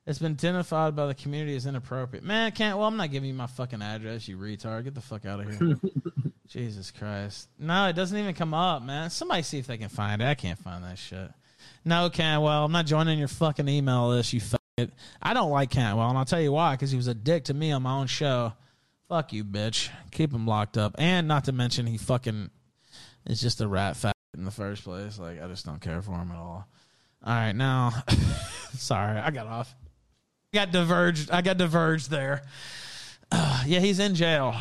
[0.06, 2.24] It's been identified by the community as inappropriate.
[2.24, 2.78] Man, I can't.
[2.78, 4.84] Well, I'm not giving you my fucking address, you retard.
[4.84, 5.76] Get the fuck out of here.
[6.48, 7.48] Jesus Christ.
[7.58, 9.10] No, it doesn't even come up, man.
[9.10, 10.24] Somebody see if they can find it.
[10.24, 11.30] I can't find that shit.
[11.84, 14.60] No, Cantwell, I'm not joining your fucking email list, you fuck
[15.20, 17.54] I don't like Cantwell, and I'll tell you why, because he was a dick to
[17.54, 18.54] me on my own show.
[19.10, 19.90] Fuck you, bitch.
[20.12, 20.94] Keep him locked up.
[20.96, 22.48] And not to mention, he fucking
[23.26, 25.18] is just a rat fat in the first place.
[25.18, 26.68] Like, I just don't care for him at all.
[27.24, 27.92] All right, now,
[28.74, 29.74] sorry, I got off.
[30.54, 31.28] Got diverged.
[31.32, 32.44] I got diverged there.
[33.32, 34.54] Uh, yeah, he's in jail.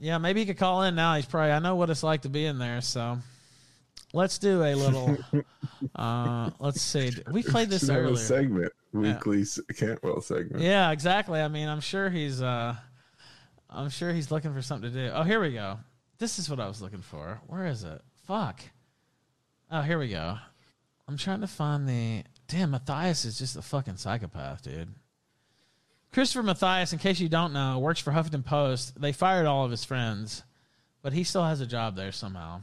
[0.00, 1.14] Yeah, maybe he could call in now.
[1.14, 1.52] He's probably.
[1.52, 2.82] I know what it's like to be in there.
[2.82, 3.18] So
[4.12, 5.16] let's do a little.
[5.96, 7.10] uh Let's see.
[7.32, 8.16] We played this earlier.
[8.16, 10.62] segment, weekly s Cantwell segment.
[10.62, 11.40] Yeah, exactly.
[11.40, 12.42] I mean, I'm sure he's.
[12.42, 12.76] uh
[13.70, 15.12] I'm sure he's looking for something to do.
[15.14, 15.78] Oh, here we go.
[16.18, 17.40] This is what I was looking for.
[17.46, 18.00] Where is it?
[18.26, 18.60] Fuck.
[19.70, 20.38] Oh, here we go.
[21.06, 22.24] I'm trying to find the.
[22.48, 24.94] Damn, Mathias is just a fucking psychopath, dude.
[26.12, 28.98] Christopher Mathias, in case you don't know, works for Huffington Post.
[29.00, 30.42] They fired all of his friends,
[31.02, 32.62] but he still has a job there somehow.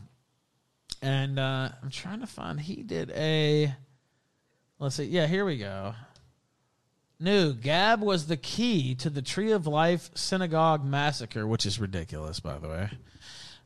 [1.01, 2.59] And uh, I'm trying to find.
[2.59, 3.73] He did a.
[4.79, 5.05] Let's see.
[5.05, 5.93] Yeah, here we go.
[7.19, 12.39] New Gab was the key to the Tree of Life synagogue massacre, which is ridiculous,
[12.39, 12.89] by the way.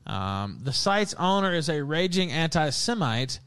[0.06, 3.40] Um, the site's owner is a raging anti-Semite.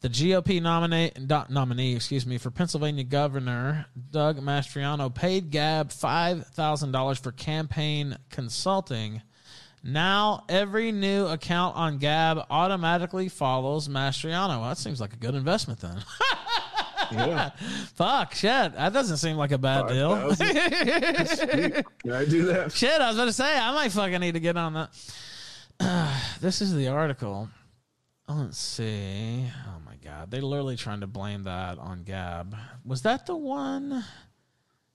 [0.00, 1.12] The GOP nominee,
[1.50, 8.16] nominee, excuse me, for Pennsylvania Governor Doug Mastriano paid Gab five thousand dollars for campaign
[8.30, 9.20] consulting.
[9.82, 14.60] Now every new account on Gab automatically follows Mastriano.
[14.60, 15.98] Well, that seems like a good investment then.
[17.12, 17.50] Yeah.
[17.94, 18.74] Fuck, shit.
[18.74, 20.34] That doesn't seem like a bad deal.
[20.34, 20.54] Sweet.
[22.02, 22.72] Can I do that?
[22.72, 24.90] Shit, I was about to say, I might fucking need to get on that.
[26.40, 27.48] this is the article.
[28.28, 29.44] Let's see.
[29.66, 32.54] Oh my god, they're literally trying to blame that on Gab.
[32.84, 34.04] Was that the one?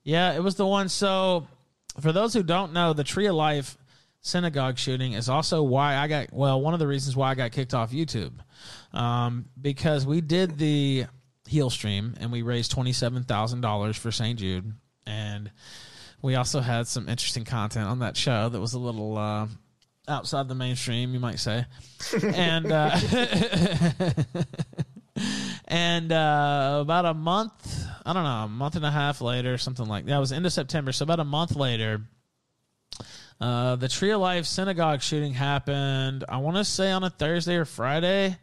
[0.03, 0.87] Yeah, it was the one.
[0.87, 1.47] So,
[1.99, 3.77] for those who don't know, the Tree of Life
[4.21, 7.51] synagogue shooting is also why I got well, one of the reasons why I got
[7.51, 8.33] kicked off YouTube,
[8.93, 11.05] um, because we did the
[11.47, 14.39] heel stream and we raised twenty seven thousand dollars for St.
[14.39, 14.73] Jude,
[15.05, 15.51] and
[16.21, 19.47] we also had some interesting content on that show that was a little uh,
[20.07, 21.65] outside the mainstream, you might say,
[22.23, 22.97] and uh,
[25.67, 29.85] and uh, about a month, I don't know, a month and a half later, something
[29.85, 30.17] like that.
[30.17, 32.01] It was end of September, so about a month later.
[33.39, 37.57] Uh, the Tree of Life synagogue shooting happened, I want to say on a Thursday
[37.57, 38.37] or Friday.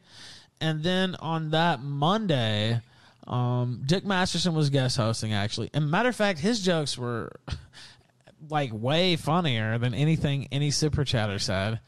[0.61, 2.81] And then on that Monday,
[3.27, 5.71] um, Dick Masterson was guest hosting, actually.
[5.73, 7.33] And matter of fact, his jokes were
[8.49, 11.81] like way funnier than anything any super chatter said.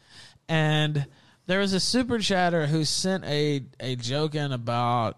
[0.47, 1.05] And
[1.47, 5.17] there was a super chatter who sent a, a joke in about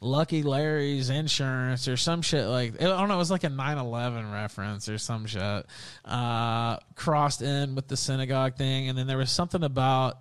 [0.00, 4.32] Lucky Larry's insurance or some shit like I don't know, it was like a 9/11
[4.32, 5.66] reference or some shit.
[6.06, 10.18] Uh, crossed in with the synagogue thing, and then there was something about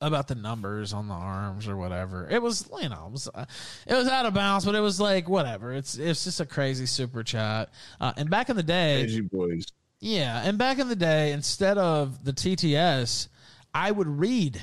[0.00, 2.28] about the numbers on the arms or whatever.
[2.30, 3.44] It was you know it was uh,
[3.86, 5.72] it was out of bounds, but it was like whatever.
[5.72, 7.70] It's it's just a crazy super chat.
[8.00, 9.66] Uh, and back in the day, Edgy boys.
[10.00, 13.28] yeah, and back in the day, instead of the TTS,
[13.72, 14.60] I would read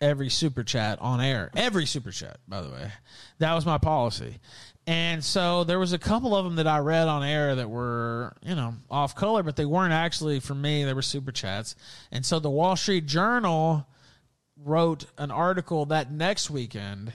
[0.00, 1.50] every super chat on air.
[1.56, 2.92] Every super chat, by the way.
[3.38, 4.38] That was my policy.
[4.86, 8.36] And so there was a couple of them that I read on air that were,
[8.44, 10.84] you know, off color, but they weren't actually for me.
[10.84, 11.74] They were super chats.
[12.12, 13.86] And so the Wall Street Journal
[14.62, 17.12] wrote an article that next weekend,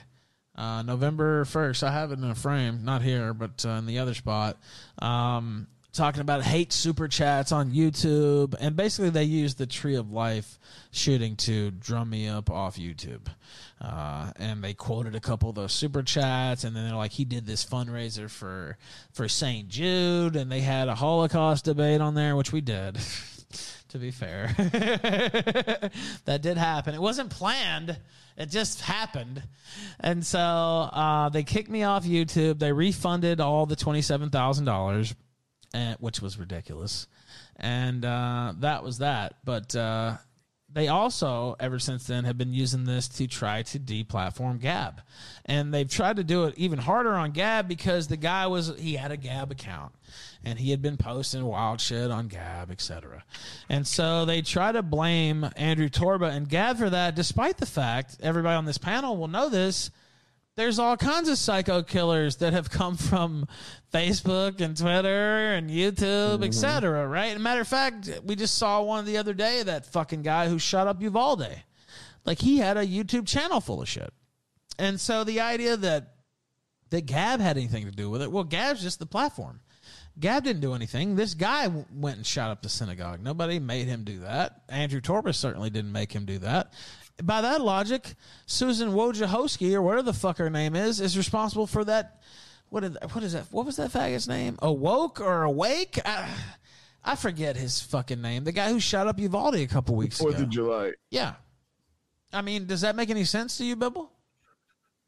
[0.54, 1.82] uh, November 1st.
[1.82, 4.58] I have it in a frame, not here, but uh, in the other spot.
[4.98, 8.54] Um, talking about hate super chats on YouTube.
[8.58, 10.58] And basically, they used the Tree of Life
[10.90, 13.26] shooting to drum me up off YouTube.
[13.80, 17.24] Uh, and they quoted a couple of those super chats, and then they're like, he
[17.24, 18.76] did this fundraiser for
[19.12, 19.68] for St.
[19.68, 22.98] Jude, and they had a Holocaust debate on there, which we did.
[23.92, 24.54] to be fair,
[26.24, 26.94] that did happen.
[26.94, 27.98] It wasn't planned;
[28.36, 29.42] it just happened.
[30.00, 32.58] And so uh, they kicked me off YouTube.
[32.58, 35.14] They refunded all the twenty seven thousand dollars,
[36.00, 37.06] which was ridiculous,
[37.56, 39.34] and uh, that was that.
[39.44, 40.16] But uh,
[40.74, 45.02] they also, ever since then, have been using this to try to deplatform Gab,
[45.44, 48.94] and they've tried to do it even harder on Gab because the guy was he
[48.94, 49.92] had a Gab account,
[50.44, 53.24] and he had been posting wild shit on Gab, etc.
[53.68, 58.16] And so they try to blame Andrew Torba and Gab for that, despite the fact
[58.22, 59.90] everybody on this panel will know this.
[60.54, 63.46] There's all kinds of psycho killers that have come from
[63.92, 66.46] Facebook and Twitter and YouTube, Mhm.
[66.46, 67.06] etc.
[67.08, 67.38] Right?
[67.40, 69.62] matter of fact, we just saw one the other day.
[69.62, 71.62] That fucking guy who shot up Uvalde,
[72.26, 74.12] like he had a YouTube channel full of shit.
[74.78, 76.08] And so the idea that
[76.90, 79.60] that Gab had anything to do with it, well, Gab's just the platform.
[80.20, 81.16] Gab didn't do anything.
[81.16, 83.20] This guy w- went and shot up the synagogue.
[83.22, 84.60] Nobody made him do that.
[84.68, 86.74] Andrew Torba certainly didn't make him do that.
[87.22, 88.14] By that logic,
[88.46, 92.20] Susan Wojciechowski, or whatever the fuck her name is, is responsible for that.
[92.68, 93.44] What, did, what is that?
[93.50, 94.58] What was that faggot's name?
[94.62, 95.98] Awoke or Awake?
[96.06, 96.28] I,
[97.04, 98.44] I forget his fucking name.
[98.44, 100.44] The guy who shot up Uvalde a couple weeks Fourth ago.
[100.44, 100.92] of July.
[101.10, 101.34] Yeah.
[102.32, 104.10] I mean, does that make any sense to you, Bibble?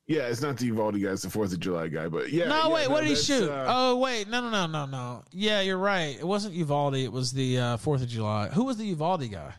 [0.06, 2.08] Yeah, it's not the Uvalde guy, it's the Fourth of July guy.
[2.08, 2.48] But yeah.
[2.48, 2.90] no, yeah, wait.
[2.90, 3.48] what did he shoot?
[3.48, 4.28] uh, oh, wait.
[4.28, 5.22] No, no, no, no, no.
[5.32, 6.18] Yeah, you're right.
[6.18, 6.96] It wasn't Uvalde.
[6.96, 8.48] It was the uh, Fourth of July.
[8.48, 9.54] Who was the Uvalde guy?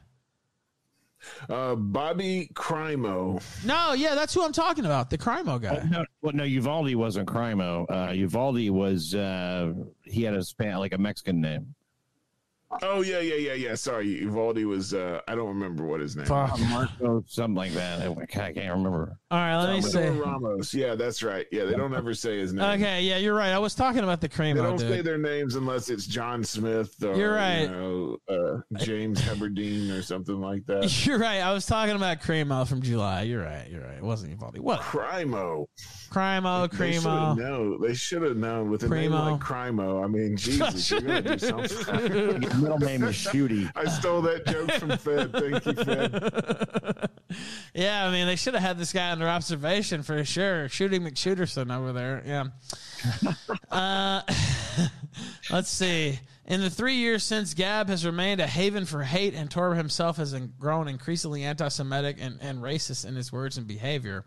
[1.50, 3.42] Uh, Bobby Crimo.
[3.66, 5.10] No, yeah, that's who I'm talking about.
[5.10, 5.80] The Crimo guy.
[5.82, 7.86] Oh, no, well, no, Uvalde wasn't Crimo.
[7.90, 9.74] Uh, Uvalde was uh,
[10.04, 11.76] he had a span like a Mexican name.
[12.82, 13.76] Oh yeah, yeah, yeah, yeah.
[13.76, 14.94] Sorry, Uvalde was.
[14.94, 16.26] Uh, I don't remember what his name.
[16.26, 16.54] Fuck.
[16.54, 16.62] was.
[16.70, 18.02] Marco, something like that.
[18.02, 19.18] I can't, I can't remember.
[19.32, 20.10] All right, let me say.
[20.10, 20.74] Ramos.
[20.74, 21.46] Yeah, that's right.
[21.52, 22.66] Yeah, they don't ever say his name.
[22.66, 23.52] Okay, yeah, you're right.
[23.52, 27.16] I was talking about the They don't say their names unless it's John Smith or
[27.16, 27.62] You're right.
[27.62, 31.06] you know, uh, James Heberdine or something like that.
[31.06, 31.40] You're right.
[31.40, 33.24] I was talking about Crimo from July.
[33.24, 33.70] You're right.
[33.70, 33.98] You're right.
[33.98, 34.60] It wasn't Uvalde.
[34.60, 34.82] What?
[34.82, 35.68] Crimo.
[36.16, 37.38] Crimo, They should have Crimo.
[37.38, 37.82] known.
[37.82, 40.04] They should have known with a name like Crimo.
[40.04, 42.42] I mean, Jesus, you're gonna do something.
[42.42, 43.70] His middle name is Shooty.
[43.76, 45.32] I stole that joke from Fed.
[45.34, 47.10] Thank you, Fed.
[47.74, 50.70] Yeah, I mean, they should have had this guy under observation for sure.
[50.70, 52.24] Shooting McShooterson over there.
[52.26, 52.46] Yeah.
[53.70, 54.22] uh,
[55.52, 56.20] let's see.
[56.46, 60.16] In the three years since Gab has remained a haven for hate, and Torba himself
[60.18, 64.24] has grown increasingly anti-Semitic and, and racist in his words and behavior,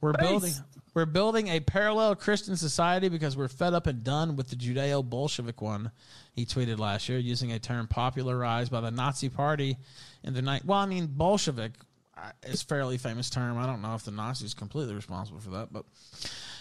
[0.00, 0.20] we're Nice.
[0.20, 0.52] building
[0.94, 5.60] we're building a parallel Christian society because we're fed up and done with the Judeo-Bolshevik
[5.60, 5.90] one.
[6.32, 9.76] He tweeted last year using a term popularized by the Nazi Party
[10.24, 10.64] in the night.
[10.64, 11.72] Well, I mean, Bolshevik
[12.46, 13.58] is a fairly famous term.
[13.58, 15.84] I don't know if the Nazis is completely responsible for that, but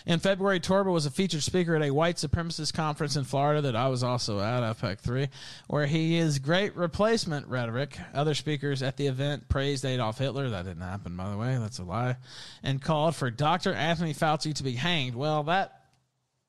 [0.06, 3.76] in February, Torba was a featured speaker at a white supremacist conference in Florida that
[3.76, 5.30] I was also at, AFPAC 3,
[5.68, 7.98] where he is great replacement rhetoric.
[8.14, 10.49] Other speakers at the event praised Adolf Hitler.
[10.49, 11.57] That didn't happen, by the way.
[11.57, 12.18] That's a lie.
[12.61, 13.73] And called for Dr.
[13.73, 15.15] Anthony Fauci to be hanged.
[15.15, 15.82] Well, that.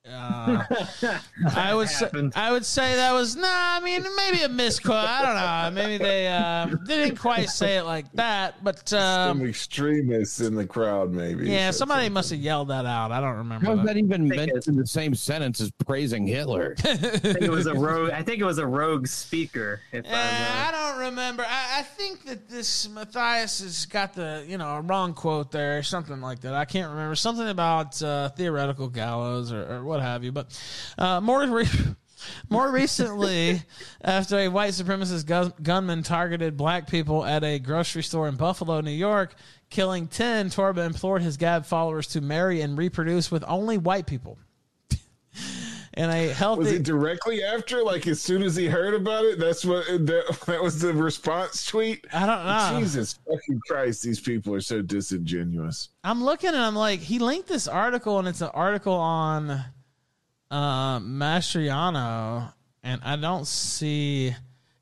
[0.08, 0.62] Uh,
[1.54, 3.46] I would say, I would say that was nah.
[3.48, 4.94] I mean, maybe a misquote.
[4.96, 5.34] I don't
[5.76, 5.82] know.
[5.82, 10.54] Maybe they uh, they didn't quite say it like that, but um, Some extremists in
[10.54, 11.48] the crowd, maybe.
[11.48, 13.12] yeah, So- somebody must have yelled that out.
[13.12, 13.66] I don't remember.
[13.66, 13.86] How is that.
[13.86, 16.74] that even mentioned in the same sentence as praising Hitler?
[16.84, 18.10] I think it was a rogue.
[18.10, 19.80] I think it was a rogue speaker.
[19.92, 21.44] If Uh, I don't remember.
[21.48, 25.78] I, I think that this Mathias has got the you know a wrong quote there,
[25.78, 26.54] or something like that.
[26.54, 30.32] I can't remember something about uh, theoretical gallows or, or what have you.
[30.32, 30.58] But
[30.98, 31.66] uh, more re-
[32.50, 33.62] more recently,
[34.02, 38.80] after a white supremacist gun- gunman targeted black people at a grocery store in Buffalo,
[38.80, 39.34] New York,
[39.70, 44.38] killing ten, Torba implored his Gab followers to marry and reproduce with only white people.
[45.98, 49.38] And a healthy, Was it directly after, like as soon as he heard about it?
[49.38, 52.06] That's what that, that was the response tweet.
[52.12, 52.78] I don't know.
[52.78, 55.88] Jesus fucking Christ, these people are so disingenuous.
[56.04, 59.64] I'm looking and I'm like, he linked this article and it's an article on
[60.50, 62.52] uh, Mastriano,
[62.82, 64.34] and I don't see.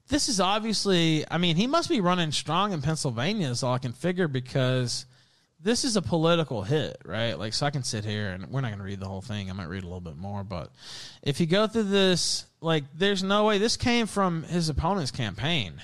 [0.09, 3.78] This is obviously, I mean, he must be running strong in Pennsylvania, is all I
[3.78, 5.07] can figure because
[5.65, 7.39] this is a political hit, right?
[7.39, 9.49] Like, so I can sit here and we're not going to read the whole thing.
[9.49, 10.70] I might read a little bit more, but
[11.23, 15.81] if you go through this, like, there's no way this came from his opponent's campaign.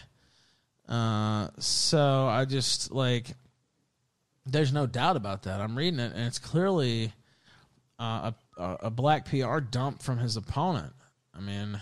[0.86, 3.28] Uh, so I just like,
[4.44, 5.60] there's no doubt about that.
[5.60, 7.12] I'm reading it, and it's clearly
[7.98, 10.92] uh, a, a a black PR dump from his opponent.
[11.34, 11.80] I mean,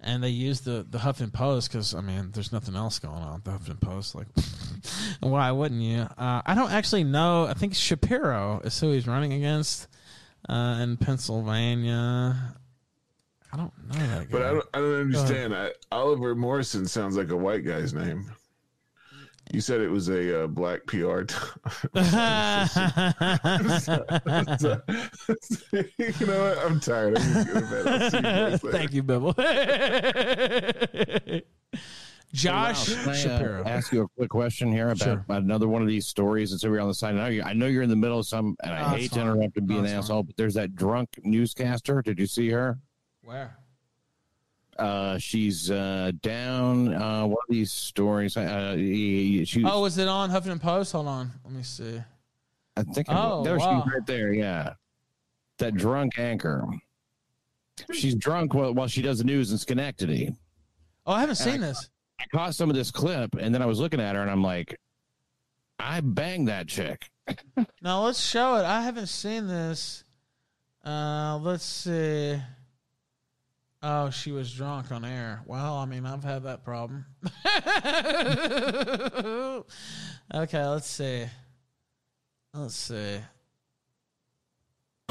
[0.00, 3.42] and they used the the Huffington Post because I mean, there's nothing else going on.
[3.44, 4.28] The Huffington Post, like,
[5.20, 6.00] why wouldn't you?
[6.16, 7.46] Uh, I don't actually know.
[7.46, 9.88] I think Shapiro is who he's running against
[10.48, 12.54] uh, in Pennsylvania.
[13.52, 14.32] I don't know that guy.
[14.32, 15.54] But I don't, I don't understand.
[15.54, 18.30] I, Oliver Morrison sounds like a white guy's name.
[19.52, 21.22] You said it was a uh, black PR.
[21.22, 21.34] t-
[25.98, 26.58] you know what?
[26.64, 27.16] I'm tired.
[27.18, 27.86] I'm just going to bed.
[27.86, 28.72] I'll see you.
[28.72, 29.32] Thank you, Bibble.
[32.34, 33.64] Josh Hey, Ralph, can I, uh, Shapiro.
[33.64, 35.12] ask you a quick question here about, Sure.
[35.14, 37.14] about another one of these stories that's over on the side.
[37.14, 39.12] I know, you, I know you're in the middle of some, and I Oh, hate
[39.12, 42.02] to interrupt and be No, an it's asshole, but there's that drunk newscaster.
[42.02, 42.78] Did you see her?
[43.22, 43.57] Where?
[44.78, 48.36] Uh, she's uh, down uh, one of these stories.
[48.36, 50.92] Uh, he- she, Oh, is it on Huffington Post?
[50.92, 51.32] Hold on.
[51.44, 52.00] Let me see.
[52.76, 53.82] I think Oh, there wow.
[53.84, 54.32] she's right there.
[54.32, 54.74] Yeah,
[55.58, 56.64] that drunk anchor.
[57.92, 60.32] She's drunk while, while she does the news in Schenectady.
[61.06, 61.88] Oh, I haven't And seen I- this.
[62.20, 64.42] I caught some of this clip, and then I was looking at her, and I'm
[64.42, 64.76] like,
[65.78, 67.08] I banged that chick.
[67.82, 68.64] No, let's show it.
[68.64, 70.02] I haven't seen this.
[70.84, 72.40] Uh, let's see.
[73.80, 75.40] Oh, she was drunk on air.
[75.46, 77.06] Well, I mean, I've had that problem.
[80.34, 81.26] okay, let's see.
[82.52, 83.20] Let's see.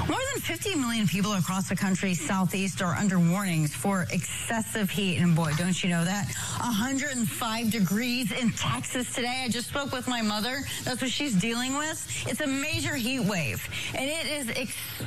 [0.05, 5.17] More than 50 million people across the country southeast are under warnings for excessive heat.
[5.17, 6.27] And boy, don't you know that?
[6.61, 9.41] 105 degrees in Texas today.
[9.43, 10.59] I just spoke with my mother.
[10.85, 12.07] That's what she's dealing with.
[12.25, 13.67] It's a major heat wave.
[13.95, 14.49] And it is,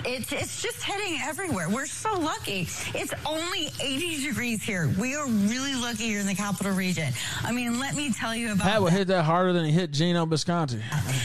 [0.05, 1.71] it's, it's just hitting everywhere.
[1.71, 2.69] We're so lucky.
[2.95, 4.93] It's only 80 degrees here.
[4.99, 7.11] We are really lucky here in the capital region.
[7.43, 8.99] I mean, let me tell you about Pat would that.
[8.99, 10.83] hit that harder than he hit Gino Bisconti.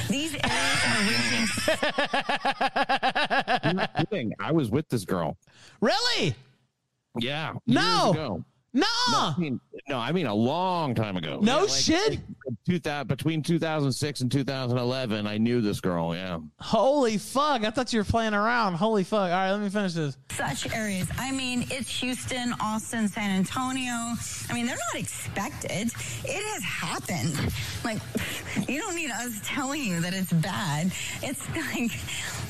[0.07, 1.45] These areas are reaching
[3.63, 4.33] I'm not kidding.
[4.39, 5.37] I was with this girl.
[5.81, 6.35] Really?
[7.19, 7.53] Yeah.
[7.67, 8.13] No.
[8.13, 8.45] No.
[8.73, 11.39] No, I mean, no, I mean a long time ago.
[11.41, 12.09] No like- shit?
[12.09, 12.19] like
[12.65, 16.15] 2000, between 2006 and 2011, I knew this girl.
[16.15, 16.39] Yeah.
[16.59, 17.63] Holy fuck.
[17.63, 18.75] I thought you were playing around.
[18.75, 19.19] Holy fuck.
[19.19, 20.17] All right, let me finish this.
[20.31, 21.07] such areas.
[21.17, 24.13] I mean, it's Houston, Austin, San Antonio.
[24.49, 25.91] I mean, they're not expected.
[26.23, 27.53] It has happened.
[27.83, 27.99] Like,
[28.69, 30.91] you don't need us telling you that it's bad.
[31.21, 31.91] It's like,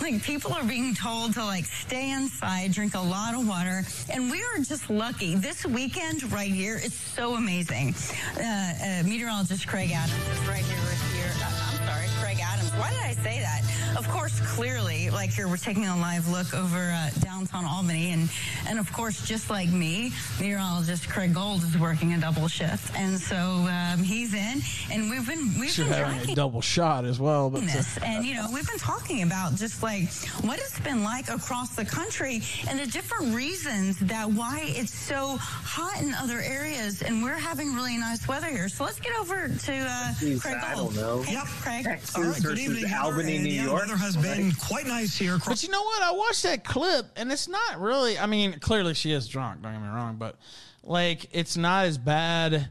[0.02, 4.30] like people are being told to like stay inside, drink a lot of water, and
[4.32, 5.36] we are just lucky.
[5.36, 7.96] This weekend right here is so amazing.
[8.38, 11.30] Uh, uh, meteorologist Craig Adams is right here with your.
[11.44, 12.72] Uh, I'm sorry, Craig Adams.
[12.74, 13.62] Why did I say that?
[13.96, 18.30] Of course, clearly, like here, we're taking a live look over uh, downtown Albany, and
[18.68, 23.18] and of course, just like me, meteorologist Craig Gold is working a double shift, and
[23.18, 24.62] so um, he's in,
[24.92, 27.50] and we've been we've Should been have tracking a double shot as well.
[27.50, 27.98] But uh, this.
[28.00, 30.12] And, you know, we've been talking about just like
[30.42, 35.38] what it's been like across the country and the different reasons that why it's so
[35.40, 37.02] hot in other areas.
[37.02, 38.68] And we're having really nice weather here.
[38.70, 40.96] So let's get over to uh, Jeez, Craig I Gold.
[40.96, 41.22] don't know.
[41.22, 41.84] Hey, Craig.
[41.86, 43.85] Texas All right, good evening, Albany, New York.
[43.86, 45.38] The weather has been quite nice here.
[45.46, 46.02] But you know what?
[46.02, 48.18] I watched that clip, and it's not really.
[48.18, 49.62] I mean, clearly she is drunk.
[49.62, 50.38] Don't get me wrong, but
[50.84, 52.70] like, it's not as bad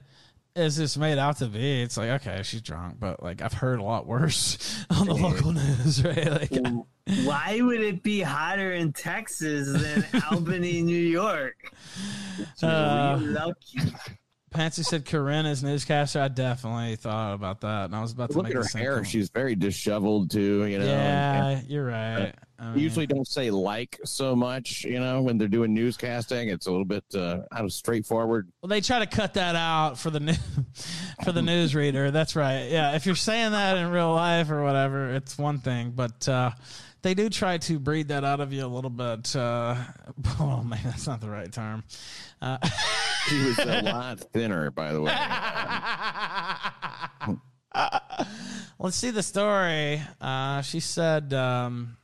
[0.56, 1.82] as it's made out to be.
[1.82, 5.52] It's like, okay, she's drunk, but like, I've heard a lot worse on the local
[5.52, 6.30] news, right?
[6.30, 6.52] Like,
[7.24, 11.56] Why would it be hotter in Texas than Albany, New York?
[12.62, 13.78] Uh, You're lucky.
[14.54, 16.20] Pantsu said Corinne is newscaster.
[16.20, 18.68] I definitely thought about that, and I was about to Look make at her the
[18.68, 18.92] same hair.
[18.92, 19.08] comment.
[19.08, 20.64] She's very disheveled too.
[20.66, 20.84] You know.
[20.86, 22.32] Yeah, and- you're right.
[22.58, 26.52] I mean- usually don't say like so much, you know, when they're doing newscasting.
[26.52, 28.48] It's a little bit uh, out of straightforward.
[28.62, 30.34] Well, they try to cut that out for the new,
[31.24, 32.12] for the newsreader.
[32.12, 32.68] That's right.
[32.70, 36.52] Yeah, if you're saying that in real life or whatever, it's one thing, but uh,
[37.04, 39.36] they do try to breed that out of you a little bit.
[39.36, 39.76] Uh,
[40.40, 41.84] oh man, that's not the right term.
[42.42, 42.58] Uh,
[43.26, 45.14] She was a lot thinner, by the way.
[48.78, 50.02] Let's see the story.
[50.20, 51.96] Uh, she said um,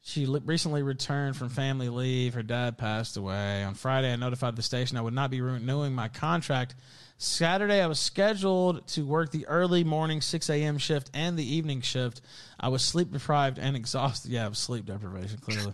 [0.00, 2.34] she li- recently returned from family leave.
[2.34, 3.64] Her dad passed away.
[3.64, 6.76] On Friday, I notified the station I would not be renewing my contract.
[7.22, 10.76] Saturday, I was scheduled to work the early morning 6 a.m.
[10.76, 12.20] shift and the evening shift.
[12.58, 14.32] I was sleep deprived and exhausted.
[14.32, 15.72] Yeah, it was sleep deprivation, clearly.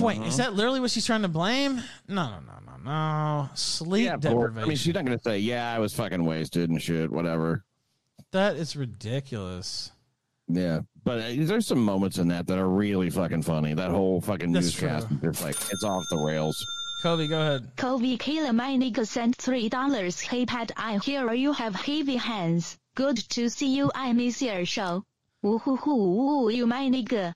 [0.00, 0.50] Wait, is Uh-huh.
[0.50, 1.82] that literally what she's trying to blame?
[2.08, 3.48] No, no, no, no, no.
[3.54, 4.64] Sleep yeah, deprivation.
[4.64, 7.64] I mean, she's not going to say, "Yeah, I was fucking wasted and shit, whatever."
[8.32, 9.90] That is ridiculous.
[10.48, 13.74] Yeah, but uh, there's some moments in that that are really fucking funny.
[13.74, 16.64] That whole fucking That's newscast, it's like it's off the rails.
[17.02, 17.72] Kobe, go ahead.
[17.76, 20.20] Kobe Killer my nigga sent three dollars.
[20.20, 22.76] Hey Pat, I hear you have heavy hands.
[22.94, 23.90] Good to see you.
[23.94, 25.04] I miss your show.
[25.42, 27.32] Woo hoo hoo, you my nigga.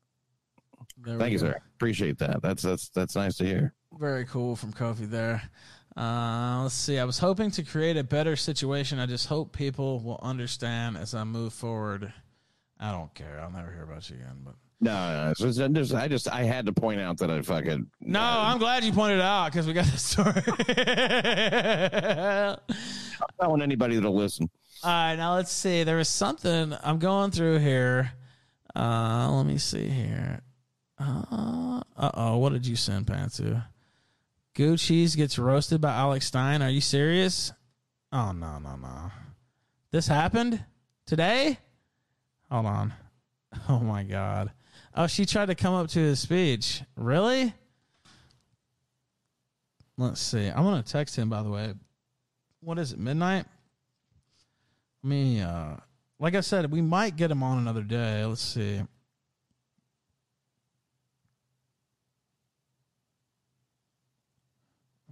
[0.98, 1.46] There Thank you, go.
[1.46, 1.60] sir.
[1.76, 2.42] Appreciate that.
[2.42, 3.72] That's that's that's nice to hear.
[3.98, 5.42] Very cool from Kofi there.
[5.96, 6.98] Uh, let's see.
[6.98, 8.98] I was hoping to create a better situation.
[8.98, 12.12] I just hope people will understand as I move forward.
[12.80, 13.40] I don't care.
[13.40, 14.40] I'll never hear about you again.
[14.44, 17.86] But No, no, it's just, I just I had to point out that I fucking
[18.00, 20.34] no, I'm glad you pointed it out because we got the story.
[22.28, 22.56] I
[23.40, 24.50] don't want anybody that'll listen.
[24.82, 25.84] All right, now let's see.
[25.84, 28.12] There was something I'm going through here.
[28.76, 30.40] Uh, let me see here.
[30.98, 33.64] Uh oh, what did you send, Pantsu?
[34.54, 36.62] Gucci's gets roasted by Alex Stein.
[36.62, 37.52] Are you serious?
[38.12, 39.10] Oh no, no, no.
[39.90, 40.62] This happened
[41.06, 41.58] today?
[42.50, 42.94] Hold on.
[43.68, 44.50] Oh my god.
[44.96, 46.82] Oh, she tried to come up to his speech.
[46.96, 47.52] Really?
[49.96, 50.46] Let's see.
[50.46, 51.74] I'm gonna text him by the way.
[52.60, 52.98] What is it?
[52.98, 53.46] Midnight?
[55.02, 55.76] Let me uh
[56.20, 58.24] like I said, we might get him on another day.
[58.24, 58.80] Let's see.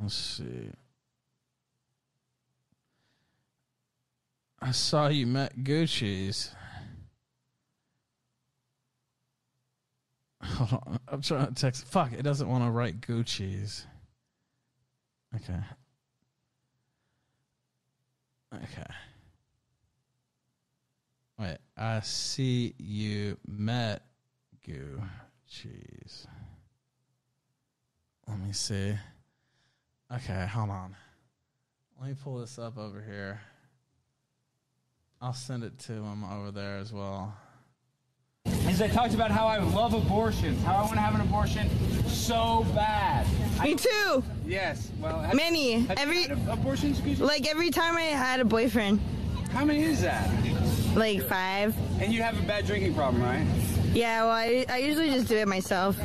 [0.00, 0.70] Let's see.
[4.60, 6.52] I saw you met Gucci's.
[10.44, 10.98] Hold on.
[11.08, 11.86] I'm trying to text.
[11.86, 13.86] Fuck, it doesn't want to write Gucci's.
[15.34, 15.60] Okay.
[18.54, 18.92] Okay.
[21.38, 24.04] Wait, I see you met
[24.66, 26.26] Gucci's.
[28.28, 28.94] Let me see.
[30.14, 30.94] Okay, hold on.
[31.98, 33.40] Let me pull this up over here.
[35.20, 37.34] I'll send it to him over there as well.
[38.46, 41.68] Is I talked about how I love abortions, how I want to have an abortion
[42.08, 43.26] so bad.
[43.62, 44.24] Me too.
[44.46, 44.90] Yes.
[45.00, 45.80] Well, have- Many.
[45.82, 47.00] have Every had abortions.
[47.20, 49.00] Like every time I had a boyfriend.
[49.52, 50.28] How many is that?
[50.96, 51.74] Like five.
[52.00, 53.46] And you have a bad drinking problem, right?
[53.92, 54.22] Yeah.
[54.24, 55.96] Well, I, I usually just do it myself.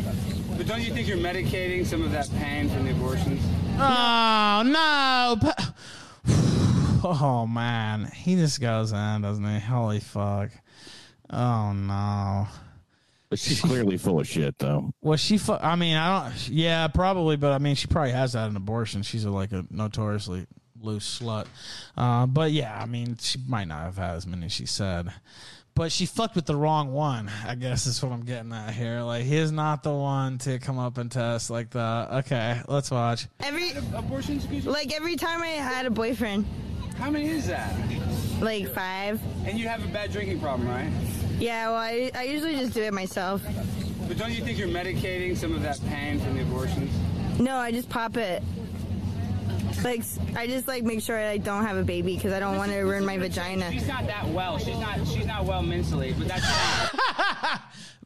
[0.57, 3.41] But don't you think you're medicating some of that pain from the abortions?
[3.80, 5.53] Oh no!
[7.03, 9.59] Oh man, he just goes on, doesn't he?
[9.59, 10.49] Holy fuck!
[11.30, 12.48] Oh no.
[13.30, 14.94] But she's clearly full of shit, though.
[15.02, 15.38] Well, she?
[15.38, 16.49] Fu- I mean, I don't.
[16.49, 19.04] Yeah, probably, but I mean, she probably has had an abortion.
[19.04, 20.48] She's a, like a notoriously
[20.82, 21.48] loose slut.
[21.98, 25.12] Uh, but yeah, I mean, she might not have had as many as she said.
[25.76, 27.30] But she fucked with the wrong one.
[27.45, 29.02] I guess is what I'm getting at here.
[29.02, 32.12] Like, he's not the one to come up and test like that.
[32.26, 33.28] Okay, let's watch.
[33.41, 34.45] Every abortions.
[34.45, 34.66] Gucci?
[34.66, 36.45] like every time I had a boyfriend.
[36.98, 37.76] How many is that?
[38.40, 39.22] Like five.
[39.45, 40.91] And you have a bad drinking problem, right?
[41.39, 41.69] Yeah.
[41.69, 43.41] Well, I, I usually just do it myself.
[44.07, 46.91] But don't you think you're medicating some of that pain from the abortions?
[47.39, 48.41] No, I just pop it.
[49.84, 50.03] Like
[50.35, 52.72] I just like make sure I like, don't have a baby because I don't want
[52.72, 53.72] to ruin my vagina.
[53.72, 54.57] She's not that well.
[54.57, 55.07] She's not.
[55.07, 56.15] She's not well mentally.
[56.18, 57.57] But that's fine.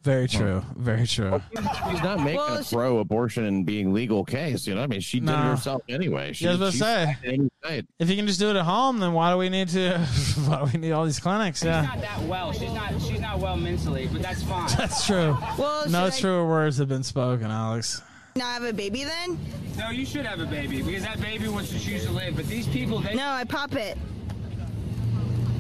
[0.04, 0.64] Very true.
[0.78, 1.40] Very true.
[1.56, 4.66] She's not making Well, a she- pro abortion and being legal case.
[4.66, 5.52] You know, what I mean, she did it Nah.
[5.52, 6.34] herself anyway.
[6.34, 7.84] She, Yeah, I was about to she's say.
[8.00, 9.98] If you can just do it at home, then why do we need to?
[10.48, 11.64] why do we need all these clinics?
[11.64, 11.82] Yeah.
[11.82, 12.52] She's Yeah, not that well.
[12.52, 13.02] She's not.
[13.02, 14.10] She's not well mentally.
[14.12, 14.70] But that's fine.
[14.78, 15.38] that's true.
[15.60, 18.02] Well, no should I truer words have been spoken, Alex.
[18.36, 19.38] not have a baby then?
[19.78, 22.36] No, you should have a baby because that baby wants to choose to live.
[22.36, 24.00] But these people, they No, I pop it.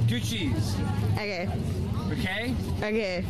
[0.07, 0.75] good cheese.
[1.13, 1.47] Okay.
[2.11, 2.55] Okay.
[2.79, 3.25] Okay.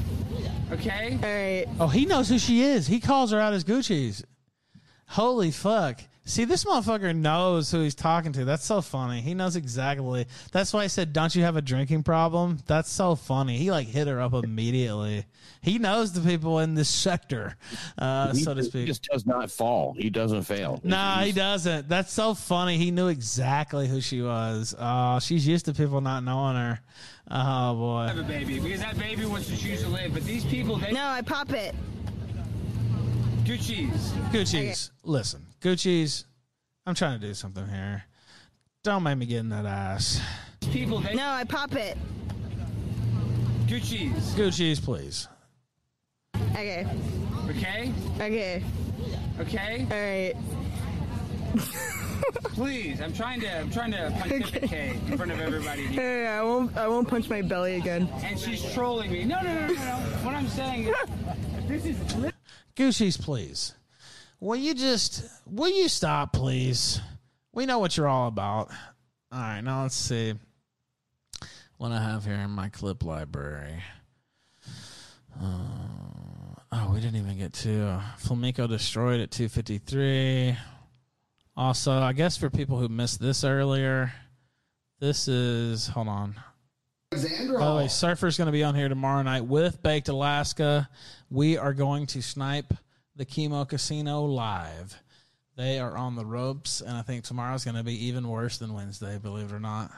[0.72, 1.18] Okay.
[1.22, 1.66] All right.
[1.80, 2.88] Oh, he knows who she is.
[2.88, 4.24] He calls her out as Gucci's.
[5.08, 6.00] Holy fuck.
[6.24, 8.46] See, this motherfucker knows who he's talking to.
[8.46, 9.22] That's so funny.
[9.22, 10.28] He knows exactly.
[10.54, 13.58] That's why I said, "Don't you have a drinking problem?" That's so funny.
[13.58, 15.26] He like hit her up immediately.
[15.62, 17.58] He knows the people in this sector,
[17.98, 18.82] uh, He so to just- speak.
[18.82, 19.96] He just does not fall.
[19.98, 20.80] He doesn't fail.
[20.84, 21.90] Nah, he doesn't.
[21.90, 22.78] That's so funny.
[22.78, 24.74] He knew exactly who she was.
[24.80, 26.80] Oh, she's used to people not knowing her.
[27.34, 28.08] Oh boy.
[28.08, 30.14] Have a baby because that baby wants to choose to live.
[30.14, 31.74] But these people, they No, I pop it.
[33.46, 33.68] Gucci's.
[33.68, 34.14] cheese.
[34.32, 34.92] Gucci's.
[35.04, 36.26] Listen, Gucci's.
[36.86, 38.04] I'm trying to do something here.
[38.84, 40.20] Don't make me get in that ass.
[40.60, 41.98] These people, they No, I pop it.
[43.66, 44.34] Gucci's.
[44.36, 45.30] Gucci's, please.
[46.52, 46.86] Okay.
[47.50, 47.94] Okay.
[48.20, 48.64] Okay.
[49.40, 49.88] Okay.
[49.90, 51.96] All right.
[52.54, 53.60] Please, I'm trying to.
[53.60, 55.88] I'm trying to pontificate in front of everybody.
[55.88, 56.02] here.
[56.02, 56.76] Hey, I won't.
[56.78, 58.08] I won't punch my belly again.
[58.24, 59.24] And she's trolling me.
[59.26, 59.96] No, no, no, no, no.
[60.24, 60.96] What I'm saying is,
[61.68, 62.16] this is.
[62.16, 62.36] lit-
[62.76, 63.74] Gucci's, please.
[64.40, 67.00] Will you just will you stop, please?
[67.54, 68.70] We know what you're all about.
[69.32, 70.34] All right, now let's see
[71.78, 73.82] what I have here in my clip library.
[75.42, 75.46] Uh,
[76.72, 80.58] oh, we didn't even get to uh, Flamenco destroyed at 253.
[81.62, 84.12] Also, I guess for people who missed this earlier,
[85.00, 86.34] this is hold on.
[87.14, 87.60] Alexandra.
[87.60, 90.90] By the way, Surfer's going to be on here tomorrow night with Baked Alaska.
[91.30, 92.74] We are going to snipe
[93.16, 95.04] the Kino Casino live.
[95.56, 98.74] They are on the ropes, and I think tomorrow's going to be even worse than
[98.74, 99.92] Wednesday, believe it or not.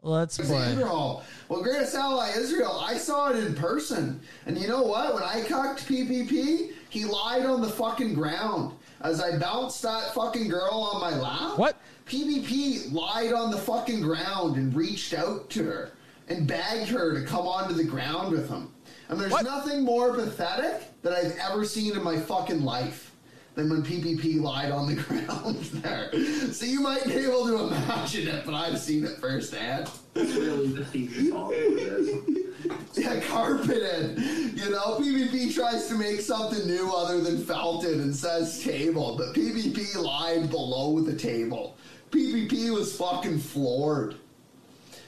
[0.00, 0.56] Let's play.
[0.56, 0.86] Alexandra.
[0.86, 2.82] Well, greatest ally Israel.
[2.82, 5.12] I saw it in person, and you know what?
[5.12, 10.48] When I cocked PPP, he lied on the fucking ground as I bounced that fucking
[10.48, 11.58] girl on my lap.
[11.58, 11.76] What?
[12.06, 15.92] PPP lied on the fucking ground and reached out to her
[16.28, 18.72] and begged her to come onto the ground with him.
[19.08, 23.14] And there's nothing more pathetic that I've ever seen in my fucking life
[23.54, 26.10] than when PPP lied on the ground there.
[26.52, 29.90] So you might be able to imagine it, but I've seen it firsthand.
[30.14, 32.47] really the secret sauce of this.
[32.94, 34.18] Yeah, carpeted.
[34.18, 39.34] You know, PvP tries to make something new other than Felton and says table, but
[39.34, 41.76] PvP lied below the table.
[42.10, 44.16] PvP was fucking floored.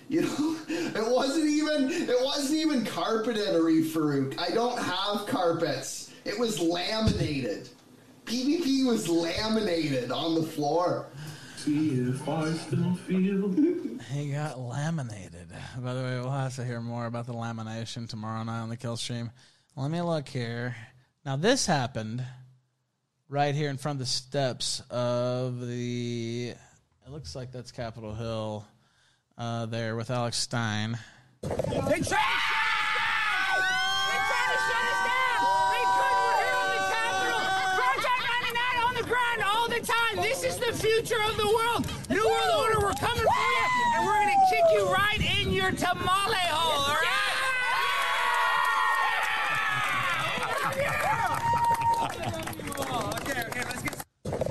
[0.08, 4.38] You know, it wasn't even it wasn't even carpeted, Arif Farouk.
[4.38, 6.10] I don't have carpets.
[6.24, 7.68] It was laminated.
[8.26, 11.06] PvP was laminated on the floor.
[11.64, 13.50] See if I still feel.
[14.10, 15.48] He got laminated.
[15.78, 18.78] By the way, we'll have to hear more about the lamination tomorrow night on the
[18.78, 19.30] kill stream.
[19.76, 20.74] Let me look here.
[21.26, 22.24] Now, this happened
[23.28, 26.54] right here in front of the steps of the.
[27.04, 28.66] It looks like that's Capitol Hill
[29.36, 30.98] uh, there with Alex Stein.
[31.42, 32.79] They tried
[41.02, 41.86] future of the world.
[42.10, 43.66] New World Order, we're coming for you,
[43.96, 46.98] and we're going to kick you right in your tamale hole, all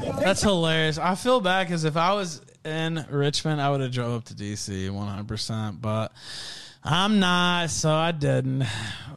[0.10, 0.24] right?
[0.24, 0.98] That's hilarious.
[0.98, 4.34] I feel bad because if I was in Richmond, I would have drove up to
[4.34, 6.12] DC 100%, but
[6.84, 8.66] I'm not, so I didn't.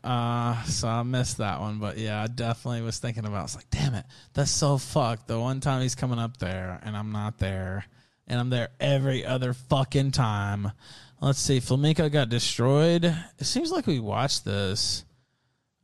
[0.03, 1.79] Uh, so I missed that one.
[1.79, 3.39] But yeah, I definitely was thinking about.
[3.39, 5.29] I was like, damn it, that's so fucked.
[5.29, 7.85] The one time he's coming up there and I'm not there,
[8.27, 10.73] and I'm there every other fucking time.
[11.21, 13.05] Let's see, Flamenco got destroyed.
[13.05, 15.05] It seems like we watched this.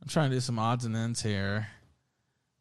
[0.01, 1.67] I'm trying to do some odds and ends here.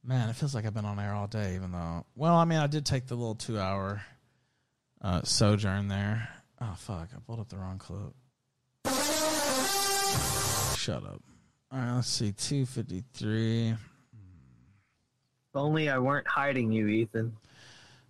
[0.04, 2.06] Man, it feels like I've been on air all day, even though.
[2.14, 4.00] Well, I mean, I did take the little two hour
[5.02, 6.28] uh, sojourn there.
[6.60, 7.08] Oh, fuck.
[7.14, 8.14] I pulled up the wrong clip.
[10.76, 11.22] Shut up.
[11.70, 12.32] All right, let's see.
[12.32, 13.68] 253.
[13.70, 13.76] If
[15.54, 17.36] only I weren't hiding you, Ethan.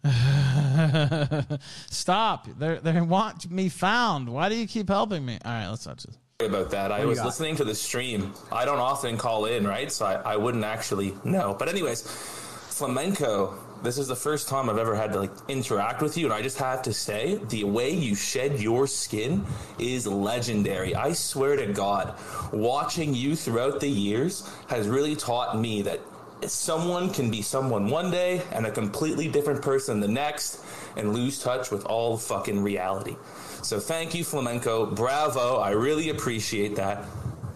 [1.90, 2.46] Stop.
[2.58, 4.28] They they want me found.
[4.28, 5.38] Why do you keep helping me?
[5.44, 6.16] All right, let's watch this.
[6.40, 6.92] about that.
[6.92, 8.32] I What do you was listening to the stream.
[8.52, 9.90] I don't often call in, right?
[9.90, 11.56] So I, I wouldn't actually know.
[11.58, 13.58] But anyways, flamenco.
[13.80, 16.42] This is the first time I've ever had to like interact with you, and I
[16.42, 19.46] just have to say, the way you shed your skin
[19.78, 20.96] is legendary.
[20.96, 22.18] I swear to God,
[22.52, 26.00] watching you throughout the years has really taught me that
[26.46, 30.60] someone can be someone one day and a completely different person the next,
[30.96, 33.16] and lose touch with all fucking reality.
[33.62, 34.86] So thank you, Flamenco.
[34.86, 35.58] Bravo.
[35.58, 37.04] I really appreciate that.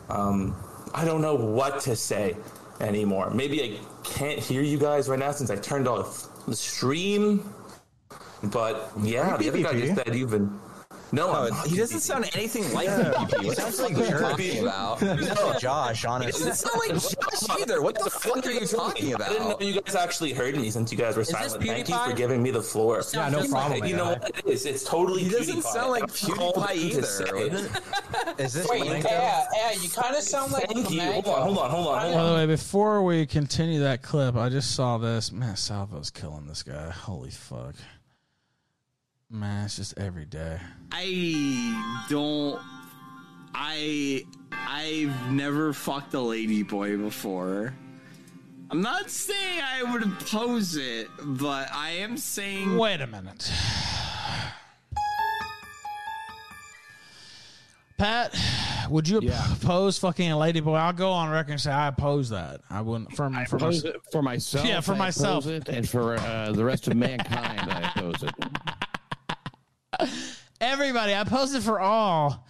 [0.09, 0.55] Um,
[0.95, 2.37] I don't know what to say
[2.83, 3.31] anymore.
[3.31, 7.49] Maybe I can't hear you guys right now since I turned off the stream.
[8.43, 10.61] But yeah, the other guy just said you've been.
[11.15, 13.13] No, oh, I'm he doesn't sound anything like Yeah.
[13.13, 13.45] PPP.
[13.47, 15.01] What sounds like you're talking about?
[15.03, 15.15] No.
[15.15, 16.49] No, Josh, It honestly.
[16.49, 17.83] doesn't sound like Josh either.
[17.83, 19.29] What the fuck are you talking about?
[19.29, 21.63] I didn't know you guys actually heard me since you guys were silent.
[21.63, 23.03] Thank you for giving me the floor.
[23.13, 24.65] Yeah, no problem, You know what it is?
[24.65, 27.03] It's totally He doesn't sound like I'm PewDiePie either.
[27.03, 27.53] say it.
[28.39, 31.01] Is this Wait, yeah, Yeah, you kind of sound like Thank you.
[31.03, 34.35] Hold on, hold on, hold on, hold By the way, before we continue that clip,
[34.37, 35.31] I just saw this.
[35.31, 36.91] Man, Salvo's killing this guy.
[36.91, 37.75] Holy fuck.
[39.33, 40.59] Man, it's just every day.
[40.93, 42.61] I don't.
[43.55, 47.73] I I've never fucked a lady boy before.
[48.71, 52.77] I'm not saying I would oppose it, but I am saying.
[52.77, 53.51] Wait a minute.
[57.97, 58.37] Pat,
[58.91, 59.23] would you
[59.53, 60.75] oppose fucking a lady boy?
[60.75, 62.61] I'll go on record and say I oppose that.
[62.69, 63.11] I wouldn't.
[63.13, 64.67] For, for, oppose mys- it for myself.
[64.69, 65.47] Yeah, for I myself.
[65.47, 68.35] it, and for uh, the rest of mankind, I oppose it.
[70.61, 72.47] Everybody, I oppose it for all.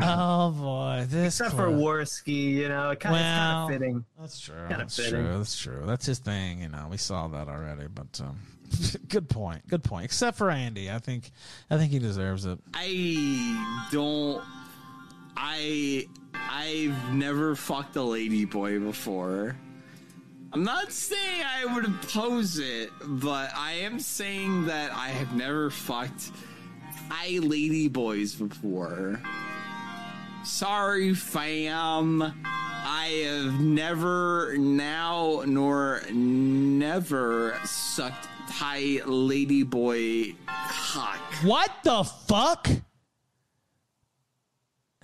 [0.00, 1.80] Oh boy, this Except for clip.
[1.80, 3.38] Warski, you know, it kind of, Well,
[3.68, 4.04] kind of fitting.
[4.20, 4.54] That's true.
[4.56, 5.24] Kind of That's fitting.
[5.24, 5.38] true.
[5.38, 5.82] That's true.
[5.86, 6.60] That's his thing.
[6.62, 7.86] You know, we saw that already.
[7.92, 8.38] But um,
[9.08, 9.66] good point.
[9.68, 10.04] Good point.
[10.04, 11.30] Except for Andy, I think,
[11.70, 12.58] I think he deserves it.
[12.74, 14.42] I don't.
[15.36, 19.56] I I've never fucked a lady boy before.
[20.52, 25.70] I'm not saying I would oppose it, but I am saying that I have never
[25.70, 26.30] fucked
[27.10, 29.20] I lady boys before.
[30.44, 32.22] Sorry, fam.
[32.22, 41.20] I have never now nor never sucked Thai lady boy cock.
[41.42, 42.68] What the fuck?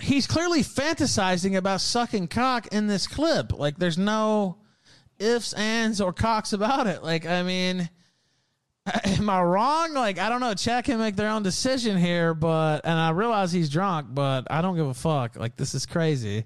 [0.00, 3.52] He's clearly fantasizing about sucking cock in this clip.
[3.52, 4.58] Like, there's no
[5.18, 7.02] ifs, ands, or cocks about it.
[7.02, 7.88] Like, I mean,
[9.04, 9.94] am I wrong?
[9.94, 10.54] Like, I don't know.
[10.54, 14.60] Chad can make their own decision here, but, and I realize he's drunk, but I
[14.62, 15.36] don't give a fuck.
[15.36, 16.44] Like, this is crazy.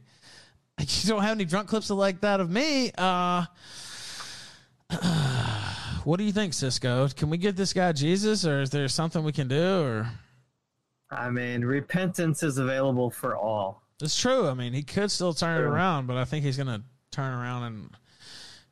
[0.78, 2.92] Like, you don't have any drunk clips like that of me.
[2.96, 3.46] Uh,
[6.04, 7.08] what do you think, Cisco?
[7.08, 10.10] Can we get this guy Jesus, or is there something we can do, or?
[11.10, 13.82] I mean, repentance is available for all.
[14.00, 14.46] It's true.
[14.46, 17.34] I mean, he could still turn it around, but I think he's going to turn
[17.34, 17.90] around and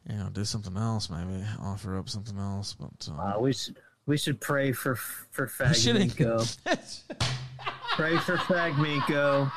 [0.08, 1.10] you know do something else.
[1.10, 2.74] Maybe offer up something else.
[2.78, 3.76] But uh, Uh, we should
[4.06, 6.58] we should pray for for should- Fagminko.
[7.96, 9.50] pray for Fagminko.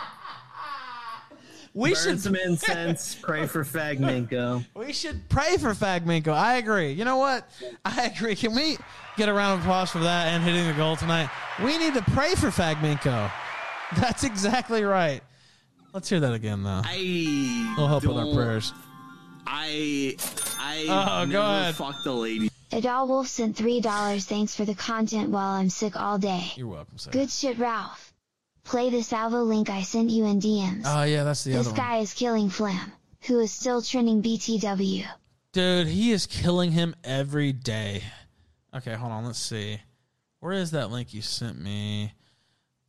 [1.76, 3.14] We Burn should- some incense.
[3.22, 4.66] Pray for Fagminko.
[4.76, 6.30] we should pray for Fagminko.
[6.34, 6.94] I agree.
[6.94, 7.48] You know what?
[7.86, 8.36] I agree.
[8.36, 8.76] Can we
[9.18, 11.30] get a round of applause for that and hitting the goal tonight?
[11.64, 13.32] We need to pray for Fagminko.
[13.98, 15.22] That's exactly right.
[15.94, 16.82] Let's hear that again, though.
[16.84, 18.74] I We'll help with our prayers.
[19.52, 20.16] I
[20.60, 21.76] I Oh, go never ahead.
[21.76, 22.50] fucked a lady.
[22.72, 26.52] Adal Wolf sent $3 thanks for the content while I'm sick all day.
[26.56, 27.10] You're welcome, sir.
[27.10, 28.14] Good shit, Ralph.
[28.64, 30.84] Play the salvo link I sent you in DMs.
[30.86, 31.78] Oh yeah, that's the this other one.
[31.78, 35.08] guy is killing Flam, who is still trending BTW.
[35.52, 38.04] Dude, he is killing him every day.
[38.76, 39.26] Okay, hold on.
[39.26, 39.80] Let's see.
[40.42, 42.14] Where is that link you sent me?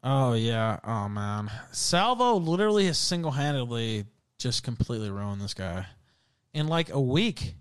[0.04, 0.78] Oh, yeah.
[0.84, 1.50] Oh, man.
[1.72, 4.04] Salvo literally has single handedly
[4.36, 5.86] just completely ruined this guy
[6.52, 7.54] in like a week.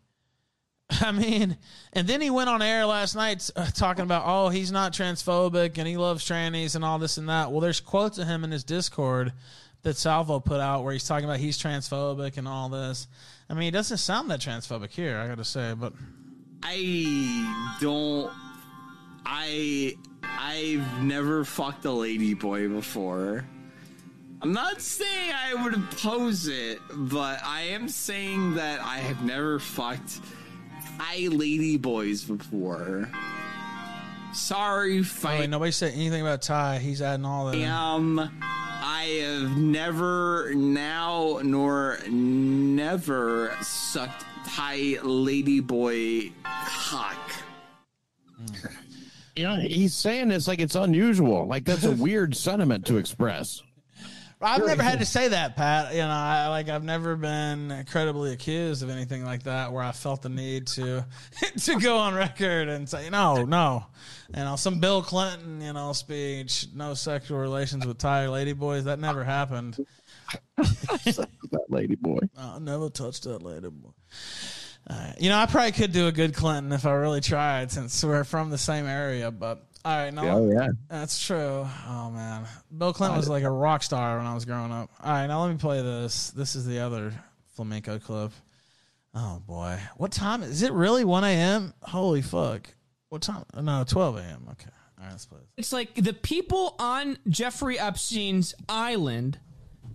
[0.89, 1.57] I mean,
[1.93, 5.77] and then he went on air last night uh, talking about, oh, he's not transphobic
[5.77, 7.51] and he loves trannies and all this and that.
[7.51, 9.33] Well, there's quotes of him in his Discord
[9.83, 13.07] that Salvo put out where he's talking about he's transphobic and all this.
[13.49, 15.93] I mean, he doesn't sound that transphobic here, I got to say, but
[16.63, 18.31] I don't.
[19.25, 23.45] I I've never fucked a lady boy before.
[24.41, 29.59] I'm not saying I would oppose it, but I am saying that I have never
[29.59, 30.21] fucked
[30.99, 33.09] I lady boys before.
[34.33, 36.79] Sorry, oh, wait, nobody said anything about Ty.
[36.79, 37.57] He's adding all that.
[37.57, 37.67] in.
[37.67, 47.17] Um, I have never now nor never sucked Thai lady boy cock.
[49.35, 51.45] Yeah, he's saying this like it's unusual.
[51.47, 53.63] Like that's a weird sentiment to express.
[54.41, 55.93] I've never had to say that, Pat.
[55.93, 59.91] You know, I like I've never been credibly accused of anything like that where I
[59.91, 61.05] felt the need to
[61.65, 63.85] to go on record and say no, no.
[64.33, 68.85] You know, some Bill Clinton, you know, speech, no sexual relations with Thai lady boys.
[68.85, 69.77] That never happened.
[70.55, 72.19] that lady boy.
[72.37, 73.89] I never touched that lady boy.
[74.89, 75.15] Right.
[75.19, 78.23] You know, I probably could do a good Clinton if I really tried, since we're
[78.23, 79.29] from the same area.
[79.29, 80.69] But all right, no, Oh, yeah.
[80.89, 81.65] that's true.
[81.87, 82.45] Oh man,
[82.77, 84.89] Bill Clinton was like a rock star when I was growing up.
[85.03, 86.31] All right, now let me play this.
[86.31, 87.13] This is the other
[87.55, 88.31] flamenco clip.
[89.15, 90.71] Oh boy, what time is it?
[90.73, 91.73] Really, one a.m.
[91.81, 92.67] Holy fuck!
[93.09, 93.43] What time?
[93.59, 94.47] No, twelve a.m.
[94.51, 95.39] Okay, all right, let's play.
[95.39, 95.65] This.
[95.65, 99.39] It's like the people on Jeffrey Epstein's island,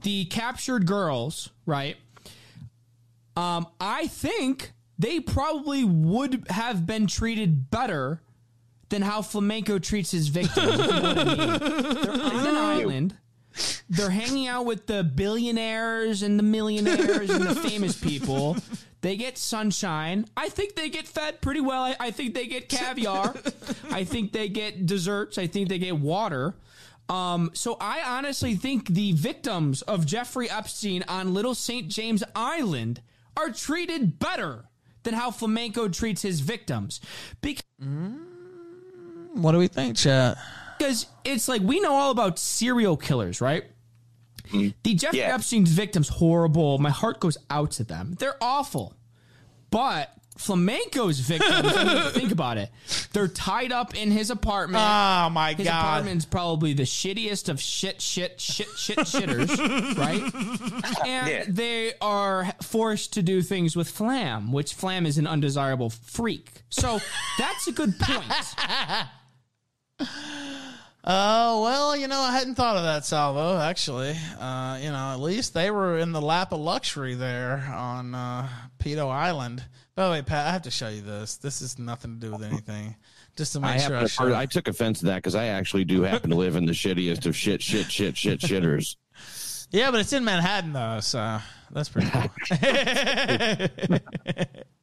[0.02, 1.96] the captured girls, right?
[3.36, 8.20] Um, I think they probably would have been treated better
[8.88, 10.68] than how flamenco treats his victims.
[10.68, 11.58] if you know what I mean.
[12.02, 13.16] They're on an island.
[13.88, 18.56] They're hanging out with the billionaires and the millionaires and the famous people.
[19.00, 20.26] They get sunshine.
[20.36, 21.82] I think they get fed pretty well.
[21.82, 23.34] I, I think they get caviar.
[23.90, 25.38] I think they get desserts.
[25.38, 26.54] I think they get water.
[27.08, 31.88] Um, so I honestly think the victims of Jeffrey Epstein on Little St.
[31.88, 33.02] James Island
[33.36, 34.64] are treated better
[35.02, 37.00] than how flamenco treats his victims.
[37.42, 37.62] Because
[39.34, 40.38] What do we think, chat?
[40.78, 43.64] because it's like we know all about serial killers, right?
[44.48, 44.68] Mm-hmm.
[44.82, 45.34] The Jeffrey Yeah.
[45.34, 46.78] Epstein's victims horrible.
[46.78, 48.16] My heart goes out to them.
[48.18, 48.94] They're awful.
[49.70, 52.68] But flamenco's victims, I mean, think about it.
[53.12, 54.82] They're tied up in his apartment.
[54.84, 55.72] Oh my his God.
[55.74, 59.48] His apartment's probably the shittiest of shit, shit, shit, shit shitters,
[59.96, 60.22] right?
[61.06, 61.44] And Yeah.
[61.48, 66.50] they are forced to do things with Flam, which Flam is an undesirable freak.
[66.68, 66.98] So
[67.38, 68.24] that's a good point.
[70.00, 70.80] Oh
[71.62, 73.58] well, you know I hadn't thought of that salvo.
[73.58, 78.14] Actually, uh, you know at least they were in the lap of luxury there on
[78.14, 78.48] uh,
[78.78, 79.62] Pedo Island.
[79.94, 81.36] By the way, Pat, I have to show you this.
[81.36, 82.96] This is nothing to do with anything.
[83.36, 84.28] Just to I, make sure I happen show.
[84.28, 86.72] to, I took offense to that because I actually do happen to live in the
[86.72, 88.96] shittiest of shit, shit, shit, shit, shitters.
[89.70, 91.38] Yeah, but it's in Manhattan though, so
[91.70, 92.30] that's pretty cool.
[92.50, 93.70] it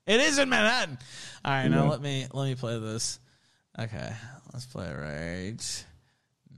[0.08, 0.98] is in Manhattan.
[1.46, 1.90] All right, now Yeah.
[1.90, 3.20] let me let me play this.
[3.80, 4.12] Okay,
[4.54, 5.86] let's play it right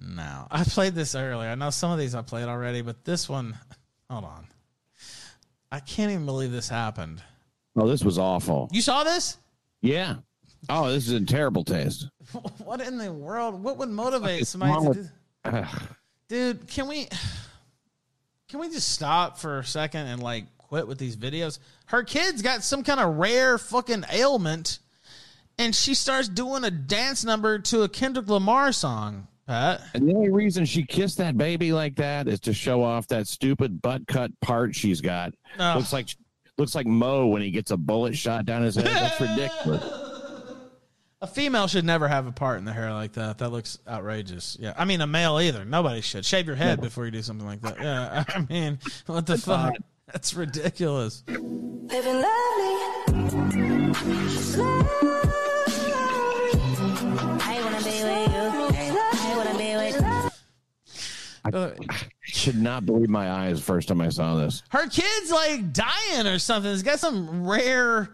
[0.01, 0.47] now.
[0.51, 1.49] I played this earlier.
[1.49, 3.57] I know some of these I played already, but this one,
[4.09, 4.47] hold on.
[5.71, 7.21] I can't even believe this happened.
[7.75, 8.69] Oh, this was awful.
[8.71, 9.37] You saw this?
[9.81, 10.17] Yeah.
[10.69, 12.07] Oh, this is in terrible taste.
[12.63, 13.61] What in the world?
[13.61, 15.09] What would motivate somebody to do?
[15.45, 15.81] Ugh.
[16.29, 17.07] Dude, can we
[18.47, 21.59] can we just stop for a second and like quit with these videos?
[21.87, 24.79] Her kid's got some kind of rare fucking ailment
[25.57, 29.81] and she starts doing a dance number to a Kendrick Lamar song, Pat.
[29.93, 33.27] And the only reason she kissed that baby like that is to show off that
[33.27, 35.34] stupid butt cut part she's got.
[35.59, 35.77] Ugh.
[35.77, 36.07] Looks like
[36.57, 38.85] looks like Mo when he gets a bullet shot down his head.
[38.85, 39.84] That's ridiculous.
[41.21, 43.38] A female should never have a part in the hair like that.
[43.38, 44.57] That looks outrageous.
[44.59, 44.73] Yeah.
[44.77, 45.63] I mean a male either.
[45.63, 46.25] Nobody should.
[46.25, 47.80] Shave your head before you do something like that.
[47.80, 48.25] Yeah.
[48.35, 49.73] I mean, what the fuck?
[50.14, 51.23] That's ridiculous.
[51.27, 52.77] Living lovely.
[57.41, 58.44] I wanna be with you.
[59.11, 60.31] I wanna be with
[61.45, 61.72] I uh,
[62.22, 64.61] should not believe my eyes first time I saw this.
[64.69, 66.72] Her kid's like dying or something.
[66.72, 68.11] It's got some rare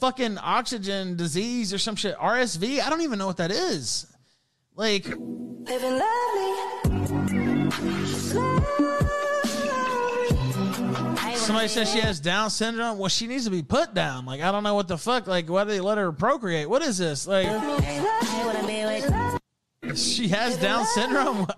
[0.00, 2.16] fucking oxygen disease or some shit.
[2.16, 2.80] RSV.
[2.80, 4.06] I don't even know what that is.
[4.74, 6.62] Like, living lovely.
[11.52, 12.96] Somebody says she has Down syndrome.
[12.96, 14.24] Well, she needs to be put down.
[14.24, 15.26] Like, I don't know what the fuck.
[15.26, 16.68] Like, why do they let her procreate?
[16.68, 17.26] What is this?
[17.26, 17.46] Like,
[19.94, 21.46] she has Down syndrome.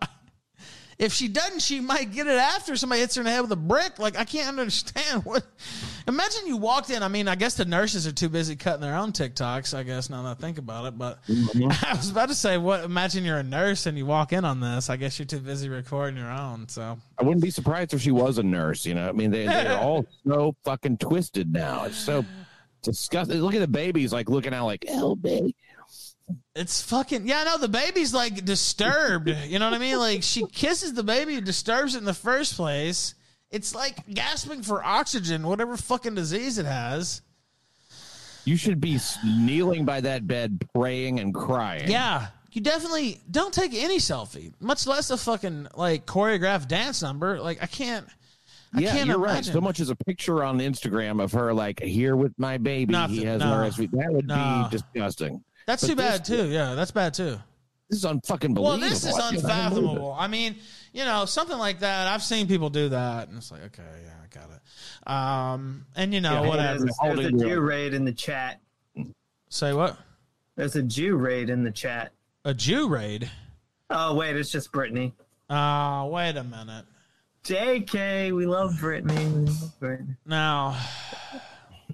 [0.96, 3.50] If she doesn't, she might get it after somebody hits her in the head with
[3.50, 3.98] a brick.
[3.98, 5.44] Like, I can't understand what.
[6.06, 7.02] Imagine you walked in.
[7.02, 9.72] I mean, I guess the nurses are too busy cutting their own TikToks.
[9.72, 11.70] I guess now that I think about it, but mm-hmm.
[11.86, 12.84] I was about to say, what?
[12.84, 14.90] Imagine you're a nurse and you walk in on this.
[14.90, 16.68] I guess you're too busy recording your own.
[16.68, 18.84] So I wouldn't be surprised if she was a nurse.
[18.84, 21.84] You know, I mean, they they're all so fucking twisted now.
[21.84, 22.24] It's so
[22.82, 23.40] disgusting.
[23.40, 25.56] Look at the babies, like looking out, like oh baby.
[26.54, 27.40] It's fucking yeah.
[27.40, 29.28] I know the baby's like disturbed.
[29.28, 29.98] You know what I mean?
[29.98, 33.14] Like she kisses the baby, disturbs it in the first place.
[33.54, 37.22] It's like gasping for oxygen, whatever fucking disease it has.
[38.44, 41.88] You should be kneeling by that bed, praying and crying.
[41.88, 47.38] Yeah, you definitely don't take any selfie, much less a fucking like choreographed dance number.
[47.40, 48.06] Like I can't.
[48.74, 49.44] I yeah, can't you're right.
[49.44, 53.14] So much as a picture on Instagram of her, like here with my baby, Nothing.
[53.16, 53.52] he has No.
[53.52, 53.90] an RSV.
[53.92, 54.66] That would No.
[54.68, 55.44] be disgusting.
[55.68, 56.48] That's But too bad too.
[56.48, 57.38] Yeah, that's bad too.
[57.94, 59.44] This is unfucking Well, this is I can't believe it.
[59.44, 60.16] unfathomable.
[60.18, 60.56] I mean,
[60.92, 62.08] you know, something like that.
[62.08, 65.08] I've seen people do that, and it's like, okay, yeah, I got it.
[65.12, 66.78] Um, and you know, Yeah, whatever.
[66.80, 68.60] There's, there's a Jew raid in the chat.
[69.48, 69.96] Say what?
[70.56, 72.10] There's a Jew raid in the chat.
[72.44, 73.30] A Jew raid?
[73.90, 75.14] Oh wait, it's just Brittany.
[75.48, 76.86] Oh, wait a minute.
[77.44, 79.14] JK, we love Brittany.
[79.26, 80.16] We love Brittany.
[80.26, 80.76] Now,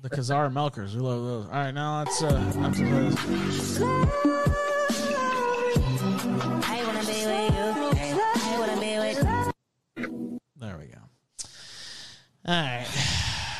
[0.00, 0.94] the Kazar Melkers.
[0.94, 1.44] we love those.
[1.44, 3.80] All right, now let's uh, let's
[12.50, 12.86] All right.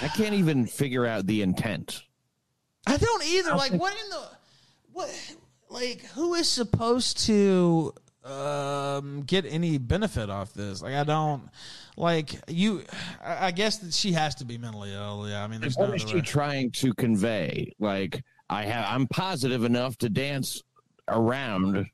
[0.03, 2.03] I can't even figure out the intent.
[2.87, 3.55] I don't either.
[3.55, 4.23] Like, what in the
[4.93, 5.35] what?
[5.69, 7.95] Like, who is supposed to
[8.25, 10.83] um get any benefit off this?
[10.83, 11.49] Like, I don't.
[11.97, 12.83] Like you,
[13.23, 15.29] I I guess that she has to be mentally ill.
[15.29, 16.23] Yeah, I mean, there's no What is other she way.
[16.23, 17.73] trying to convey?
[17.79, 20.63] Like I have, I'm positive enough to dance
[21.09, 21.87] around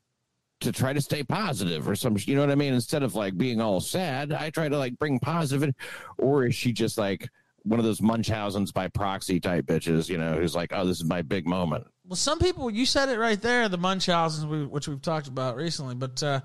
[0.59, 2.17] to try to stay positive or some.
[2.19, 2.73] You know what I mean?
[2.73, 5.63] Instead of like being all sad, I try to like bring positive.
[5.63, 5.75] In,
[6.17, 7.29] or is she just like
[7.63, 10.09] one of those Munchausen's by proxy type bitches?
[10.09, 11.85] You know, who's like, oh, this is my big moment.
[12.07, 15.93] Well, some people, you said it right there, the Munchausens, which we've talked about recently,
[15.93, 16.39] but uh,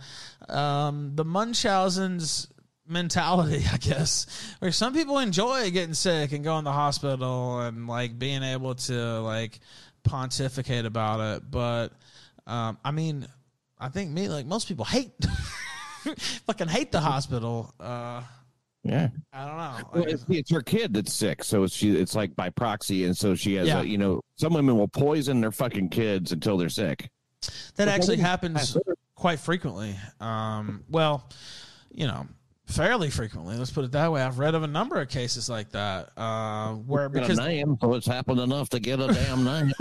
[0.53, 2.49] um, the Munchausens
[2.89, 4.27] mentality, I guess,
[4.59, 8.75] where some people enjoy getting sick and going to the hospital and like being able
[8.75, 9.61] to like
[10.03, 11.49] pontificate about it.
[11.49, 11.93] But
[12.47, 13.27] um, I mean,
[13.83, 15.11] I think me, like most people, hate
[16.47, 17.75] fucking hate the hospital.
[17.81, 18.23] Uh,
[18.85, 19.09] Yeah.
[19.33, 19.91] I don't know.
[19.93, 21.97] Well, it's, it's her kid that's sick, so it's she.
[21.97, 23.67] It's like by proxy, and so she has.
[23.67, 23.81] Yeah.
[23.81, 27.11] A, you know, some women will poison their fucking kids until they're sick.
[27.43, 28.77] That But actually happens
[29.17, 29.97] quite frequently.
[30.21, 31.29] Um, well,
[31.91, 32.27] you know,
[32.67, 33.57] fairly frequently.
[33.57, 34.23] Let's put it that way.
[34.23, 37.95] I've read of a number of cases like that uh, where because a name, so
[37.95, 39.73] it's happened enough to get a damn name.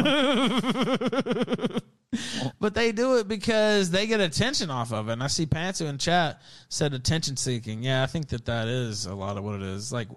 [2.59, 5.13] but they do it because they get attention off of it.
[5.13, 7.83] And I see Pantsu in chat said attention seeking.
[7.83, 9.93] Yeah, I think that that is a lot of what it is.
[9.93, 10.09] Like,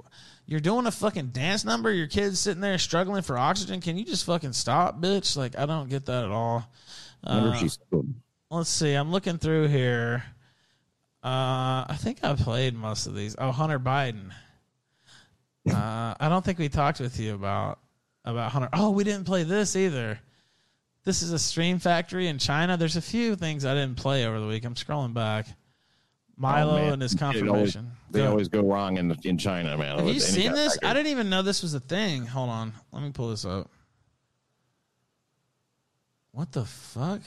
[0.46, 1.92] you're doing a fucking dance number.
[1.92, 3.80] Your kid's sitting there struggling for oxygen.
[3.80, 5.36] Can you just fucking stop, bitch?
[5.36, 6.68] Like, I don't get that at all.
[7.22, 8.92] I wonder if Uh, let's see.
[8.92, 10.24] I'm looking through here.
[11.22, 13.34] Uh, I think I played most of these.
[13.38, 14.30] Oh, Hunter Biden.
[15.70, 17.78] Uh, I don't think we talked with you about
[18.26, 18.68] about Hunter.
[18.74, 20.20] Oh, we didn't play this either.
[21.04, 22.76] This is a stream factory in China.
[22.76, 24.64] There's a few things I didn't play over the week.
[24.64, 25.46] I'm scrolling back.
[26.36, 27.92] Milo Oh, and his It always- confirmation.
[28.10, 28.30] they Go.
[28.30, 29.98] always go wrong in in China, man.
[29.98, 30.72] Have you seen this?
[30.74, 30.88] factory.
[30.88, 32.26] I didn't even know this was a thing.
[32.26, 32.72] Hold on.
[32.90, 33.70] Let me pull this up.
[36.32, 37.20] What the fuck?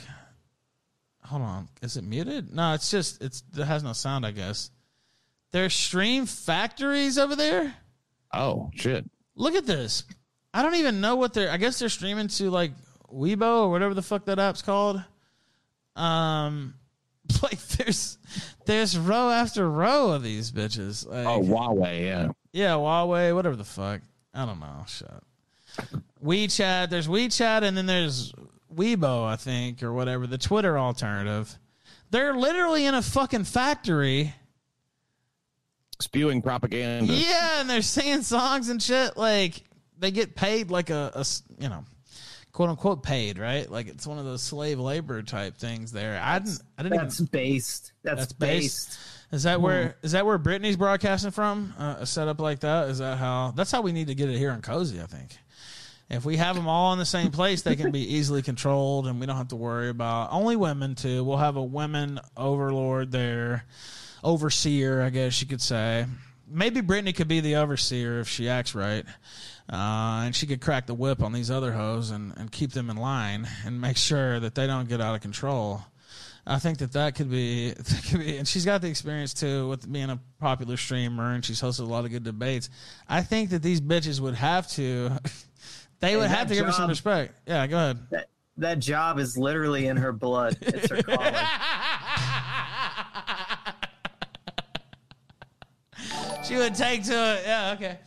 [1.23, 1.69] Hold on.
[1.81, 2.53] Is it muted?
[2.53, 4.71] No, it's just it's it has no sound, I guess.
[5.51, 7.73] There's stream factories over there?
[8.33, 9.09] Oh, shit.
[9.35, 10.03] Look at this.
[10.53, 12.71] I don't even know what they're I guess they're streaming to like
[13.13, 15.01] Weibo or whatever the fuck that app's called.
[15.95, 16.75] Um
[17.43, 18.17] like there's
[18.65, 21.07] there's row after row of these bitches.
[21.07, 22.29] Like, Oh, Huawei, yeah.
[22.53, 24.01] yeah, Huawei, whatever the fuck.
[24.33, 24.83] I don't know.
[24.87, 25.23] Shut.
[26.23, 26.89] WeChat.
[26.89, 28.33] There's WeChat, and then there's
[28.73, 30.27] Weibo, I think, or whatever.
[30.27, 31.57] The Twitter alternative.
[32.11, 34.33] They're literally in a fucking factory.
[35.99, 37.11] Spewing propaganda.
[37.11, 39.17] Yeah, and they're singing songs and shit.
[39.17, 39.63] Like
[39.97, 41.23] they get paid like a,
[41.59, 41.83] you know,
[42.57, 43.69] quote unquote paid, right?
[43.69, 45.91] Like it's one of those slave labor type things.
[45.91, 46.59] There, I didn't.
[46.75, 46.97] I didn't.
[46.97, 47.91] That's even, based.
[48.01, 48.97] That's, based.
[49.31, 50.05] Is that where Hmm.
[50.05, 51.75] is that where Brittany's broadcasting from?
[51.77, 52.89] Uh, a setup like that?
[52.89, 53.53] Is that how?
[53.55, 54.99] That's how we need to get it here in Cozy.
[54.99, 55.37] I think.
[56.09, 59.19] If we have them all in the same place, they can be easily controlled, and
[59.19, 61.23] we don't have to worry about only women too.
[61.23, 63.65] We'll have a women overlord there,
[64.23, 66.07] overseer, I guess you could say.
[66.49, 69.05] Maybe Brittany could be the overseer if she acts right,
[69.71, 72.89] uh, and she could crack the whip on these other hoes and, and keep them
[72.89, 75.81] in line and make sure that they don't get out of control.
[76.45, 79.67] I think that that could be, that could be, and she's got the experience too
[79.67, 82.69] with being a popular streamer, and she's hosted a lot of good debates.
[83.07, 85.11] I think that these bitches would have to,
[85.99, 87.33] they would have to give her some respect.
[87.45, 87.99] Yeah, go ahead.
[88.11, 90.57] That, that job is literally in her blood.
[90.61, 91.35] It's her calling.
[96.47, 97.43] She would take to it.
[97.45, 97.99] Yeah, okay.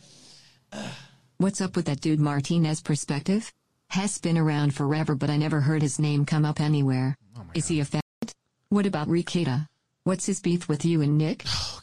[1.41, 3.51] What's up with that dude Martinez perspective?
[3.87, 7.17] Has been around forever, but I never heard his name come up anywhere.
[7.35, 8.03] Oh Is he a fat?
[8.69, 9.67] What about Rekieta?
[10.03, 11.43] What's his beef with you and Nick?
[11.47, 11.79] Oh,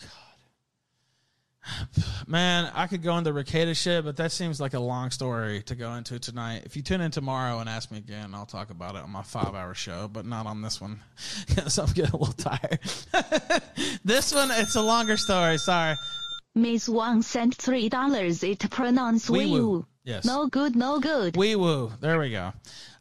[1.90, 2.04] God.
[2.28, 5.74] Man, I could go into Rekieta shit, but that seems like a long story to
[5.74, 6.62] go into tonight.
[6.64, 9.24] If you tune in tomorrow and ask me again, I'll talk about it on my
[9.24, 11.00] five hour show, but not on this one
[11.48, 12.78] because I'm getting a little tired.
[14.04, 15.58] this one, it's a longer story.
[15.58, 15.96] Sorry.
[16.54, 18.42] Miss Wang sent three dollars.
[18.42, 19.86] It pronounced Wee woo.
[20.04, 20.24] Yes.
[20.24, 21.36] No good, no good.
[21.36, 21.92] Wee woo.
[22.00, 22.52] There we go.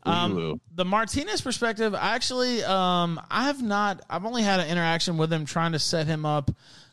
[0.03, 4.02] Um, the Martinez perspective, I actually, um, I have not.
[4.10, 6.49] I've only had an interaction with him trying to set him up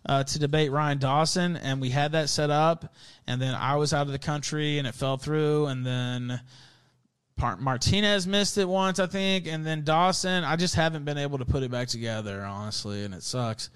[0.06, 2.92] uh, to debate Ryan Dawson, and we had that set up,
[3.26, 6.40] and then I was out of the country, and it fell through, and then
[7.36, 10.44] Par- Martinez missed it once, I think, and then Dawson.
[10.44, 13.70] I just haven't been able to put it back together, honestly, and it sucks.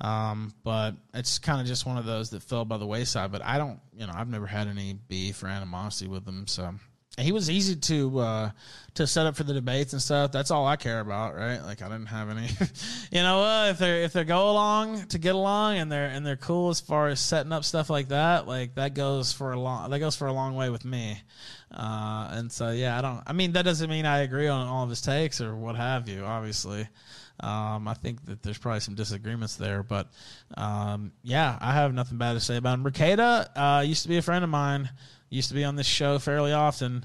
[0.00, 3.32] Um, but it's kind of just one of those that fell by the wayside.
[3.32, 6.74] But I don't, you know, I've never had any beef or animosity with him, so
[7.18, 8.50] he was easy to uh,
[8.94, 10.32] to set up for the debates and stuff.
[10.32, 11.60] That's all I care about, right?
[11.60, 12.48] Like I didn't have any,
[13.10, 16.24] you know, uh, if they if they go along to get along and they're and
[16.24, 19.60] they're cool as far as setting up stuff like that, like that goes for a
[19.60, 21.20] long that goes for a long way with me.
[21.70, 23.22] Uh, and so yeah, I don't.
[23.26, 26.08] I mean, that doesn't mean I agree on all of his takes or what have
[26.08, 26.24] you.
[26.24, 26.88] Obviously,
[27.40, 30.08] um, I think that there's probably some disagreements there, but
[30.56, 32.86] um, yeah, I have nothing bad to say about him.
[32.86, 34.90] Uh, used to be a friend of mine.
[35.30, 37.04] Used to be on this show fairly often,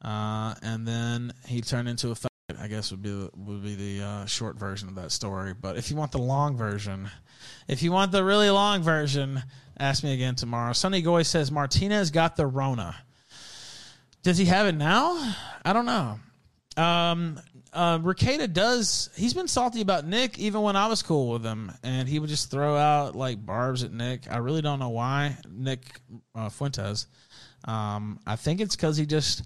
[0.00, 2.16] uh, and then he turned into a.
[2.60, 5.54] I guess would be the, would be the uh, short version of that story.
[5.54, 7.10] But if you want the long version,
[7.68, 9.42] if you want the really long version,
[9.78, 10.72] ask me again tomorrow.
[10.72, 12.94] Sonny Goy says Martinez got the Rona.
[14.22, 15.34] Does he have it now?
[15.64, 16.18] I don't know.
[16.82, 17.40] Um,
[17.74, 19.10] uh, Rekieta does.
[19.16, 22.30] He's been salty about Nick even when I was cool with him, and he would
[22.30, 24.30] just throw out like barbs at Nick.
[24.30, 26.00] I really don't know why Nick
[26.34, 27.06] uh, Fuentes.
[27.64, 29.44] Um, I think it's because he just.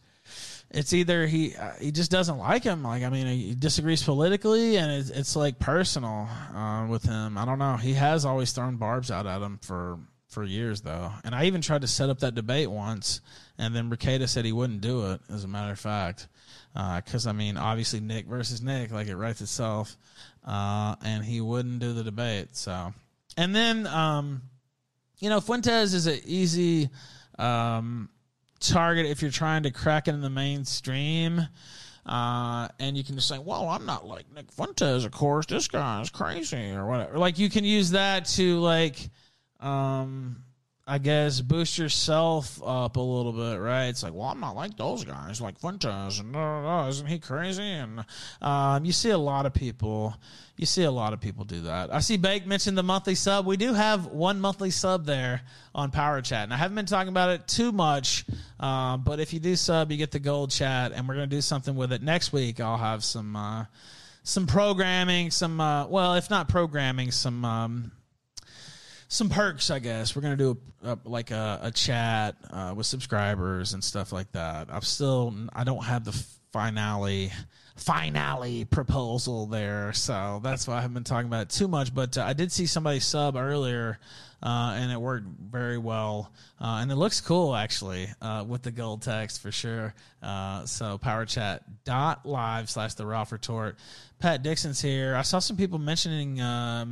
[0.70, 2.82] It's either he uh, he just doesn't like him.
[2.82, 7.38] Like I mean, he disagrees politically, and it's, it's like personal uh, with him.
[7.38, 7.76] I don't know.
[7.76, 9.98] He has always thrown barbs out at him for
[10.28, 11.10] for years though.
[11.24, 13.22] And I even tried to set up that debate once,
[13.56, 15.22] and then Rekieta said he wouldn't do it.
[15.30, 16.28] As a matter of fact,
[16.74, 19.96] because I mean, obviously Nick versus Nick, like it writes itself,
[20.46, 22.56] uh, and he wouldn't do the debate.
[22.56, 22.92] So,
[23.36, 24.42] and then um,
[25.18, 26.88] you know, Fuentes is an easy
[27.38, 28.08] um,
[28.60, 31.46] target if you're trying to crack it in the mainstream.
[32.06, 35.44] Uh, and you can just say, well, I'm not like Nick Fuentes, of course.
[35.44, 37.18] This guy is crazy or whatever.
[37.18, 39.10] Like you can use that to like,
[39.60, 40.42] um,
[40.90, 43.88] I guess boost yourself up a little bit, right?
[43.88, 47.18] It's like, well, I'm not like those guys, like Fuentes, and uh, uh, isn't he
[47.18, 47.62] crazy?
[47.62, 48.06] And
[48.40, 50.16] um, you see a lot of people,
[50.56, 51.92] you see a lot of people do that.
[51.92, 53.44] I see Bake mentioned the monthly sub.
[53.44, 55.42] We do have one monthly sub there
[55.74, 58.24] on Power Chat, and I haven't been talking about it too much,
[58.58, 61.42] uh, but if you do sub, you get the gold chat, and we're gonna do
[61.42, 62.60] something with it next week.
[62.60, 63.36] I'll have some.
[63.36, 63.66] Uh,
[64.24, 67.92] some programming, some uh, well, if not programming, some um,
[69.08, 70.14] some perks, I guess.
[70.14, 74.30] We're gonna do a, a, like a, a chat uh, with subscribers and stuff like
[74.32, 74.68] that.
[74.70, 76.12] I'm still, I don't have the
[76.52, 77.32] finale
[77.76, 81.94] finale proposal there, so that's why I haven't been talking about it too much.
[81.94, 83.98] But uh, I did see somebody sub earlier.
[84.40, 88.70] Uh, and it worked very well, uh, and it looks cool actually uh, with the
[88.70, 89.92] gold text for sure.
[90.22, 93.78] Uh, so powerchat.live slash the Ralph Retort.
[94.20, 95.16] Pat Dixon's here.
[95.16, 96.36] I saw some people mentioning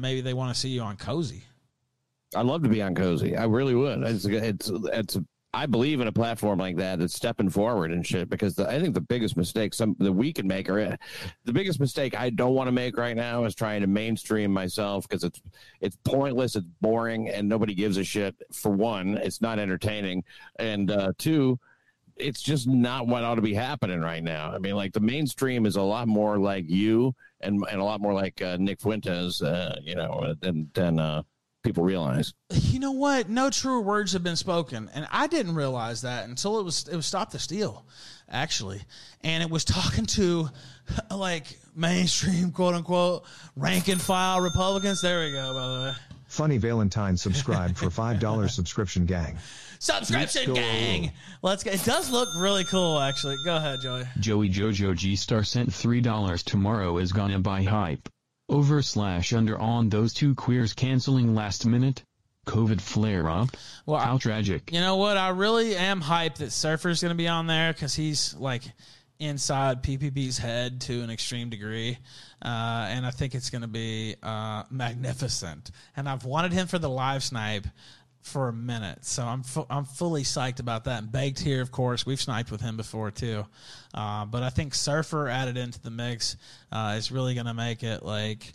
[0.01, 1.45] maybe they want to see you on Cozy.
[2.35, 3.37] I'd love to be on Cozy.
[3.37, 4.03] I really would.
[4.03, 5.19] It's it's it's.
[5.55, 7.01] I believe in a platform like that.
[7.01, 8.29] It's stepping forward and shit.
[8.29, 10.99] Because the, I think the biggest mistake some that we can make, or
[11.45, 15.09] the biggest mistake I don't want to make right now, is trying to mainstream myself
[15.09, 15.41] because it's
[15.81, 18.35] it's pointless, it's boring, and nobody gives a shit.
[18.53, 20.25] For one, it's not entertaining,
[20.59, 21.59] and uh, two,
[22.17, 24.53] it's just not what ought to be happening right now.
[24.53, 28.01] I mean, like the mainstream is a lot more like you and and a lot
[28.01, 31.23] more like uh, Nick Fuentes, uh, you know, than than uh,
[31.67, 32.33] people realize.
[32.51, 33.29] You know what?
[33.29, 36.97] No truer words have been spoken, and I didn't realize that until it was it
[36.97, 37.85] was Stop the Steal,
[38.31, 38.83] actually,
[39.23, 40.49] and it was talking to
[41.15, 43.25] like mainstream quote unquote
[43.57, 45.03] rank and file Republicans.
[45.03, 45.53] There we go.
[45.55, 45.95] By the way,
[46.29, 49.39] Funny Valentine subscribed for $5 subscription gang.
[49.79, 50.55] subscription Let's go.
[50.55, 51.13] gang.
[51.43, 51.71] Let's go.
[51.71, 53.37] It does look really cool, actually.
[53.45, 54.05] Go ahead, Joey.
[54.19, 58.09] Joey Jojo G Star sent $3 tomorrow is gonna buy hype.
[58.49, 62.03] Over slash under on those two queers canceling last minute?
[62.47, 63.49] COVID flare up?
[63.87, 64.73] Well, How tragic.
[64.73, 65.17] You know what?
[65.17, 68.63] I really am hyped that Surfer's going to be on there because he's like
[69.19, 71.99] inside PPP's head to an extreme degree.
[72.43, 75.71] Uh, and I think it's going to be uh, magnificent.
[75.97, 77.67] And I've wanted him for the live snipe
[78.27, 79.05] for a minute.
[79.05, 81.03] So I'm fu- I'm fully psyched about that.
[81.03, 83.47] And Baked here, of course, we've sniped with him before too.
[83.95, 86.37] Uh, but I think Surfer added into the mix
[86.73, 88.53] uh, is really going to make it like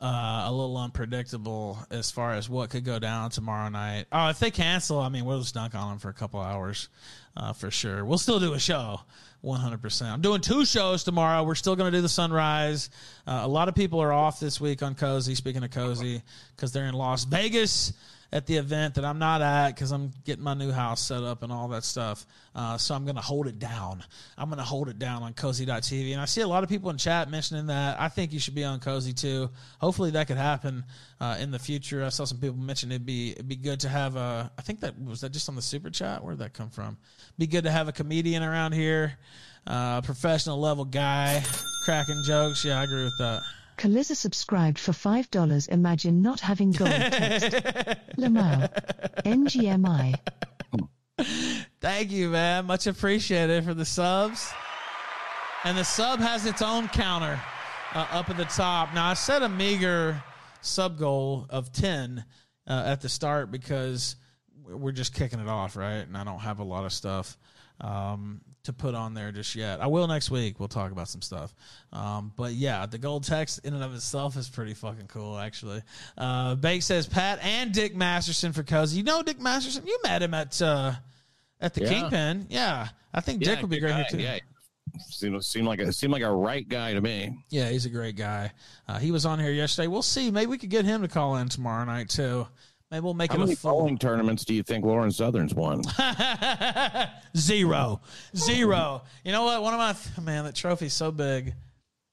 [0.00, 4.06] uh, a little unpredictable as far as what could go down tomorrow night.
[4.12, 6.90] Oh, if they cancel, I mean, we'll just dunk on them for a couple hours
[7.36, 8.04] uh, for sure.
[8.04, 9.00] We'll still do a show.
[9.42, 10.02] 100%.
[10.02, 11.44] I'm doing two shows tomorrow.
[11.44, 12.90] We're still going to do the sunrise.
[13.26, 16.22] Uh, a lot of people are off this week on Cozy, speaking of Cozy,
[16.54, 17.92] because they're in Las Vegas
[18.30, 21.42] at the event that I'm not at because I'm getting my new house set up
[21.42, 22.26] and all that stuff.
[22.54, 24.04] Uh, so I'm going to hold it down.
[24.36, 26.12] I'm going to hold it down on cozy.tv.
[26.12, 27.98] And I see a lot of people in chat mentioning that.
[27.98, 29.48] I think you should be on Cozy too.
[29.80, 30.84] Hopefully that could happen
[31.20, 32.04] uh, in the future.
[32.04, 34.50] I saw some people mention it'd be it'd be good to have a.
[34.58, 36.22] I think that was that just on the super chat.
[36.22, 36.98] Where'd that come from?
[37.38, 39.16] Be good to have a comedian around here,
[39.66, 41.42] uh, professional level guy,
[41.84, 42.64] cracking jokes.
[42.64, 43.40] Yeah, I agree with that.
[43.78, 45.68] Kalisa subscribed for $5.
[45.68, 47.50] Imagine not having gold text.
[48.18, 48.68] Lamau.
[49.24, 50.14] NGMI.
[51.80, 52.66] Thank you, man.
[52.66, 54.50] Much appreciated for the subs.
[55.64, 57.40] And the sub has its own counter
[57.94, 58.92] uh, up at the top.
[58.94, 60.22] Now, I set a meager
[60.60, 62.24] sub goal of 10
[62.66, 64.16] uh, at the start because
[64.64, 66.06] we're just kicking it off, right?
[66.06, 67.38] And I don't have a lot of stuff
[67.80, 69.80] um, to put on there just yet.
[69.80, 70.58] I will next week.
[70.60, 71.52] We'll talk about some stuff.
[71.92, 75.82] Um, but yeah, the gold text in and of itself is pretty fucking cool, actually.
[76.16, 78.98] Uh, Bake says Pat and Dick Masterson for Cozy.
[78.98, 79.86] You know Dick Masterson?
[79.86, 80.92] You met him at uh,
[81.60, 81.88] at the Yeah.
[81.88, 82.46] Kingpin.
[82.48, 83.96] Yeah, I think Yeah, Dick would be great guy.
[83.96, 84.18] here too.
[84.18, 84.38] Yeah,
[85.08, 87.44] seemed seemed like a seemed like a right guy to me.
[87.50, 88.52] Yeah, he's a great guy.
[88.86, 89.86] Uh, he was on here yesterday.
[89.88, 90.30] We'll see.
[90.30, 92.46] Maybe we could get him to call in tomorrow night too.
[92.90, 95.54] Maybe we'll make How him many a full bowling tournaments do you think Lauren Southern's
[95.54, 95.82] won?
[97.36, 98.00] zero,
[98.34, 99.02] zero.
[99.24, 99.62] You know what?
[99.62, 99.78] One of
[100.16, 101.54] my man, that trophy's so big.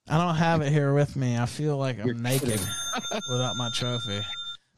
[0.07, 1.37] I don't have it here with me.
[1.37, 2.59] I feel like I'm naked
[3.29, 4.21] without my trophy.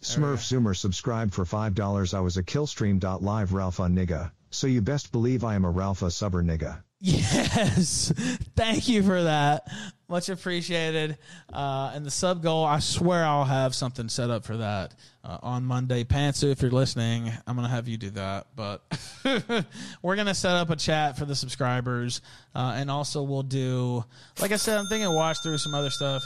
[0.01, 2.13] Smurf Zoomer subscribed for $5.
[2.13, 6.43] I was a killstream.live Ralpha nigga, so you best believe I am a Ralpha subber
[6.43, 6.83] nigga.
[6.99, 8.11] Yes,
[8.55, 9.67] thank you for that.
[10.09, 11.17] Much appreciated.
[11.53, 15.37] Uh, and the sub goal, I swear I'll have something set up for that uh,
[15.43, 16.03] on Monday.
[16.03, 18.47] Pantsu, if you're listening, I'm gonna have you do that.
[18.55, 18.81] But
[20.01, 22.21] we're gonna set up a chat for the subscribers,
[22.55, 24.03] uh, and also we'll do,
[24.41, 26.23] like I said, I'm thinking watch through some other stuff.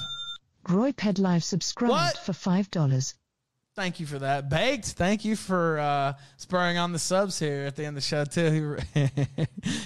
[0.70, 3.14] Roy Ped Live subscribed for $5.
[3.74, 4.50] Thank you for that.
[4.50, 8.08] Baked, thank you for uh, spurring on the subs here at the end of the
[8.08, 8.78] show, too.
[8.94, 9.10] He,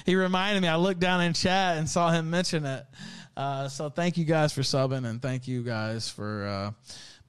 [0.07, 2.83] he reminded me, I looked down in chat and saw him mention it.
[3.37, 6.71] Uh, so thank you guys for subbing, and thank you guys for uh,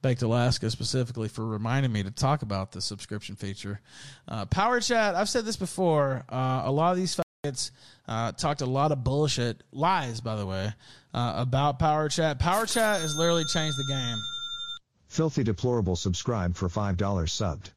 [0.01, 3.79] Baked Alaska specifically for reminding me to talk about the subscription feature.
[4.27, 6.25] Uh, Power Chat, I've said this before.
[6.27, 7.69] Uh, a lot of these faggots
[8.07, 10.73] uh, talked a lot of bullshit, lies, by the way,
[11.13, 12.39] about Power Chat.
[12.39, 14.17] Power Chat has literally changed the game.
[15.17, 17.71] Filthy Deplorable subscribed for $5 subbed.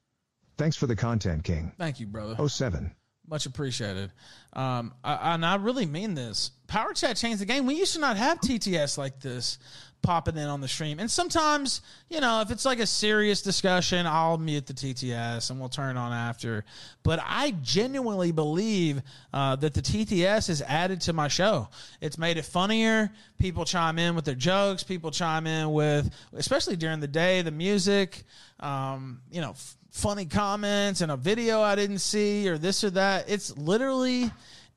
[0.59, 1.73] Thanks for the content, King.
[1.79, 2.37] Thank you, brother.
[2.47, 2.95] 07.
[3.27, 4.13] Much appreciated.
[4.53, 6.51] Um, I, and I really mean this.
[6.67, 7.65] Power Chat changed the game.
[7.65, 9.57] We used to not have TTS like this
[10.03, 10.99] popping in on the stream.
[10.99, 15.61] And sometimes, you know, if it's like a serious discussion, I'll mute the TTS and
[15.61, 16.65] we'll turn on after.
[17.03, 19.03] But I genuinely believe
[19.33, 21.69] uh, that the TTS has added to my show.
[22.01, 23.11] It's made it funnier.
[23.39, 24.83] People chime in with their jokes.
[24.83, 28.25] People chime in with, especially during the day, the music.
[28.61, 29.51] Um, you know.
[29.51, 33.29] F- funny comments and a video I didn't see or this or that.
[33.29, 34.31] It's literally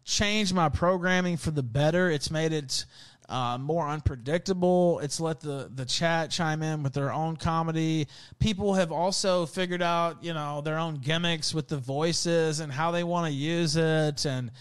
[0.04, 2.10] changed my programming for the better.
[2.10, 2.86] It's made it
[3.34, 5.00] uh, more unpredictable.
[5.00, 8.08] It's let the the chat chime in with their own comedy.
[8.40, 12.92] People have also figured out, you know, their own gimmicks with the voices and how
[12.92, 14.52] they want to use it and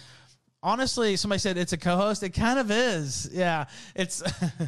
[0.62, 2.22] honestly, somebody said it's a co-host.
[2.22, 3.28] It kind of is.
[3.32, 4.22] Yeah, it's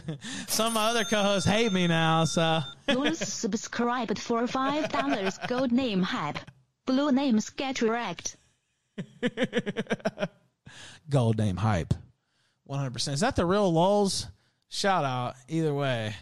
[0.48, 2.24] some of my other co-hosts hate me now.
[2.24, 5.38] So You're subscribed for five dollars.
[5.48, 6.38] Gold name hype.
[6.86, 8.36] Blue names get wrecked.
[11.08, 11.94] gold name hype,
[12.64, 13.14] one hundred percent.
[13.14, 14.26] Is that the real Lulz?
[14.68, 16.14] Shout out either way.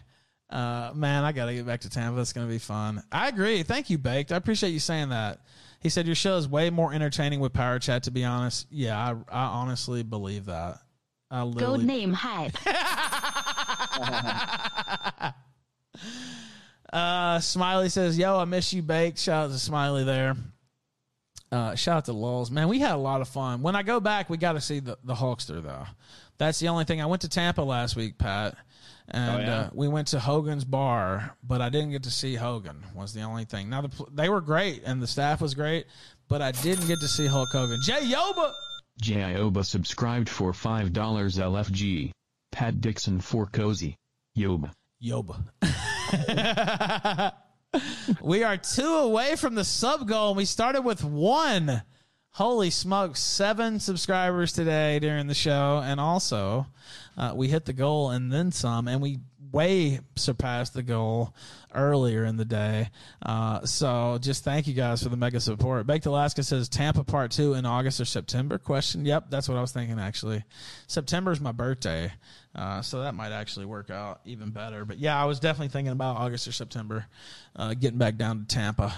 [0.50, 2.20] Uh, man, I got to get back to Tampa.
[2.20, 3.02] It's going to be fun.
[3.10, 3.62] I agree.
[3.62, 4.32] Thank you, Baked.
[4.32, 5.40] I appreciate you saying that.
[5.80, 8.02] He said your show is way more entertaining with Power Chat.
[8.04, 10.78] To be honest, yeah, I, I honestly believe that.
[11.30, 12.52] I literally, name hype.
[16.92, 20.36] Uh, Smiley says, "Yo, I miss you, baked." Shout out to Smiley there.
[21.50, 22.50] Uh, shout out to Lulz.
[22.50, 23.62] Man, we had a lot of fun.
[23.62, 25.86] When I go back, we got to see the the Hulkster though.
[26.38, 27.00] That's the only thing.
[27.00, 28.56] I went to Tampa last week, Pat,
[29.08, 29.58] and Oh, yeah?
[29.60, 32.82] uh, we went to Hogan's bar, but I didn't get to see Hogan.
[32.94, 33.68] Was the only thing.
[33.70, 35.86] Now the they were great and the staff was great,
[36.28, 37.80] but I didn't get to see Hulk Hogan.
[37.82, 38.52] Jay Yoba.
[39.02, 42.10] Jayoba subscribed for $5 LFG.
[42.50, 43.96] Pat Dixon for Cozy.
[44.36, 44.70] Yoba.
[45.02, 45.42] Yoba.
[48.22, 51.82] we are two away from the sub goal, and we started with one.
[52.36, 56.66] Holy smokes, seven subscribers today during the show, and also
[57.18, 59.18] uh, we hit the goal and then some, and we
[59.52, 61.34] way surpassed the goal
[61.74, 62.88] earlier in the day.
[63.20, 65.86] Uh, so just thank you guys for the mega support.
[65.86, 68.56] Baked Alaska says Tampa Part Two in August or September?
[68.56, 69.04] Question.
[69.04, 70.00] Yep, that's what I was thinking.
[70.00, 70.42] Actually,
[70.86, 72.10] September is my birthday,
[72.54, 74.86] uh, so that might actually work out even better.
[74.86, 77.04] But yeah, I was definitely thinking about August or September,
[77.56, 78.94] uh, getting back down to Tampa.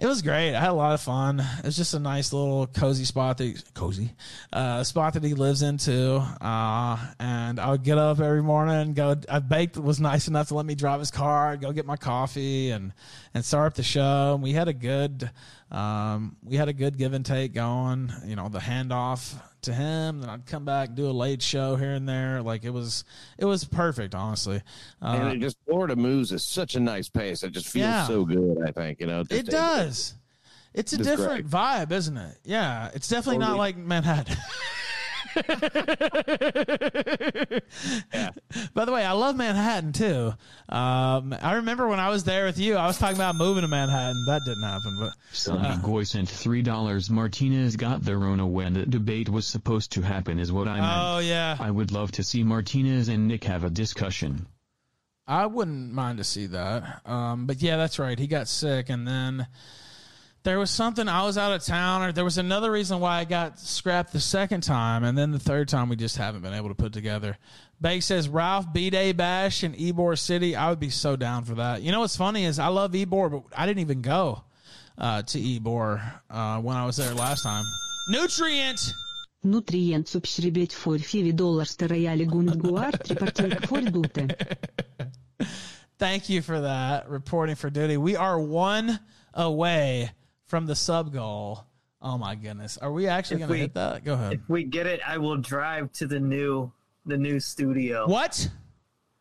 [0.00, 0.54] It was great.
[0.54, 1.40] I had a lot of fun.
[1.40, 4.14] It was just a nice little cozy spot that he, cozy
[4.50, 6.26] uh, spot that he lives into.
[6.40, 9.16] Uh, and I would get up every morning and go.
[9.28, 12.70] I baked was nice enough to let me drive his car, go get my coffee,
[12.70, 12.94] and
[13.34, 14.32] and start up the show.
[14.32, 15.30] And we had a good,
[15.70, 18.12] um, we had a good give and take going.
[18.26, 20.20] You know, the handoff to him.
[20.20, 22.42] Then I'd come back do a late show here and there.
[22.42, 23.04] Like it was,
[23.38, 24.14] it was perfect.
[24.14, 24.62] Honestly,
[25.02, 27.42] uh, and it just Florida moves at such a nice pace.
[27.42, 28.06] It just feels Yeah.
[28.06, 28.58] so good.
[28.66, 29.22] I think you know.
[29.30, 30.14] It does.
[30.72, 32.38] It's a It's different vibe, isn't it?
[32.44, 34.36] Yeah, it's definitely not like Manhattan.
[38.74, 40.34] By the way, I love Manhattan too.
[40.68, 43.68] Um, I remember when I was there with you, I was talking about moving to
[43.68, 44.24] Manhattan.
[44.26, 48.86] That didn't happen, but Sonny uh, Goy sent $3 Martinez got the Rona when the
[48.86, 50.92] debate was supposed to happen is what I meant.
[50.92, 51.56] Oh, yeah.
[51.60, 54.46] I would love to see Martinez and Nick have a discussion.
[55.26, 57.02] I wouldn't mind to see that.
[57.06, 58.18] Um, but yeah, that's right.
[58.18, 59.46] He got sick, and then
[60.42, 61.06] there was something.
[61.06, 64.20] I was out of town, or there was another reason why I got scrapped the
[64.20, 67.36] second time, and then the third time we just haven't been able to put together.
[67.80, 70.56] Bake says Ralph B Day Bash in Ybor City.
[70.56, 71.82] I would be so down for that.
[71.82, 74.44] You know what's funny is I love Ybor, but I didn't even go
[74.96, 77.64] uh, to Ybor uh, when I was there last time.
[78.08, 78.92] Nutrient.
[79.42, 84.46] Nutrient subscribit for 5 dollars to Royale Gunguar tripartil for dute.
[85.98, 87.96] Thank you for that reporting for duty.
[87.96, 89.00] We are one
[89.32, 90.10] away
[90.50, 91.64] from the sub goal.
[92.02, 94.04] Oh my goodness, are we actually going to hit that?
[94.04, 94.32] Go ahead.
[94.32, 96.72] If we get it, I will drive to the new
[97.06, 98.06] the new studio.
[98.08, 98.50] What?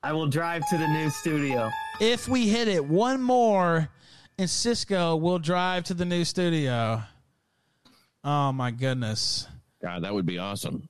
[0.01, 1.69] I will drive to the new studio.
[2.01, 3.89] If we hit it one more
[4.37, 7.03] and Cisco, we'll drive to the new studio.
[8.23, 9.47] Oh my goodness.
[9.81, 10.87] God, that would be awesome.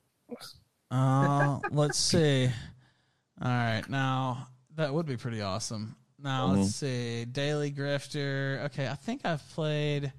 [0.90, 2.46] Uh, let's see.
[3.42, 5.96] All right, now that would be pretty awesome.
[6.22, 6.58] Now Mhm.
[6.58, 7.24] let's see.
[7.24, 8.64] Daily Grifter.
[8.66, 10.12] Okay, I think I've played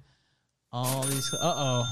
[0.72, 1.32] all these.
[1.34, 1.88] Uh oh.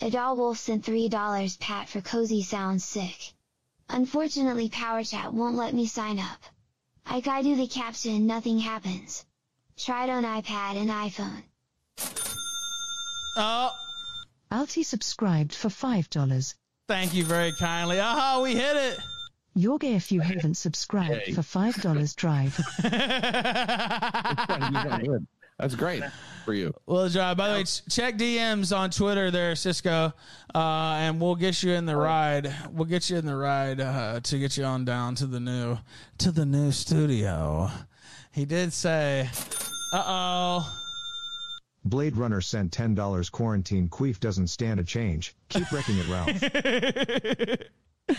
[0.00, 3.32] Adal Wolf sent $3 Pat for cozy sounds sick.
[3.88, 6.42] Unfortunately PowerChat won't let me sign up.
[7.06, 9.24] I I do the caption nothing happens.
[9.76, 11.42] Tried on iPad and iPhone.
[13.36, 13.70] Oh.
[14.50, 16.54] Alti subscribed for $5.
[16.88, 18.00] Thank you very kindly.
[18.00, 18.98] Aha, we hit it.
[19.56, 21.32] Yorga if you haven't subscribed Yay.
[21.32, 22.56] for $5 drive.
[25.58, 26.02] That's great
[26.44, 26.74] for you.
[26.86, 27.36] Well, drive.
[27.36, 30.12] By the way, check DMs on Twitter there, Cisco,
[30.54, 30.58] uh,
[30.98, 32.54] and we'll get you in the ride.
[32.70, 35.78] We'll get you in the ride uh, to get you on down to the new
[36.18, 37.70] to the new studio.
[38.32, 39.30] He did say,
[39.92, 40.72] "Uh oh."
[41.86, 45.36] Blade Runner sent $10 quarantine queef doesn't stand a change.
[45.48, 46.30] Keep wrecking it, Ralph.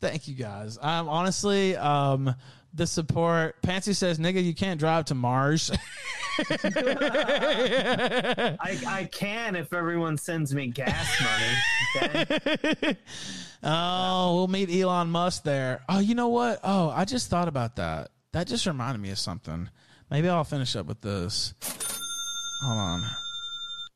[0.00, 0.78] Thank you guys.
[0.80, 2.32] I'm honestly, um,
[2.74, 3.60] the support.
[3.62, 5.70] Pansy says, "Nigga, you can't drive to Mars."
[6.50, 6.56] I,
[8.86, 11.56] I can if everyone sends me gas money.
[11.96, 12.96] Okay.
[13.60, 15.82] Oh, we'll meet Elon Musk there.
[15.88, 16.60] Oh, you know what?
[16.62, 18.12] Oh, I just thought about that.
[18.32, 19.68] That just reminded me of something.
[20.12, 21.54] Maybe I'll finish up with this.
[22.62, 23.02] Hold on.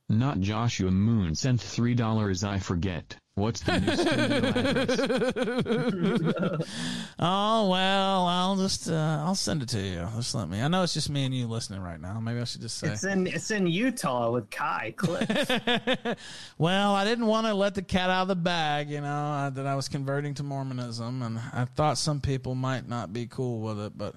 [0.09, 3.17] Not Joshua Moon sent $3 I forget.
[3.35, 6.69] What's the new studio address?
[7.19, 10.07] oh well, I'll just uh, I'll send it to you.
[10.17, 10.61] Just let me.
[10.61, 12.21] I know it's just me and you listening right now.
[12.21, 12.89] Maybe I should just say.
[12.89, 15.51] It's in it's in Utah with Kai Clips.
[16.59, 19.51] Well, I didn't want to let the cat out of the bag, you know, uh,
[19.51, 23.61] that I was converting to Mormonism, and I thought some people might not be cool
[23.61, 24.15] with it, but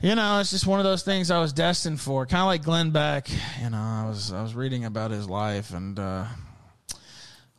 [0.00, 2.26] you know, it's just one of those things I was destined for.
[2.26, 3.28] Kind of like Glenn Beck,
[3.62, 6.24] you know, I was I was reading about his life, and uh,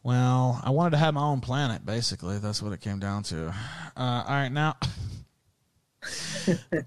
[0.04, 1.86] well, I wanted to have my own planet.
[1.86, 3.48] Basically, that's what it came down to.
[3.96, 4.76] Uh, all right, now.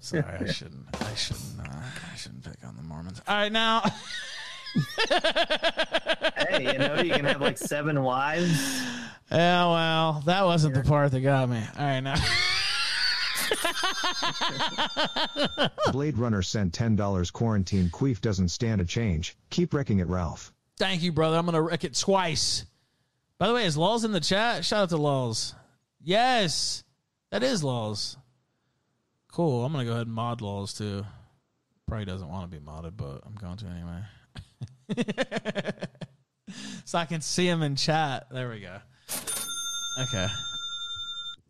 [0.01, 0.85] Sorry, I shouldn't.
[1.01, 1.59] I shouldn't.
[1.59, 1.81] Uh,
[2.13, 3.19] I shouldn't pick on the Mormons.
[3.27, 3.81] All right, now.
[6.37, 8.83] hey, you know you can have like seven wives.
[9.31, 11.61] Yeah, well, that wasn't the part that got me.
[11.77, 12.15] All right, now.
[15.91, 19.35] Blade Runner sent $10 quarantine queef doesn't stand a change.
[19.49, 20.53] Keep wrecking it, Ralph.
[20.77, 21.37] Thank you, brother.
[21.37, 22.65] I'm gonna wreck it twice.
[23.39, 24.65] By the way, is Lulz in the chat?
[24.65, 25.53] Shout out to Lulz.
[26.01, 26.83] Yes,
[27.31, 28.17] that is Lulz.
[29.31, 29.63] Cool.
[29.63, 31.05] I'm gonna go ahead and mod Lulz too.
[31.87, 34.03] Probably doesn't want to be modded, but I'm going to anyway.
[36.85, 38.27] so I can see him in chat.
[38.29, 38.79] There we go.
[39.99, 40.27] Okay.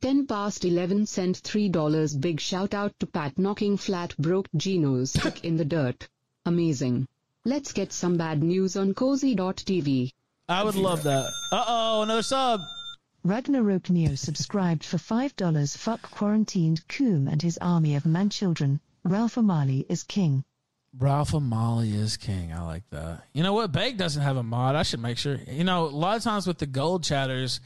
[0.01, 5.43] 10 past 11 sent $3 big shout out to Pat knocking flat broke Gino's stick
[5.43, 6.07] in the dirt.
[6.45, 7.07] Amazing.
[7.43, 10.11] Let's get some bad news on cozy.tv.
[10.49, 11.25] I would love that.
[11.51, 12.61] Uh oh, another sub.
[13.23, 18.79] Ragnarok Neo subscribed for $5 fuck quarantined Coom and his army of man children.
[19.03, 20.45] Ralph O'Malley is king.
[20.97, 22.53] Ralph O'Malley is king.
[22.53, 23.23] I like that.
[23.33, 23.73] You know what?
[23.73, 24.75] Bake doesn't have a mod.
[24.75, 25.37] I should make sure.
[25.47, 27.59] You know, a lot of times with the gold chatters,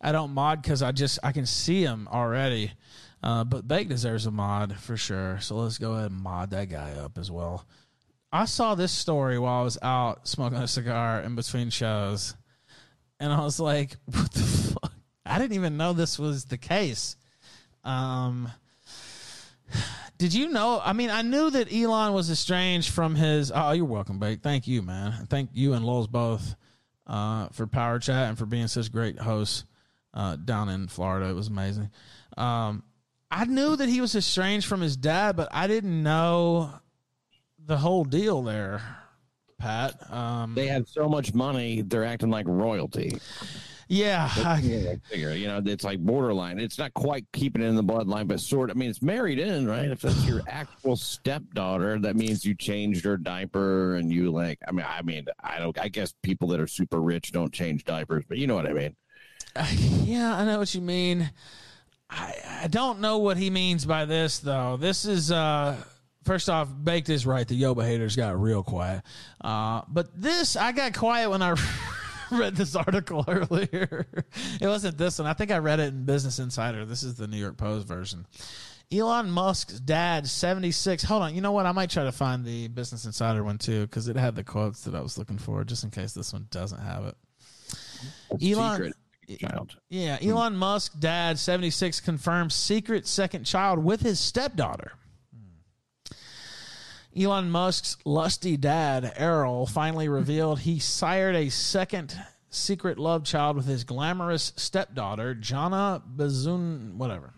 [0.00, 2.72] I don't mod because I just I can see them already.
[3.20, 5.40] Uh, but Bake deserves a mod for sure.
[5.40, 7.66] So let's go ahead and mod that guy up as well.
[8.32, 12.34] I saw this story while I was out smoking a cigar in between shows,
[13.18, 14.92] and I was like, "What the fuck?"
[15.24, 17.16] I didn't even know this was the case.
[17.84, 18.50] Um,
[20.18, 20.80] did you know?
[20.82, 23.52] I mean, I knew that Elon was estranged from his.
[23.54, 24.42] Oh, you're welcome, babe.
[24.42, 25.26] Thank you, man.
[25.30, 26.54] Thank you and Lowell's both
[27.06, 29.64] uh, for Power Chat and for being such great hosts
[30.12, 31.28] uh, down in Florida.
[31.28, 31.90] It was amazing.
[32.36, 32.82] Um,
[33.30, 36.72] I knew that he was estranged from his dad, but I didn't know
[37.68, 38.82] the whole deal there,
[39.58, 40.10] Pat.
[40.12, 43.16] Um, They have so much money, they're acting like royalty.
[43.88, 46.58] yeah, I- figure, you know, it's like borderline.
[46.58, 48.70] It's not quite keeping it in the bloodline, but sort.
[48.70, 49.90] I mean, it's married in, right?
[49.90, 54.58] If that's your actual stepdaughter, that means you changed her diaper and you like.
[54.66, 55.78] I mean, I mean, I don't.
[55.78, 58.72] I guess people that are super rich don't change diapers, but you know what I
[58.72, 58.96] mean.
[60.04, 61.30] Yeah, I know what you mean.
[62.10, 64.76] I I don't know what he means by this though.
[64.78, 65.76] This is uh
[66.28, 67.46] first off, Baked is right.
[67.48, 69.02] The Yoba haters got real quiet.
[69.40, 71.56] Uh but this I got quiet when I
[72.30, 74.06] read this article earlier.
[74.60, 75.26] it wasn't this one.
[75.26, 76.84] I think I read it in Business Insider.
[76.84, 78.26] This is the New York Post version.
[78.90, 81.02] Elon Musk's dad, 76.
[81.02, 81.34] Hold on.
[81.34, 81.66] You know what?
[81.66, 84.84] I might try to find the Business Insider one too because it had the quotes
[84.84, 87.16] that I was looking for just in case this one doesn't have it.
[88.42, 88.94] Elon, Secret
[89.40, 89.76] child.
[89.90, 94.92] yeah, Elon Musk dad 76 confirms secret second child with his stepdaughter.
[97.18, 102.16] Elon Musk's lusty dad, Errol, finally revealed he sired a second
[102.48, 107.34] secret love child with his glamorous stepdaughter, Jana Bazun, whatever.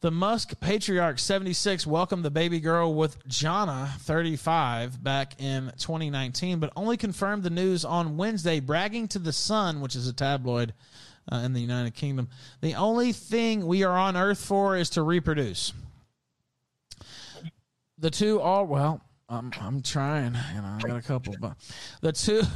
[0.00, 6.72] The Musk patriarch 76 welcomed the baby girl with Jana 35 back in 2019, but
[6.76, 10.72] only confirmed the news on Wednesday, bragging to The Sun, which is a tabloid
[11.32, 12.28] uh, in the United Kingdom.
[12.60, 15.72] The only thing we are on Earth for is to reproduce.
[18.00, 20.34] The two are, well, I'm, I'm trying.
[20.54, 21.56] You know, I got a couple, but
[22.00, 22.42] the two.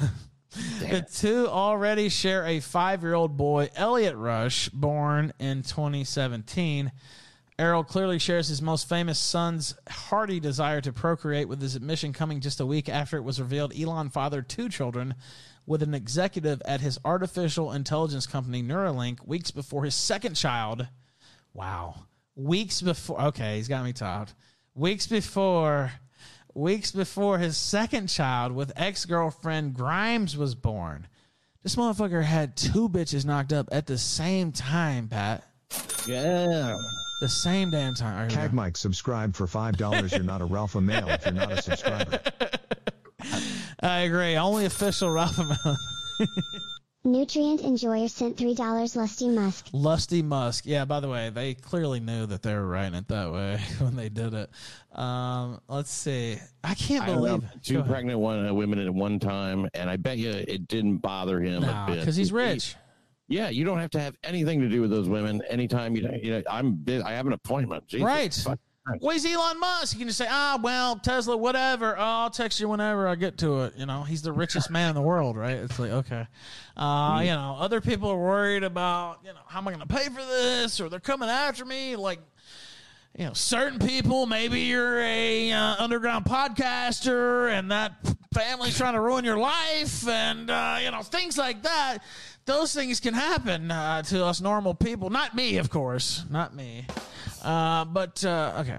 [0.79, 6.93] The two already share a five year old boy, Elliot Rush, born in 2017.
[7.59, 12.41] Errol clearly shares his most famous son's hearty desire to procreate, with his admission coming
[12.41, 15.15] just a week after it was revealed Elon fathered two children
[15.67, 20.89] with an executive at his artificial intelligence company Neuralink weeks before his second child.
[21.53, 22.07] Wow.
[22.35, 23.21] Weeks before.
[23.21, 24.35] Okay, he's got me topped.
[24.75, 25.93] Weeks before
[26.55, 31.07] weeks before his second child with ex girlfriend Grimes was born.
[31.63, 35.45] This motherfucker had two bitches knocked up at the same time, Pat.
[36.07, 36.77] Yeah.
[37.21, 38.15] The same damn time.
[38.15, 38.53] All right, here we Tag.
[38.53, 40.13] Mike subscribe for $5.
[40.13, 42.21] You're not a Ralpha male if you're not a subscriber.
[43.81, 44.37] I agree.
[44.37, 45.79] Only official Ralph Amount.
[47.15, 49.67] Nutrient Enjoyer sent $3 Lusty Musk.
[49.75, 50.65] Lusty Musk.
[50.67, 53.95] Yeah, by the way, they clearly knew that they were writing it that way when
[53.95, 54.51] they did it.
[54.99, 56.39] Um, let's see.
[56.63, 59.97] I can't I believe know, two pregnant one, uh, women at one time, and I
[59.97, 62.75] bet you it didn't bother him Nah, a bit 'cause he's He- rich.
[63.29, 66.09] yeah, you don't have to have anything to do with those women anytime you.
[66.23, 66.85] You know, I'm.
[67.05, 67.87] I have an appointment.
[67.87, 68.33] Jesus Right.
[68.33, 68.59] fuck.
[69.01, 69.95] Well, he's Elon Musk.
[69.95, 71.97] You can just say, ah, well, Tesla, whatever.
[71.97, 73.75] Oh, I'll text you whenever I get to it.
[73.79, 75.57] You know, he's the richest man in the world, right?
[75.57, 76.27] It's like, okay.
[76.77, 79.95] Uh, you know, other people are worried about, you know, how am I going to
[79.95, 80.83] pay for this?
[80.83, 81.97] Or they're coming after me.
[81.97, 82.19] Like,
[83.17, 87.95] you know, certain people, maybe you're a uh, underground podcaster and that
[88.35, 91.99] family's trying to ruin your life and, uh, you know, things like that.
[92.47, 95.09] Those things can happen uh, to us normal people.
[95.11, 96.25] Not me, of course.
[96.31, 96.87] Not me.
[97.43, 98.79] Uh, but, uh, okay.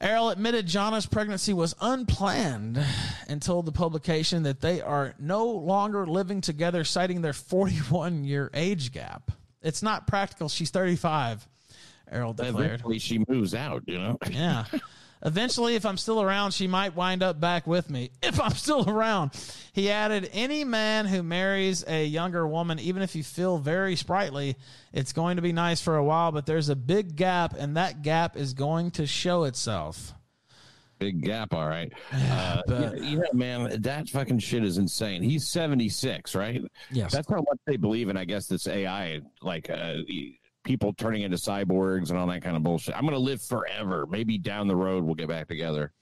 [0.00, 2.82] Errol admitted Jana's pregnancy was unplanned
[3.28, 8.50] and told the publication that they are no longer living together, citing their 41 year
[8.54, 9.30] age gap.
[9.62, 10.48] It's not practical.
[10.48, 11.46] She's 35,
[12.10, 12.66] Errol declared.
[12.66, 13.82] Eventually, she moves out.
[13.86, 14.18] You know.
[14.30, 14.64] Yeah.
[15.24, 18.10] Eventually, if I'm still around, she might wind up back with me.
[18.22, 19.30] If I'm still around.
[19.72, 24.56] He added, any man who marries a younger woman, even if you feel very sprightly,
[24.92, 28.02] it's going to be nice for a while, but there's a big gap, and that
[28.02, 30.12] gap is going to show itself.
[30.98, 31.92] Big gap, all right.
[32.12, 35.22] Uh, but- yeah, you man, that fucking shit is insane.
[35.22, 36.62] He's 76, right?
[36.90, 37.12] Yes.
[37.12, 39.96] That's how much they believe in, I guess, this AI, like uh,
[40.66, 42.94] people turning into cyborgs and all that kind of bullshit.
[42.94, 44.04] I'm going to live forever.
[44.06, 45.92] Maybe down the road we'll get back together.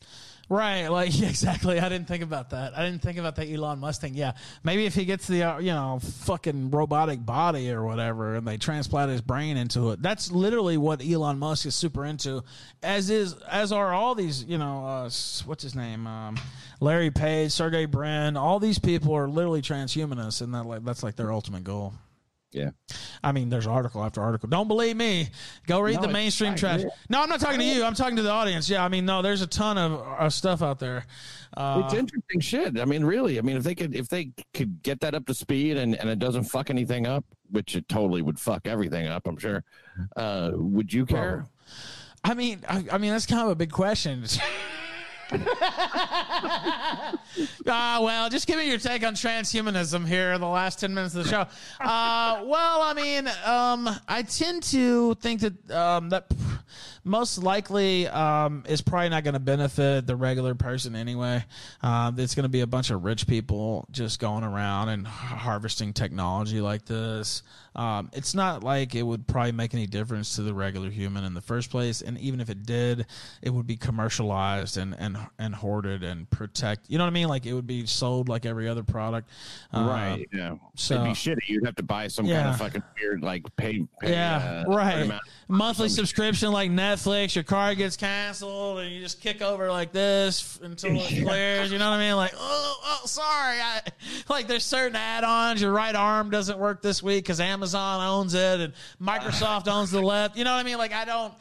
[0.48, 1.80] Right, like exactly.
[1.80, 2.76] I didn't think about that.
[2.76, 4.14] I didn't think about that Elon Musk thing.
[4.14, 8.46] Yeah, maybe if he gets the uh, you know fucking robotic body or whatever, and
[8.46, 12.44] they transplant his brain into it, that's literally what Elon Musk is super into.
[12.82, 15.10] As is, as are all these you know uh,
[15.46, 16.36] what's his name, um,
[16.80, 18.36] Larry Page, Sergey Brin.
[18.36, 21.94] All these people are literally transhumanists, and that like that's like their ultimate goal.
[22.54, 22.70] Yeah.
[23.22, 24.48] I mean, there's article after article.
[24.48, 25.28] Don't believe me?
[25.66, 26.82] Go read No, the mainstream trash.
[27.08, 27.82] No, I'm not talking to you.
[27.82, 28.70] I'm talking to the audience.
[28.70, 31.04] Yeah, I mean, no, there's a ton of uh, stuff out there.
[31.56, 32.78] Uh, it's interesting shit.
[32.78, 33.38] I mean, really.
[33.38, 36.08] I mean, if they could, if they could get that up to speed and, and
[36.08, 39.64] it doesn't fuck anything up, which it totally would fuck everything up, I'm sure.
[40.14, 41.46] Uh, would you care?
[42.22, 44.24] I mean, I, I mean, that's kind of a big question.
[47.66, 51.14] Ah, well, just give me your take on transhumanism here in the last 10 minutes
[51.14, 51.46] of the show.
[51.80, 56.30] Uh, well, I mean, um, I tend to think that um, that
[57.04, 61.44] most likely um, is probably not going to benefit the regular person anyway.
[61.82, 65.92] Um, it's going to be a bunch of rich people just going around and harvesting
[65.94, 67.42] technology like this.
[67.76, 71.34] Um, it's not like it would probably make any difference to the regular human in
[71.34, 73.06] the first place, and even if it did,
[73.42, 76.88] it would be commercialized and and and hoarded and protect.
[76.88, 77.26] You know what I mean?
[77.28, 79.28] Like it would be sold like every other product.
[79.72, 80.28] Um, right.
[80.32, 80.54] Yeah.
[80.76, 81.48] so- It'd be shitty.
[81.48, 83.84] You'd have to buy some kind of fucking weird, like, pay.
[84.00, 85.10] pay Yeah, uh, right.
[85.48, 87.34] Monthly subscription like Netflix.
[87.34, 91.72] Your car gets canceled, and you just kick over like this until it clears.
[91.72, 92.16] You know what I mean?
[92.16, 93.58] Like, oh, oh sorry.
[93.60, 93.80] I,
[94.28, 95.60] like, there's certain add-ons.
[95.60, 100.02] Your right arm doesn't work this week because Amazon owns it, and Microsoft owns the
[100.02, 100.36] left.
[100.36, 100.76] You know what I mean?
[100.76, 101.32] Like, I don't,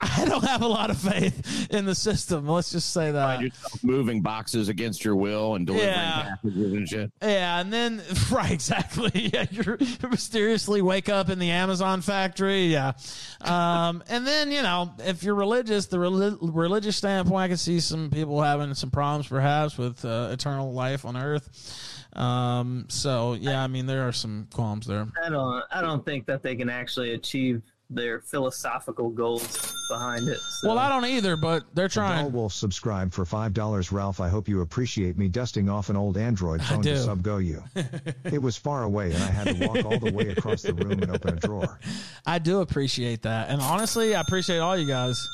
[0.00, 2.46] I don't have a lot of faith in the system.
[2.46, 3.40] Let's just say that.
[3.40, 6.22] Yourself moving boxes against your will and delivering Yeah.
[6.42, 7.12] packages and shit.
[7.22, 9.10] Yeah, and then right, exactly.
[9.34, 9.76] Yeah, you
[10.08, 12.66] mysteriously wake up in the Amazon factory.
[12.66, 12.92] Yeah,
[13.40, 17.80] um, and then you know, if you're religious, the reli- religious standpoint, I can see
[17.80, 21.95] some people having some problems, perhaps, with uh, eternal life on Earth.
[22.16, 25.06] Um, so yeah, I mean, there are some qualms there.
[25.22, 25.62] I don't.
[25.70, 30.38] I don't think that they can actually achieve their philosophical goals behind it.
[30.38, 30.68] So.
[30.68, 32.32] Well, I don't either, but they're trying.
[32.32, 33.92] Wolf subscribe for five dollars.
[33.92, 37.38] Ralph, I hope you appreciate me dusting off an old Android phone to sub go
[37.38, 37.62] you.
[38.24, 41.02] it was far away, and I had to walk all the way across the room
[41.02, 41.78] and open a drawer.
[42.26, 45.28] I do appreciate that, and honestly, I appreciate all you guys.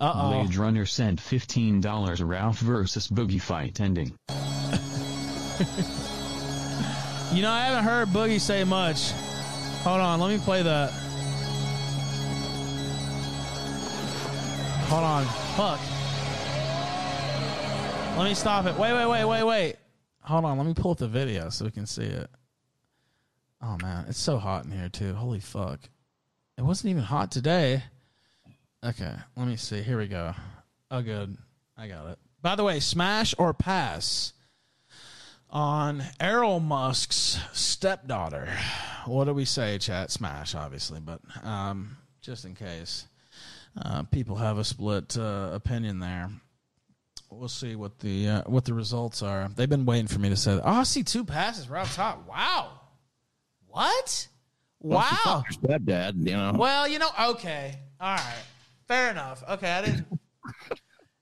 [0.00, 0.30] Uh oh.
[0.30, 4.16] Blade Runner sent $15 Ralph versus Boogie fight ending.
[7.32, 9.12] You know, I haven't heard Boogie say much.
[9.82, 10.90] Hold on, let me play that.
[14.88, 15.24] Hold on.
[15.54, 15.78] Fuck.
[18.16, 18.74] Let me stop it.
[18.78, 19.76] Wait, wait, wait, wait, wait.
[20.22, 22.30] Hold on, let me pull up the video so we can see it.
[23.60, 25.14] Oh man, it's so hot in here too.
[25.14, 25.80] Holy fuck.
[26.56, 27.82] It wasn't even hot today.
[28.82, 29.82] Okay, let me see.
[29.82, 30.34] Here we go.
[30.90, 31.36] Oh good.
[31.76, 32.18] I got it.
[32.40, 34.32] By the way, smash or pass
[35.50, 38.48] on Errol Musk's stepdaughter.
[39.06, 40.10] What do we say, chat?
[40.10, 43.06] Smash, obviously, but um, just in case
[43.82, 46.30] uh, people have a split uh, opinion there,
[47.30, 49.48] we'll see what the uh, what the results are.
[49.54, 50.62] They've been waiting for me to say that.
[50.64, 52.28] Oh, I see two passes right off top.
[52.28, 52.80] Wow,
[53.66, 54.28] what?
[54.80, 55.42] Well, wow.
[55.42, 56.52] fucked stepdad, you know.
[56.56, 58.42] Well, you know, okay, all right,
[58.86, 59.42] fair enough.
[59.48, 60.06] Okay, I didn't.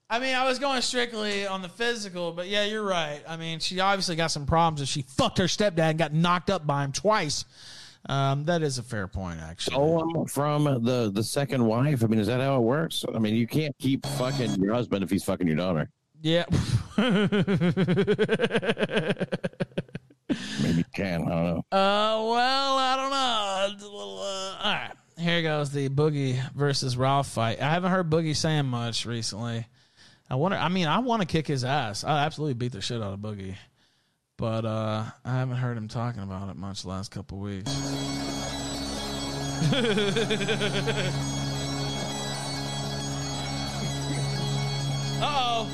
[0.08, 3.20] I mean, I was going strictly on the physical, but yeah, you're right.
[3.28, 6.48] I mean, she obviously got some problems if she fucked her stepdad and got knocked
[6.48, 7.44] up by him twice.
[8.08, 9.76] Um, that is a fair point, actually.
[9.76, 13.04] Um, from the the second wife, I mean, is that how it works?
[13.12, 15.88] I mean, you can't keep fucking your husband if he's fucking your daughter.
[16.22, 16.44] Yeah.
[16.96, 17.26] Maybe
[20.78, 21.22] you can.
[21.22, 21.64] I don't know.
[21.72, 23.68] Uh, well, I don't know.
[23.86, 27.60] Little, uh, all right, here goes the Boogie versus Ralph fight.
[27.60, 29.66] I haven't heard Boogie saying much recently.
[30.28, 30.56] I wonder.
[30.56, 32.04] I mean, I want to kick his ass.
[32.04, 33.56] I absolutely beat the shit out of Boogie,
[34.36, 37.70] but uh, I haven't heard him talking about it much the last couple weeks.
[45.22, 45.68] oh.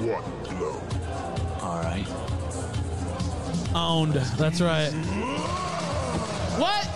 [0.00, 0.80] One blow.
[1.62, 2.06] All right.
[3.74, 4.14] Owned.
[4.14, 4.92] That's right.
[6.58, 6.86] What?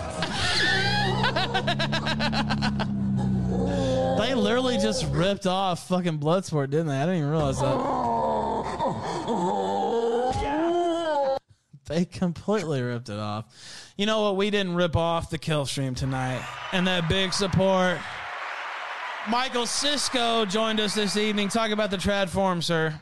[4.19, 6.97] they literally just ripped off fucking Bloodsport, didn't they?
[6.97, 7.77] I didn't even realize that.
[11.85, 13.45] They completely ripped it off.
[13.97, 14.37] You know what?
[14.37, 16.41] We didn't rip off the kill stream tonight.
[16.71, 17.97] And that big support.
[19.29, 21.47] Michael Cisco joined us this evening.
[21.47, 22.99] Talk about the trad forum, sir.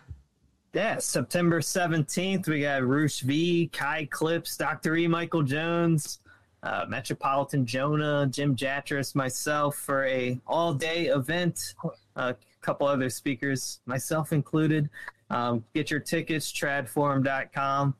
[0.74, 4.98] Yeah, September 17th, we got Roosh V, Kai Clips, Dr.
[4.98, 5.08] E.
[5.08, 6.20] Michael Jones,
[6.62, 11.74] uh, Metropolitan Jonah, Jim Jatras, myself for a all day event.
[12.18, 14.90] A couple other speakers, myself included.
[15.30, 17.96] Um, get your tickets, tradforum.com.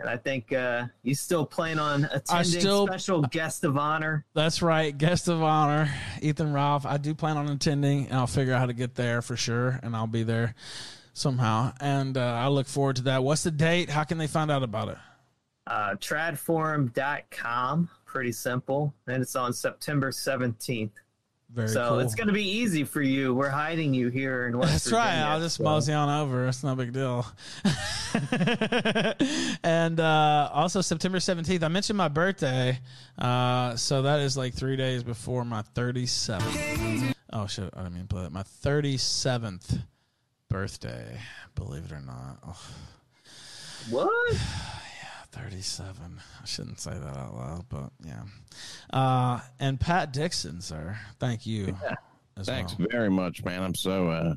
[0.00, 4.24] And I think uh, you still plan on attending still- special guest of honor.
[4.32, 4.96] That's right.
[4.96, 6.86] Guest of honor, Ethan Ralph.
[6.86, 9.78] I do plan on attending, and I'll figure out how to get there for sure,
[9.82, 10.54] and I'll be there
[11.12, 11.74] somehow.
[11.80, 13.22] And uh, I look forward to that.
[13.22, 13.90] What's the date?
[13.90, 14.98] How can they find out about it?
[15.66, 17.90] Uh, tradforum.com.
[18.06, 18.94] Pretty simple.
[19.06, 20.90] And it's on September 17th.
[21.52, 21.98] Very so cool.
[21.98, 23.34] it's going to be easy for you.
[23.34, 25.16] We're hiding you here in West That's right.
[25.18, 26.46] I'll just so- mosey on over.
[26.46, 27.26] It's no big deal.
[29.64, 32.78] and uh, also September 17th, I mentioned my birthday.
[33.18, 37.14] Uh, so that is like three days before my 37th.
[37.32, 37.68] Oh, shit.
[37.74, 38.32] I didn't mean to play that.
[38.32, 39.82] My 37th
[40.48, 41.18] birthday,
[41.56, 42.38] believe it or not.
[42.46, 42.60] Oh,
[43.90, 44.36] What?
[45.32, 45.94] 37.
[46.42, 48.22] I shouldn't say that out loud, but yeah.
[48.92, 50.98] Uh, and Pat Dixon, sir.
[51.18, 51.76] Thank you.
[51.82, 51.94] Yeah.
[52.44, 52.88] Thanks well.
[52.90, 53.62] very much, man.
[53.62, 54.34] I'm so uh,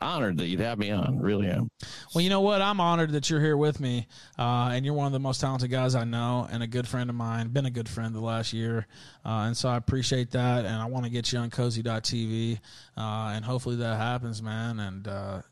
[0.00, 1.18] honored that you'd have me on.
[1.18, 1.70] Really am.
[2.14, 2.62] Well, you know what?
[2.62, 4.06] I'm honored that you're here with me,
[4.38, 7.10] uh, and you're one of the most talented guys I know, and a good friend
[7.10, 7.48] of mine.
[7.48, 8.86] Been a good friend the last year,
[9.24, 10.64] uh, and so I appreciate that.
[10.64, 12.58] And I want to get you on Cozy.tv,
[12.96, 13.00] uh,
[13.34, 14.80] and hopefully that happens, man.
[14.80, 15.42] And uh,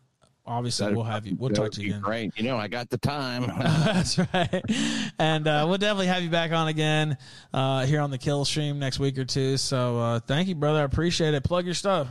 [0.47, 1.36] obviously That'd we'll have you.
[1.39, 2.00] We'll talk to you again.
[2.00, 2.33] Great.
[2.36, 3.47] You know, I got the time.
[3.58, 4.62] That's right.
[5.18, 7.16] And uh, we'll definitely have you back on again
[7.52, 9.57] uh, here on the Kill Stream next week or two.
[9.57, 10.81] So uh, thank you, brother.
[10.81, 11.44] I appreciate it.
[11.44, 12.08] Plug your stuff.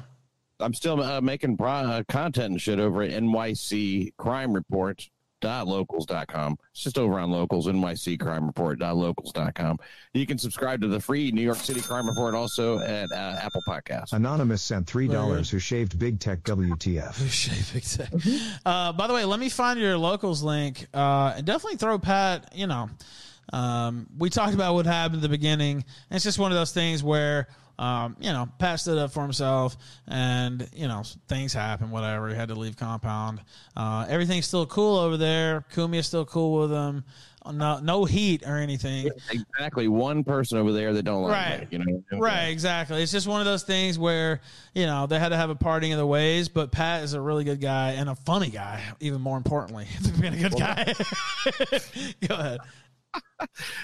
[0.60, 4.96] I'm still uh, making pro- uh, content and shit over at nyccrimereport.com.
[5.46, 6.58] NYCcrimereport.locals.com.
[6.72, 9.80] It's just over on locals, NYCcrimereport.locals.com.
[10.14, 13.62] You can subscribe to the free New York City Crime Report also at uh, Apple
[13.68, 14.14] Podcasts.
[14.14, 15.48] Anonymous sent $3 Very good.
[15.48, 17.18] who shaved Big Tech WTF.
[17.18, 18.10] Who shaved big tech.
[18.66, 20.88] Uh, by the way, let me find your locals link.
[20.94, 22.52] Uh, and definitely throw Pat.
[22.56, 22.90] You know,
[23.54, 25.84] um, we talked about what happened at the beginning.
[26.10, 27.48] And it's just one of those things where.
[27.78, 29.76] Um, you know, Pat stood up for himself,
[30.08, 31.92] and you know things happen.
[31.92, 33.42] Whatever, he had to leave compound.
[33.76, 35.66] Uh, everything's still cool over there.
[35.74, 37.04] Kumi is still cool with him.
[37.54, 39.08] No, no heat or anything.
[39.30, 39.88] Exactly.
[39.88, 41.68] One person over there that don't like Right.
[41.70, 42.02] you know.
[42.18, 43.04] Right, exactly.
[43.04, 44.42] It's just one of those things where,
[44.74, 47.22] you know, they had to have a parting of the ways, but Pat is a
[47.22, 49.86] really good guy and a funny guy, even more importantly,
[50.20, 50.92] being a good guy.
[52.28, 52.60] Go ahead.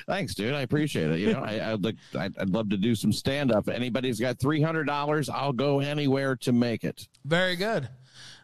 [0.07, 0.53] Thanks, dude.
[0.53, 1.19] I appreciate it.
[1.19, 3.67] You know, I, I'd, like, I'd, I'd love to do some stand up.
[3.69, 7.07] Anybody's got three hundred dollars, I'll go anywhere to make it.
[7.25, 7.87] Very good.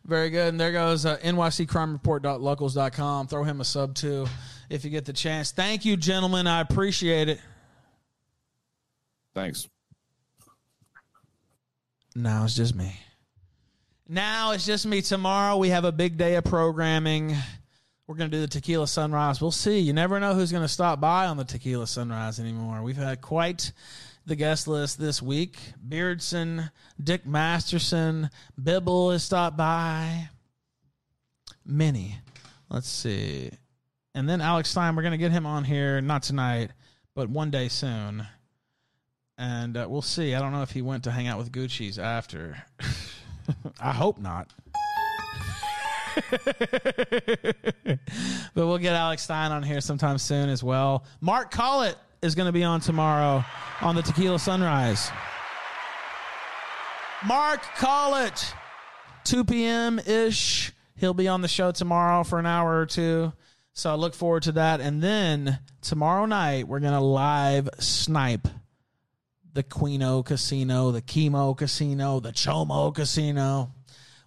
[0.06, 0.50] Very good.
[0.50, 3.28] And there goes uh, nyccrimereport.locals.com.
[3.28, 4.26] Throw him a sub too
[4.70, 5.52] if you get the chance.
[5.52, 6.48] Thank you, gentlemen.
[6.48, 7.40] I appreciate it.
[9.36, 9.68] Thanks.
[12.16, 12.96] Now it's just me.
[14.08, 15.02] Now it's just me.
[15.02, 17.36] Tomorrow we have a big day of programming.
[18.08, 19.42] We're going to do the Tequila Sunrise.
[19.42, 19.80] We'll see.
[19.80, 22.82] You never know who's going to stop by on the Tequila Sunrise anymore.
[22.82, 23.74] We've had quite
[24.26, 25.58] the guest list this week.
[25.86, 26.72] Beardson,
[27.04, 30.30] Dick Masterson, Bibble has stopped by.
[31.66, 32.18] Many.
[32.70, 33.52] Let's see.
[34.16, 36.72] And then Alex Stein, we're going to get him on here, not tonight,
[37.14, 38.26] but one day soon.
[39.38, 40.34] And uh, we'll see.
[40.34, 42.64] I don't know if he went to hang out with Gucci's after.
[43.82, 44.50] I hope not.
[47.86, 48.00] but
[48.56, 51.06] we'll get Alex Stein on here sometime soon as well.
[51.22, 53.44] Mark Collett is going to be on tomorrow
[53.82, 55.12] on the Tequila Sunrise.
[57.26, 58.54] Mark Collett,
[59.26, 60.00] 2 p.m.
[60.00, 60.72] ish.
[60.96, 63.34] He'll be on the show tomorrow for an hour or two.
[63.74, 64.82] So I look forward to that.
[64.82, 68.48] And then tomorrow night, we're going to live snipe
[69.54, 73.72] the Kino Casino, the Chemo Casino, the Chomo Casino,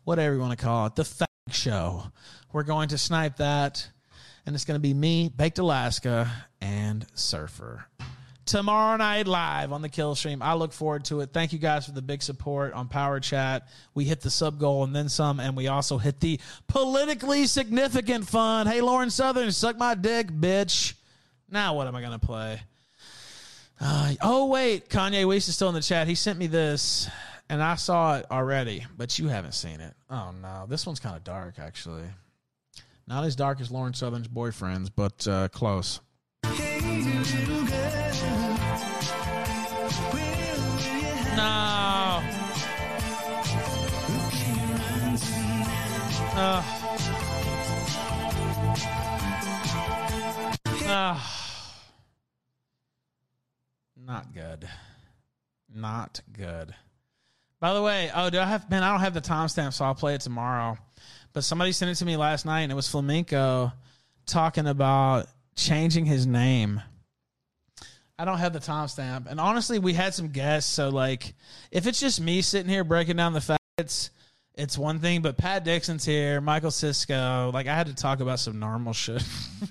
[0.02, 1.04] whatever you want to call it, the
[1.52, 2.04] Show.
[2.52, 3.88] We're going to snipe that,
[4.46, 6.30] and it's going to be me, Baked Alaska,
[6.60, 7.86] and Surfer.
[8.46, 10.42] Tomorrow night live on the Kill Stream.
[10.42, 11.30] I look forward to it.
[11.32, 13.68] Thank you guys for the big support on Power Chat.
[13.94, 18.28] We hit the sub goal and then some, and we also hit the politically significant
[18.28, 18.66] fun.
[18.66, 20.94] Hey, Lauren Southern, suck my dick, bitch.
[21.48, 22.60] Now what am I going to play?
[23.80, 26.06] Uh, oh wait, Kanye West is still in the chat.
[26.06, 27.08] He sent me this,
[27.50, 29.92] and I saw it already, but you haven't seen it.
[30.08, 32.04] Oh no, this one's kind of dark actually.
[33.08, 36.00] Not as dark as Lauren Southern's boyfriend's, but uh, close.
[36.44, 36.52] No.
[46.36, 46.64] Ugh.
[50.86, 51.20] Ugh.
[53.96, 54.68] Not good.
[55.74, 56.74] Not good.
[57.60, 58.82] By the way, oh, do I have man?
[58.82, 60.78] I don't have the timestamp, so I'll play it tomorrow.
[61.34, 63.72] But somebody sent it to me last night, and it was Flamenco
[64.26, 66.80] talking about changing his name.
[68.18, 70.72] I don't have the timestamp, and honestly, we had some guests.
[70.72, 71.34] So, like,
[71.70, 74.10] if it's just me sitting here breaking down the facts,
[74.60, 75.22] it's one thing.
[75.22, 77.50] But Pat Dixon's here, Michael Cisco.
[77.52, 79.22] Like, I had to talk about some normal shit.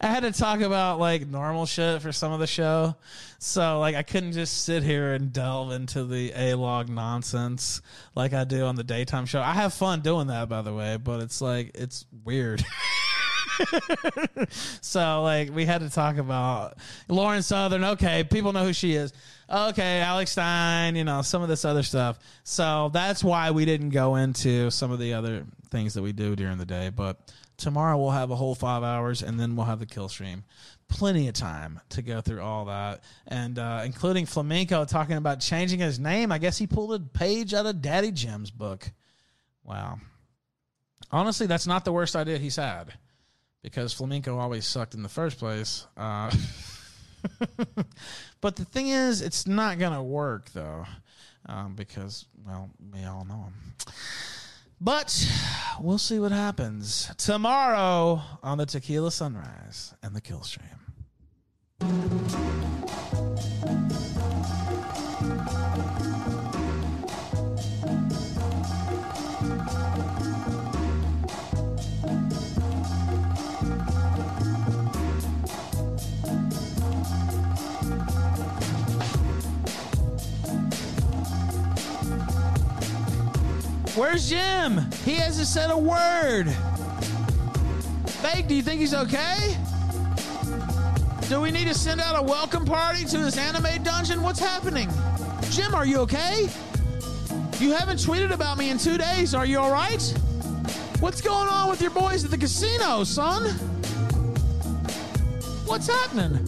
[0.00, 2.94] I had to talk about like normal shit for some of the show.
[3.38, 7.82] So like I couldn't just sit here and delve into the A log nonsense
[8.14, 9.40] like I do on the daytime show.
[9.40, 12.64] I have fun doing that by the way, but it's like it's weird.
[14.80, 17.84] so like we had to talk about Lauren Southern.
[17.84, 19.12] Okay, people know who she is.
[19.50, 22.18] Okay, Alex Stein, you know, some of this other stuff.
[22.44, 26.36] So that's why we didn't go into some of the other things that we do
[26.36, 26.90] during the day.
[26.94, 27.18] But
[27.56, 30.44] tomorrow we'll have a whole five hours and then we'll have the kill stream.
[30.88, 33.02] Plenty of time to go through all that.
[33.26, 36.30] And uh, including Flamenco talking about changing his name.
[36.30, 38.90] I guess he pulled a page out of Daddy Jim's book.
[39.64, 39.98] Wow.
[41.10, 42.94] Honestly, that's not the worst idea he's had
[43.62, 45.86] because flamenco always sucked in the first place.
[45.96, 46.30] Uh,
[48.40, 50.84] but the thing is, it's not going to work though,
[51.46, 53.54] um, because well, we all know him.
[54.80, 55.30] But
[55.78, 60.68] we'll see what happens tomorrow on the Tequila Sunrise and the Kill Stream.
[83.96, 84.80] Where's Jim?
[85.04, 86.46] He hasn't said a word.
[88.22, 88.46] fake?
[88.46, 89.56] Do you think he's okay?
[91.28, 94.22] Do we need to send out a welcome party to this anime dungeon?
[94.22, 94.88] What's happening?
[95.50, 96.48] Jim, are you okay?
[97.58, 99.34] You haven't tweeted about me in two days.
[99.34, 100.02] Are you all right?
[101.00, 103.50] What's going on with your boys at the casino, son?
[105.66, 106.46] What's happening?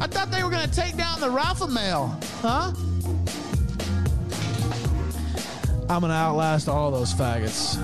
[0.00, 2.72] I thought they were going to take down the rifle mail, huh?
[5.90, 7.78] I'm going to outlast all those faggots.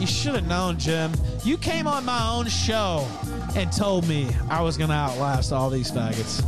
[0.00, 1.12] You should have known, Jim.
[1.44, 3.08] You came on my own show
[3.56, 6.44] and told me I was going to outlast all these faggots.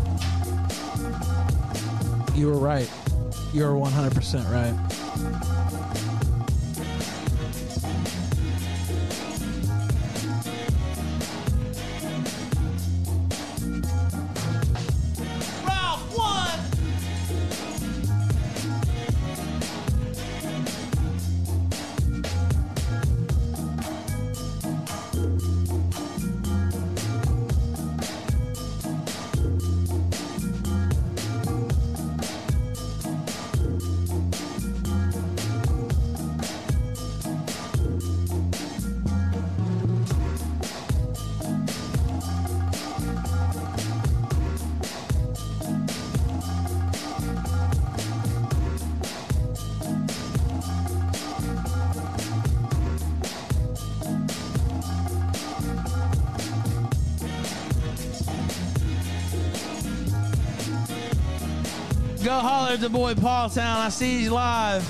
[2.36, 2.88] You were right.
[3.52, 5.49] You were 100% right.
[62.80, 63.76] The boy Paul Town.
[63.76, 64.82] I see he's live.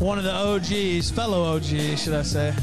[0.00, 2.54] One of the OGs, fellow OGs, should I say.